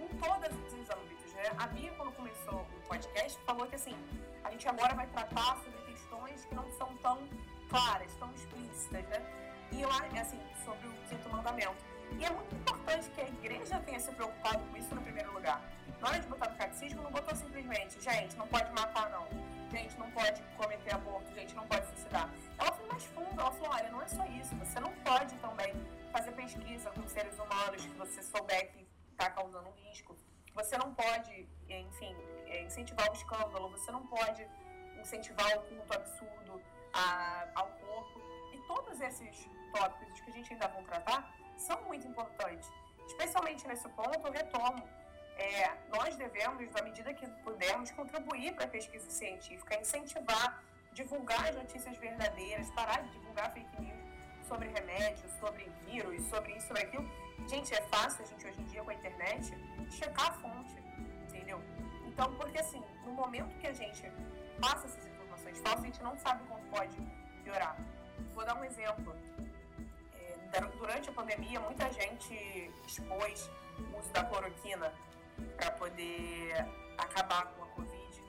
em 0.00 0.08
todos 0.18 0.72
os 0.72 0.90
âmbitos. 0.90 1.32
Né? 1.34 1.52
A 1.58 1.66
Bia, 1.68 1.92
quando 1.92 2.12
começou 2.12 2.60
o 2.60 2.88
podcast, 2.88 3.38
falou 3.44 3.66
que 3.66 3.74
assim, 3.74 3.96
a 4.44 4.50
gente 4.50 4.68
agora 4.68 4.94
vai 4.94 5.06
tratar 5.08 5.56
sobre 5.58 5.78
questões 5.92 6.44
que 6.44 6.54
não 6.54 6.70
são 6.72 6.96
tão 6.98 7.28
claras, 7.68 8.12
tão 8.18 8.32
explícitas, 8.32 9.04
né? 9.08 9.22
E 9.70 9.82
eu 9.82 9.90
assim, 9.90 10.40
sobre 10.64 10.88
o 10.88 10.92
quinto 11.08 11.28
mandamento. 11.28 11.87
E 12.16 12.24
é 12.24 12.30
muito 12.30 12.54
importante 12.54 13.10
que 13.10 13.20
a 13.20 13.28
igreja 13.28 13.80
tenha 13.80 14.00
se 14.00 14.10
preocupado 14.12 14.64
com 14.64 14.76
isso 14.76 14.94
no 14.94 15.02
primeiro 15.02 15.32
lugar. 15.32 15.60
Na 16.00 16.08
hora 16.08 16.20
de 16.20 16.28
botar 16.28 16.48
no 16.50 16.56
catecismo, 16.56 17.02
não 17.02 17.10
botou 17.10 17.34
simplesmente, 17.34 18.00
gente, 18.00 18.36
não 18.36 18.46
pode 18.46 18.70
matar 18.72 19.10
não. 19.10 19.26
Gente, 19.70 19.98
não 19.98 20.10
pode 20.12 20.40
cometer 20.56 20.94
aborto, 20.94 21.32
gente, 21.34 21.54
não 21.54 21.66
pode 21.66 21.86
suicidar. 21.88 22.30
Ela 22.56 22.72
foi 22.72 22.86
mais 22.86 23.04
fundo, 23.04 23.40
ela 23.40 23.50
falou, 23.50 23.74
olha, 23.74 23.90
não 23.90 24.00
é 24.00 24.08
só 24.08 24.24
isso, 24.26 24.54
você 24.56 24.80
não 24.80 24.92
pode 25.04 25.34
também 25.36 25.74
fazer 26.12 26.32
pesquisa 26.32 26.90
com 26.90 27.06
seres 27.06 27.38
humanos 27.38 27.84
que 27.84 27.94
você 27.98 28.22
souber 28.22 28.70
que 28.72 28.86
está 29.10 29.30
causando 29.30 29.70
risco. 29.84 30.16
Você 30.54 30.78
não 30.78 30.94
pode, 30.94 31.48
enfim, 31.68 32.16
incentivar 32.64 33.10
o 33.10 33.12
escândalo, 33.12 33.68
você 33.70 33.90
não 33.90 34.06
pode 34.06 34.48
incentivar 35.00 35.58
o 35.58 35.62
culto 35.62 35.94
absurdo 35.94 36.62
a, 36.92 37.46
ao 37.54 37.68
corpo. 37.68 38.20
E 38.52 38.58
todos 38.66 39.00
esses 39.00 39.48
tópicos 39.72 40.20
que 40.20 40.30
a 40.30 40.32
gente 40.32 40.52
ainda 40.52 40.68
vai 40.68 40.82
tratar 40.84 41.34
são 41.58 41.80
muito 41.82 42.06
importantes. 42.06 42.70
Especialmente 43.06 43.66
nesse 43.66 43.88
ponto, 43.90 44.26
eu 44.26 44.32
retomo. 44.32 44.88
É, 45.36 45.72
nós 45.88 46.16
devemos, 46.16 46.70
na 46.72 46.82
medida 46.82 47.14
que 47.14 47.26
pudermos, 47.42 47.90
contribuir 47.92 48.54
para 48.54 48.64
a 48.64 48.68
pesquisa 48.68 49.08
científica, 49.08 49.76
incentivar, 49.80 50.62
divulgar 50.92 51.48
as 51.48 51.54
notícias 51.54 51.96
verdadeiras, 51.96 52.68
parar 52.70 53.02
de 53.02 53.10
divulgar 53.10 53.52
fake 53.52 53.80
news 53.80 54.08
sobre 54.48 54.68
remédios, 54.68 55.30
sobre 55.38 55.70
vírus, 55.86 56.24
sobre 56.28 56.56
isso, 56.56 56.66
sobre 56.66 56.82
aquilo. 56.82 57.08
Gente, 57.46 57.72
é 57.74 57.82
fácil 57.82 58.24
a 58.24 58.26
gente 58.26 58.46
hoje 58.46 58.60
em 58.60 58.64
dia 58.64 58.82
com 58.82 58.90
a 58.90 58.94
internet 58.94 59.52
checar 59.90 60.30
a 60.30 60.32
fonte, 60.32 60.74
entendeu? 61.28 61.62
Então, 62.06 62.34
porque 62.34 62.58
assim, 62.58 62.82
no 63.04 63.12
momento 63.12 63.56
que 63.60 63.66
a 63.66 63.72
gente 63.72 64.10
passa 64.60 64.86
essas 64.86 65.06
informações 65.06 65.60
falsas, 65.60 65.82
a 65.82 65.86
gente 65.86 66.02
não 66.02 66.18
sabe 66.18 66.42
como 66.48 66.62
pode 66.68 66.96
piorar. 67.44 67.76
Vou 68.34 68.44
dar 68.44 68.56
um 68.56 68.64
exemplo 68.64 69.14
durante 70.78 71.10
a 71.10 71.12
pandemia, 71.12 71.60
muita 71.60 71.92
gente 71.92 72.72
expôs 72.86 73.50
o 73.78 73.98
uso 73.98 74.10
da 74.12 74.24
cloroquina 74.24 74.92
para 75.56 75.70
poder 75.72 76.66
acabar 76.96 77.46
com 77.46 77.64
a 77.64 77.66
Covid. 77.68 78.22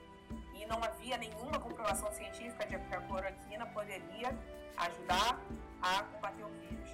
E 0.54 0.66
não 0.66 0.82
havia 0.82 1.16
nenhuma 1.16 1.58
comprovação 1.58 2.12
científica 2.12 2.66
de 2.66 2.78
que 2.78 2.94
a 2.94 3.00
cloroquina 3.00 3.66
poderia 3.66 4.36
ajudar 4.76 5.40
a 5.82 6.02
combater 6.04 6.44
o 6.44 6.48
vírus. 6.48 6.90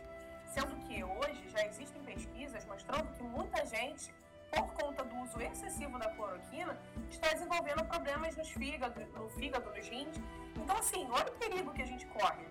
Sendo 0.53 0.77
que 0.87 1.05
hoje 1.05 1.49
já 1.51 1.67
existem 1.67 2.03
pesquisas 2.03 2.65
mostrando 2.65 3.13
que 3.15 3.23
muita 3.23 3.65
gente, 3.67 4.15
por 4.51 4.73
conta 4.75 5.05
do 5.05 5.17
uso 5.23 5.41
excessivo 5.41 5.99
da 5.99 6.09
cloroquina, 6.11 6.79
está 7.11 7.33
desenvolvendo 7.33 7.85
problemas 7.85 8.37
nos 8.37 8.49
fígado, 8.49 9.05
no 9.07 9.29
fígado, 9.31 9.69
nos 9.71 9.89
rins. 9.89 10.17
Então, 10.55 10.77
assim, 10.79 11.07
olha 11.11 11.31
o 11.31 11.37
perigo 11.37 11.73
que 11.73 11.83
a 11.83 11.87
gente 11.87 12.07
corre, 12.07 12.47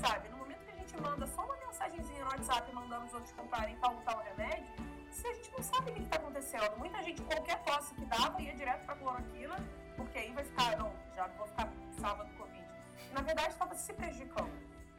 sabe? 0.00 0.28
No 0.28 0.36
momento 0.36 0.64
que 0.64 0.70
a 0.70 0.76
gente 0.76 0.96
manda 1.00 1.26
só 1.26 1.44
uma 1.44 1.56
mensagenzinha 1.78 2.24
no 2.24 2.30
WhatsApp 2.30 2.74
mandando 2.74 3.06
os 3.06 3.14
outros 3.14 3.32
comprarem 3.32 3.76
tal 3.76 3.94
tal 4.04 4.18
remédio, 4.18 4.66
se 5.10 5.26
a 5.26 5.34
gente 5.34 5.52
não 5.52 5.62
sabe 5.62 5.90
o 5.90 5.94
que 5.94 6.02
está 6.02 6.16
acontecendo. 6.16 6.76
Muita 6.76 7.02
gente, 7.02 7.22
qualquer 7.22 7.62
tosse 7.62 7.94
que 7.94 8.04
dava, 8.04 8.42
ia 8.42 8.54
direto 8.54 8.84
para 8.84 8.96
cloroquina, 8.96 9.56
porque 9.96 10.18
aí 10.18 10.32
vai 10.32 10.44
ficar, 10.44 10.76
não, 10.76 10.92
já 11.14 11.26
vou 11.28 11.46
ficar 11.46 11.68
salva 12.00 12.24
do 12.24 12.34
Covid. 12.34 12.64
Na 13.12 13.22
verdade, 13.22 13.50
estava 13.50 13.74
se 13.74 13.92
prejudicando. 13.92 14.50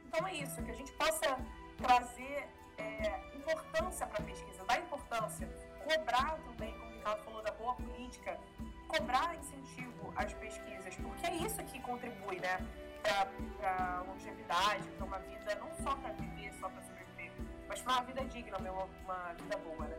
Então 0.06 0.26
é 0.26 0.34
isso, 0.36 0.62
que 0.64 0.72
a 0.72 0.74
gente 0.74 0.92
possa 0.94 1.38
trazer 1.78 2.50
é, 2.78 3.36
importância 3.36 4.08
para 4.08 4.24
a 4.24 4.26
pesquisa, 4.26 4.64
dar 4.64 4.80
importância, 4.80 5.48
cobrar 5.84 6.38
também, 6.46 6.74
como 6.80 6.92
o 6.92 6.94
Ricardo 6.96 7.24
falou, 7.24 7.42
da 7.44 7.52
boa 7.52 7.76
política, 7.76 8.40
cobrar 8.88 9.36
incentivo 9.36 10.14
às 10.16 10.34
pesquisas, 10.34 10.96
porque 10.96 11.26
é 11.28 11.36
isso 11.36 11.64
que 11.66 11.80
contribui, 11.82 12.40
né? 12.40 12.58
Para 13.02 14.04
longevidade, 14.08 14.88
para 14.98 15.06
uma 15.06 15.20
vida 15.20 15.56
não 15.56 15.74
só 15.84 15.96
para 15.96 16.14
viver, 16.14 16.54
só 16.60 16.70
para 16.70 16.82
sobreviver, 16.84 17.32
mas 17.68 17.82
para 17.82 17.94
uma 17.94 18.04
vida 18.04 18.26
digna, 18.26 18.58
uma, 18.58 18.84
uma 18.84 19.34
vida 19.34 19.58
boa, 19.58 19.88
né? 19.88 19.98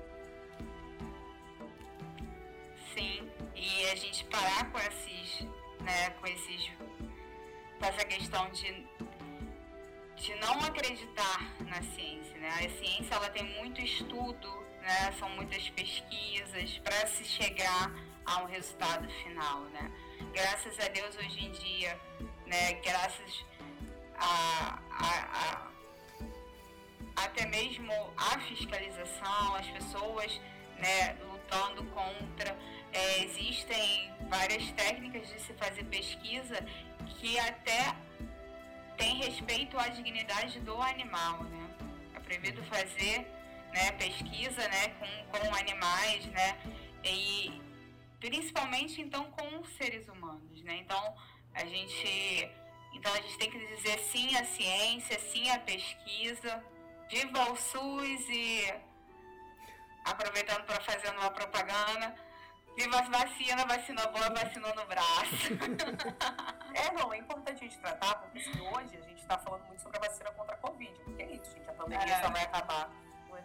Sim, 2.95 3.31
e 3.55 3.87
a 3.91 3.97
gente 3.97 4.25
parar 4.25 4.71
com 4.71 4.79
esses, 4.79 5.47
né, 5.81 6.11
com 6.11 6.27
esses, 6.27 6.71
com 7.79 7.87
essa 7.87 8.05
questão 8.05 8.51
de, 8.51 8.87
de 10.17 10.35
não 10.37 10.59
acreditar 10.61 11.41
na 11.67 11.83
ciência, 11.83 12.37
né? 12.39 12.49
A 12.49 12.69
ciência 12.69 13.15
ela 13.15 13.31
tem 13.31 13.45
muito 13.61 13.81
estudo, 13.81 14.67
né? 14.83 15.13
São 15.19 15.29
muitas 15.31 15.69
pesquisas 15.71 16.79
para 16.79 17.07
se 17.07 17.25
chegar 17.25 17.93
a 18.27 18.43
um 18.43 18.47
resultado 18.47 19.09
final, 19.23 19.61
né? 19.67 19.91
Graças 20.33 20.79
a 20.81 20.89
Deus 20.89 21.17
hoje 21.17 21.47
em 21.47 21.53
dia 21.53 21.99
né, 22.51 22.75
graças 22.85 23.45
a, 24.19 24.79
a, 24.91 25.67
a 25.67 25.71
até 27.25 27.47
mesmo 27.47 27.93
a 28.17 28.39
fiscalização, 28.41 29.55
as 29.55 29.67
pessoas 29.69 30.41
né, 30.79 31.17
lutando 31.23 31.85
contra. 31.85 32.57
É, 32.93 33.25
existem 33.25 34.13
várias 34.29 34.69
técnicas 34.73 35.29
de 35.29 35.41
se 35.41 35.53
fazer 35.55 35.85
pesquisa 35.85 36.57
que 37.07 37.39
até 37.39 37.95
tem 38.97 39.17
respeito 39.17 39.79
à 39.79 39.89
dignidade 39.89 40.59
do 40.61 40.81
animal. 40.83 41.45
Né? 41.45 41.71
É 42.15 42.21
proibido 42.21 42.63
fazer 42.65 43.27
né, 43.73 43.93
pesquisa 43.93 44.67
né, 44.69 44.89
com, 44.99 45.39
com 45.39 45.55
animais, 45.55 46.27
né? 46.27 46.59
E 47.05 47.61
principalmente 48.19 49.01
então 49.01 49.25
com 49.31 49.65
seres 49.65 50.09
humanos. 50.09 50.63
Né? 50.63 50.79
Então 50.79 51.15
a 51.55 51.65
gente, 51.65 52.51
então 52.93 53.13
a 53.13 53.17
gente 53.17 53.39
tem 53.39 53.51
que 53.51 53.59
dizer 53.59 53.99
sim 53.99 54.37
à 54.37 54.45
ciência, 54.45 55.19
sim 55.21 55.51
à 55.51 55.59
pesquisa, 55.59 56.65
viva 57.09 57.51
o 57.51 57.57
SUS 57.57 58.29
e 58.29 58.73
aproveitando 60.05 60.65
para 60.65 60.81
fazer 60.81 61.11
uma 61.11 61.31
propaganda, 61.31 62.15
viva 62.77 63.01
as 63.01 63.09
vacinas, 63.09 63.65
vacina 63.65 64.07
boa, 64.09 64.31
vacinou 64.31 64.75
no 64.75 64.87
braço. 64.87 65.53
é, 66.75 66.93
não, 66.93 67.13
é 67.13 67.19
importante 67.19 67.65
a 67.65 67.69
gente 67.69 67.79
tratar, 67.79 68.15
porque 68.17 68.39
hoje 68.39 68.97
a 68.97 69.01
gente 69.03 69.21
está 69.21 69.39
falando 69.39 69.65
muito 69.67 69.83
sobre 69.83 69.99
a 69.99 70.01
vacina 70.01 70.31
contra 70.33 70.55
a 70.55 70.59
Covid, 70.59 70.93
porque 71.05 71.23
é 71.23 71.33
isso, 71.33 71.51
gente, 71.53 71.69
a 71.69 71.73
pandemia 71.73 72.15
é. 72.15 72.23
só 72.23 72.31
vai 72.31 72.43
acabar 72.43 72.91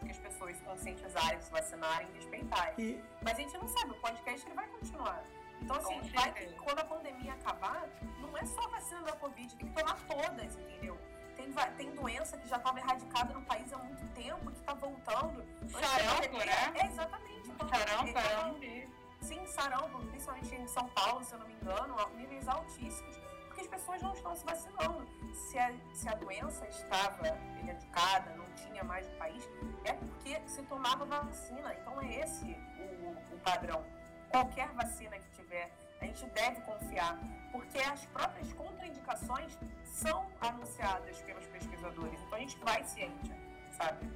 que 0.05 0.11
as 0.11 0.19
pessoas 0.19 0.55
se 0.57 0.63
conscientizarem, 0.63 1.41
se 1.41 1.51
vacinarem 1.51 2.07
e 2.09 2.15
respeitarem. 2.15 2.73
E... 2.77 3.03
Mas 3.21 3.33
a 3.33 3.41
gente 3.41 3.57
não 3.57 3.67
sabe, 3.67 3.91
o 3.91 3.95
podcast 3.95 4.45
ele 4.45 4.55
vai 4.55 4.67
continuar. 4.67 5.23
Então, 5.61 5.75
assim, 5.77 5.99
vai 6.13 6.31
que 6.33 6.53
quando 6.53 6.79
a 6.79 6.85
pandemia 6.85 7.33
acabar, 7.33 7.87
não 8.19 8.37
é 8.37 8.45
só 8.45 8.67
vacina 8.69 9.01
da 9.01 9.13
Covid, 9.13 9.55
tem 9.55 9.67
que 9.67 9.73
tomar 9.73 9.97
todas, 10.07 10.55
entendeu? 10.55 10.97
Tem, 11.35 11.51
tem 11.77 11.91
doença 11.91 12.37
que 12.37 12.47
já 12.47 12.57
estava 12.57 12.79
erradicada 12.79 13.33
no 13.33 13.41
país 13.43 13.71
há 13.73 13.77
muito 13.77 14.05
tempo, 14.13 14.51
que 14.51 14.59
está 14.59 14.73
voltando. 14.73 15.45
Sarampo, 15.69 16.37
né? 16.37 16.73
É, 16.75 16.85
exatamente. 16.85 17.49
Então, 17.49 17.67
sarampo, 17.67 18.17
é, 18.17 18.87
Sim, 19.21 19.45
sarampo, 19.47 20.05
principalmente 20.05 20.53
em 20.53 20.67
São 20.67 20.87
Paulo, 20.89 21.23
se 21.23 21.33
eu 21.33 21.39
não 21.39 21.47
me 21.47 21.53
engano, 21.53 21.95
níveis 22.15 22.47
altíssimos, 22.47 23.17
porque 23.45 23.61
as 23.61 23.67
pessoas 23.67 24.01
não 24.01 24.13
estão 24.13 24.35
se 24.35 24.45
vacinando. 24.45 25.07
Se 25.33 25.57
a, 25.57 25.73
se 25.93 26.07
a 26.07 26.13
doença 26.15 26.67
estava 26.67 27.27
erradicada, 27.59 28.35
não 28.35 28.45
tinha 28.53 28.83
mais 28.83 29.07
no 29.07 29.17
país, 29.17 29.49
é 29.83 29.93
porque 29.93 30.39
se 30.47 30.61
tomava 30.63 31.05
vacina. 31.05 31.73
Então 31.73 32.01
é 32.01 32.19
esse 32.19 32.45
o, 32.77 33.35
o 33.35 33.39
padrão. 33.39 33.83
Qualquer 34.29 34.67
vacina 34.69 35.17
que 35.17 35.41
tiver, 35.41 35.71
a 36.01 36.05
gente 36.05 36.25
deve 36.27 36.61
confiar, 36.61 37.19
porque 37.51 37.77
as 37.79 38.05
próprias 38.05 38.51
contraindicações 38.53 39.57
são 39.85 40.25
anunciadas 40.41 41.21
pelos 41.21 41.45
pesquisadores. 41.47 42.19
Então 42.21 42.37
a 42.37 42.41
gente 42.41 42.57
vai 42.59 42.83
ciente, 42.83 43.31
sabe? 43.77 44.07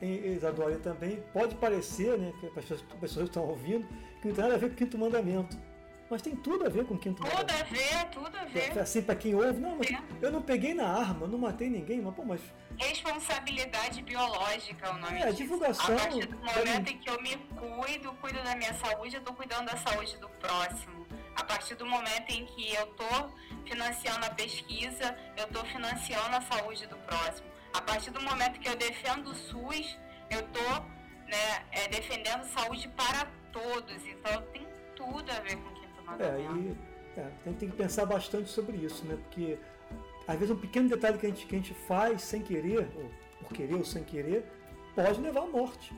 Isadora, 0.00 0.78
também 0.78 1.22
pode 1.32 1.54
parecer, 1.56 2.18
né, 2.18 2.32
que 2.40 2.46
as 2.46 2.52
pessoas, 2.52 2.84
as 2.92 2.98
pessoas 2.98 3.26
estão 3.26 3.44
ouvindo, 3.44 3.86
que 4.20 4.28
não 4.28 4.34
tem 4.34 4.44
nada 4.44 4.54
a 4.54 4.58
ver 4.58 4.68
com 4.68 4.74
o 4.74 4.76
quinto 4.76 4.98
mandamento. 4.98 5.56
Mas 6.10 6.20
tem 6.20 6.36
tudo 6.36 6.66
a 6.66 6.68
ver 6.68 6.84
com 6.84 6.94
o 6.94 6.98
quinto 6.98 7.22
tudo 7.22 7.32
a 7.50 7.62
ver, 7.64 8.04
tudo 8.12 8.36
a 8.36 8.44
ver. 8.44 8.76
É, 8.76 8.80
assim, 8.80 9.02
para 9.02 9.16
quem 9.16 9.34
ouve, 9.34 9.58
não, 9.58 9.76
mas 9.76 9.88
eu 10.20 10.30
não 10.30 10.42
peguei 10.42 10.74
na 10.74 10.86
arma, 10.86 11.26
não 11.26 11.38
matei 11.38 11.68
ninguém, 11.70 12.00
mas 12.02 12.14
pô, 12.14 12.22
mas. 12.24 12.40
Responsabilidade 12.78 14.02
biológica 14.02 14.86
é 14.86 14.90
o 14.90 14.98
nome 14.98 15.18
É, 15.20 15.26
disso. 15.26 15.36
divulgação. 15.38 15.94
A 15.94 15.98
partir 15.98 16.26
do 16.26 16.36
momento 16.36 16.90
em 16.90 16.98
que 16.98 17.08
eu 17.08 17.20
me 17.22 17.36
cuido, 17.36 18.12
cuido 18.20 18.42
da 18.42 18.54
minha 18.54 18.74
saúde, 18.74 19.16
eu 19.16 19.22
tô 19.22 19.32
cuidando 19.32 19.66
da 19.66 19.76
saúde 19.78 20.16
do 20.18 20.28
próximo. 20.28 21.06
A 21.36 21.44
partir 21.44 21.74
do 21.74 21.86
momento 21.86 22.30
em 22.30 22.44
que 22.46 22.74
eu 22.74 22.86
tô 22.88 23.30
financiando 23.66 24.26
a 24.26 24.30
pesquisa, 24.30 25.16
eu 25.36 25.46
tô 25.48 25.64
financiando 25.64 26.36
a 26.36 26.40
saúde 26.42 26.86
do 26.86 26.96
próximo. 26.98 27.48
A 27.72 27.80
partir 27.80 28.10
do 28.10 28.20
momento 28.22 28.60
que 28.60 28.68
eu 28.68 28.76
defendo 28.76 29.28
o 29.30 29.34
SUS, 29.34 29.98
eu 30.30 30.42
tô 30.48 30.70
né, 31.28 31.64
é, 31.72 31.88
defendendo 31.88 32.44
saúde 32.44 32.88
para 32.88 33.26
todos. 33.52 34.06
Então 34.06 34.42
tem 34.52 34.66
tudo 34.94 35.30
a 35.32 35.40
ver 35.40 35.56
com. 35.56 35.73
É, 36.18 36.40
e 36.40 36.76
é, 37.16 37.30
tem, 37.44 37.52
tem 37.54 37.70
que 37.70 37.76
pensar 37.76 38.06
bastante 38.06 38.48
sobre 38.50 38.76
isso, 38.76 39.04
né? 39.04 39.16
Porque 39.22 39.58
às 40.26 40.38
vezes 40.38 40.54
um 40.54 40.58
pequeno 40.58 40.88
detalhe 40.88 41.18
que 41.18 41.26
a 41.26 41.28
gente, 41.28 41.46
que 41.46 41.54
a 41.54 41.58
gente 41.58 41.74
faz 41.74 42.22
sem 42.22 42.42
querer, 42.42 42.88
ou 42.96 43.10
por 43.40 43.48
querer 43.52 43.74
ou 43.74 43.84
sem 43.84 44.02
querer, 44.02 44.44
pode 44.94 45.20
levar 45.20 45.42
à 45.42 45.46
morte. 45.46 45.92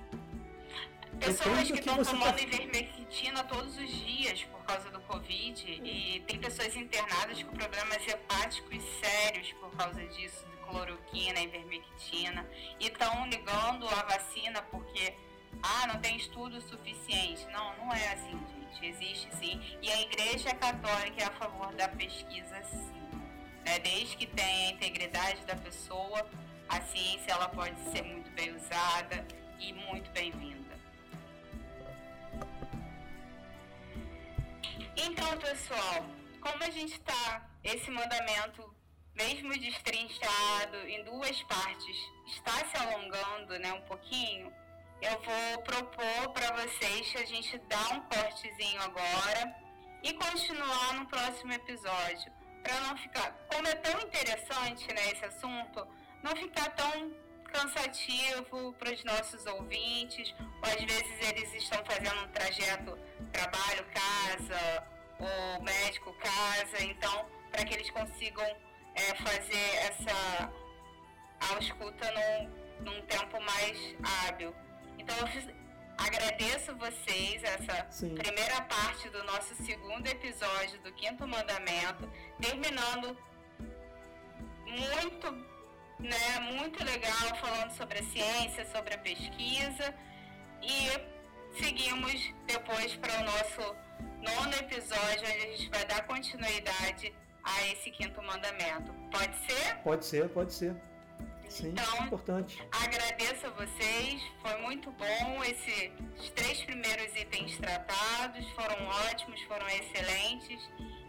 Pessoas 1.20 1.70
que 1.70 1.78
estão 1.78 2.04
tomando 2.04 2.36
tá... 2.36 2.42
ivermectina 2.42 3.42
todos 3.44 3.78
os 3.78 3.90
dias 3.90 4.44
por 4.44 4.62
causa 4.64 4.90
do 4.90 5.00
Covid 5.00 5.80
e 5.82 6.20
tem 6.26 6.38
pessoas 6.38 6.76
internadas 6.76 7.42
com 7.42 7.57
problemas 7.57 8.07
hepáticos 8.07 8.82
sérios 9.00 9.52
por 9.54 9.70
causa 9.76 10.04
disso, 10.09 10.44
de 10.50 10.57
cloroquina, 10.68 11.40
ivermectina, 11.40 12.46
e 12.78 12.88
estão 12.88 13.26
ligando 13.28 13.88
a 13.88 14.02
vacina 14.02 14.61
porque 14.70 15.14
ah, 15.62 15.86
não 15.86 16.00
tem 16.00 16.16
estudo 16.16 16.61
suficiente. 16.61 17.46
Não, 17.46 17.76
não 17.78 17.94
é 17.94 18.12
assim, 18.12 18.38
gente. 18.77 18.87
Existe 18.87 19.29
sim. 19.37 19.61
E 19.83 19.91
a 19.91 20.03
Igreja 20.03 20.55
Católica 20.55 21.22
é 21.22 21.24
a 21.24 21.31
favor 21.33 21.72
da 21.74 21.89
pesquisa, 21.89 22.62
sim. 22.64 22.93
Né? 23.64 23.79
Desde 23.81 24.16
que 24.16 24.27
tenha 24.27 24.68
a 24.68 24.72
integridade 24.72 25.45
da 25.45 25.57
pessoa, 25.57 26.29
a 26.68 26.81
ciência 26.83 27.33
ela 27.33 27.49
pode 27.49 27.79
ser 27.91 28.03
muito 28.03 28.31
bem 28.33 28.55
usada 28.55 29.27
e 29.59 29.72
muito 29.72 30.11
bem-vinda. 30.11 30.77
Então, 34.97 35.39
pessoal, 35.39 36.07
como 36.41 36.62
a 36.62 36.70
gente 36.70 36.93
está, 36.93 37.49
esse 37.62 37.91
mandamento, 37.91 38.74
mesmo 39.14 39.53
destrinchado 39.59 40.77
em 40.87 41.05
duas 41.05 41.43
partes, 41.45 41.97
está 42.27 42.64
se 42.66 42.77
alongando 42.77 43.59
né, 43.59 43.72
um 43.72 43.81
pouquinho, 43.83 44.53
eu 45.03 45.20
vou 45.22 45.62
propor 45.62 46.32
para 46.32 46.57
vocês 46.57 47.11
que 47.11 47.18
a 47.18 47.26
gente 47.26 47.59
dá 47.68 47.94
um 47.94 48.01
cortezinho 48.01 48.80
agora 48.82 49.57
e 50.03 50.12
continuar 50.14 50.94
no 50.94 51.07
próximo 51.07 51.53
episódio, 51.53 52.32
para 52.62 52.80
não 52.80 52.97
ficar, 52.97 53.32
como 53.53 53.66
é 53.66 53.74
tão 53.74 54.01
interessante 54.01 54.86
né, 54.94 55.11
esse 55.12 55.24
assunto, 55.24 55.86
não 56.22 56.34
ficar 56.36 56.70
tão 56.70 57.12
cansativo 57.53 58.72
para 58.74 58.92
os 58.92 59.05
nossos 59.05 59.47
ouvintes, 59.47 60.34
ou 60.38 60.68
às 60.68 60.82
vezes 60.84 61.28
eles 61.28 61.55
estão 61.55 61.84
fazendo 61.84 62.24
um 62.24 62.28
trajeto 62.28 62.99
trabalho-casa, 63.32 64.86
ou 65.18 65.62
médico-casa, 65.62 66.82
então 66.82 67.26
para 67.51 67.64
que 67.64 67.74
eles 67.74 67.90
consigam 67.90 68.44
é, 68.94 69.14
fazer 69.16 69.76
essa 69.76 70.53
ausculta 71.55 72.12
num, 72.12 72.84
num 72.84 73.03
tempo 73.07 73.40
mais 73.40 73.97
hábil. 74.26 74.55
Então 74.99 75.16
eu 75.16 75.55
agradeço 75.99 76.74
vocês 76.76 77.42
essa 77.42 77.86
Sim. 77.90 78.14
primeira 78.14 78.61
parte 78.62 79.09
do 79.09 79.22
nosso 79.24 79.55
segundo 79.57 80.07
episódio 80.07 80.80
do 80.82 80.92
Quinto 80.92 81.26
Mandamento, 81.26 82.09
terminando 82.40 83.16
muito, 84.66 85.32
né, 85.99 86.40
muito 86.53 86.84
legal 86.84 87.36
falando 87.40 87.70
sobre 87.72 87.99
a 87.99 88.03
ciência, 88.03 88.66
sobre 88.66 88.94
a 88.94 88.99
pesquisa 88.99 89.94
e 90.62 91.16
seguimos 91.59 92.34
depois 92.47 92.94
para 92.97 93.20
o 93.20 93.24
nosso 93.24 93.76
nono 94.20 94.55
episódio 94.55 95.20
onde 95.20 95.44
a 95.44 95.57
gente 95.57 95.70
vai 95.70 95.84
dar 95.86 96.07
continuidade 96.07 97.14
a 97.42 97.68
esse 97.68 97.90
quinto 97.90 98.20
mandamento. 98.22 98.92
Pode 99.11 99.36
ser? 99.47 99.76
Pode 99.82 100.05
ser, 100.05 100.28
pode 100.28 100.53
ser. 100.53 100.74
Sim, 101.49 101.68
então, 101.68 102.07
importante. 102.07 102.62
agradeço 102.72 103.47
a 103.47 103.51
vocês, 103.51 104.22
foi 104.42 104.57
muito 104.62 104.90
bom. 104.92 105.44
Esses 105.44 105.90
três 106.34 106.62
primeiros 106.62 107.14
itens 107.16 107.57
tratados 107.57 108.49
foram 108.51 108.86
ótimos, 109.11 109.40
foram 109.42 109.66
excelentes. 109.68 110.61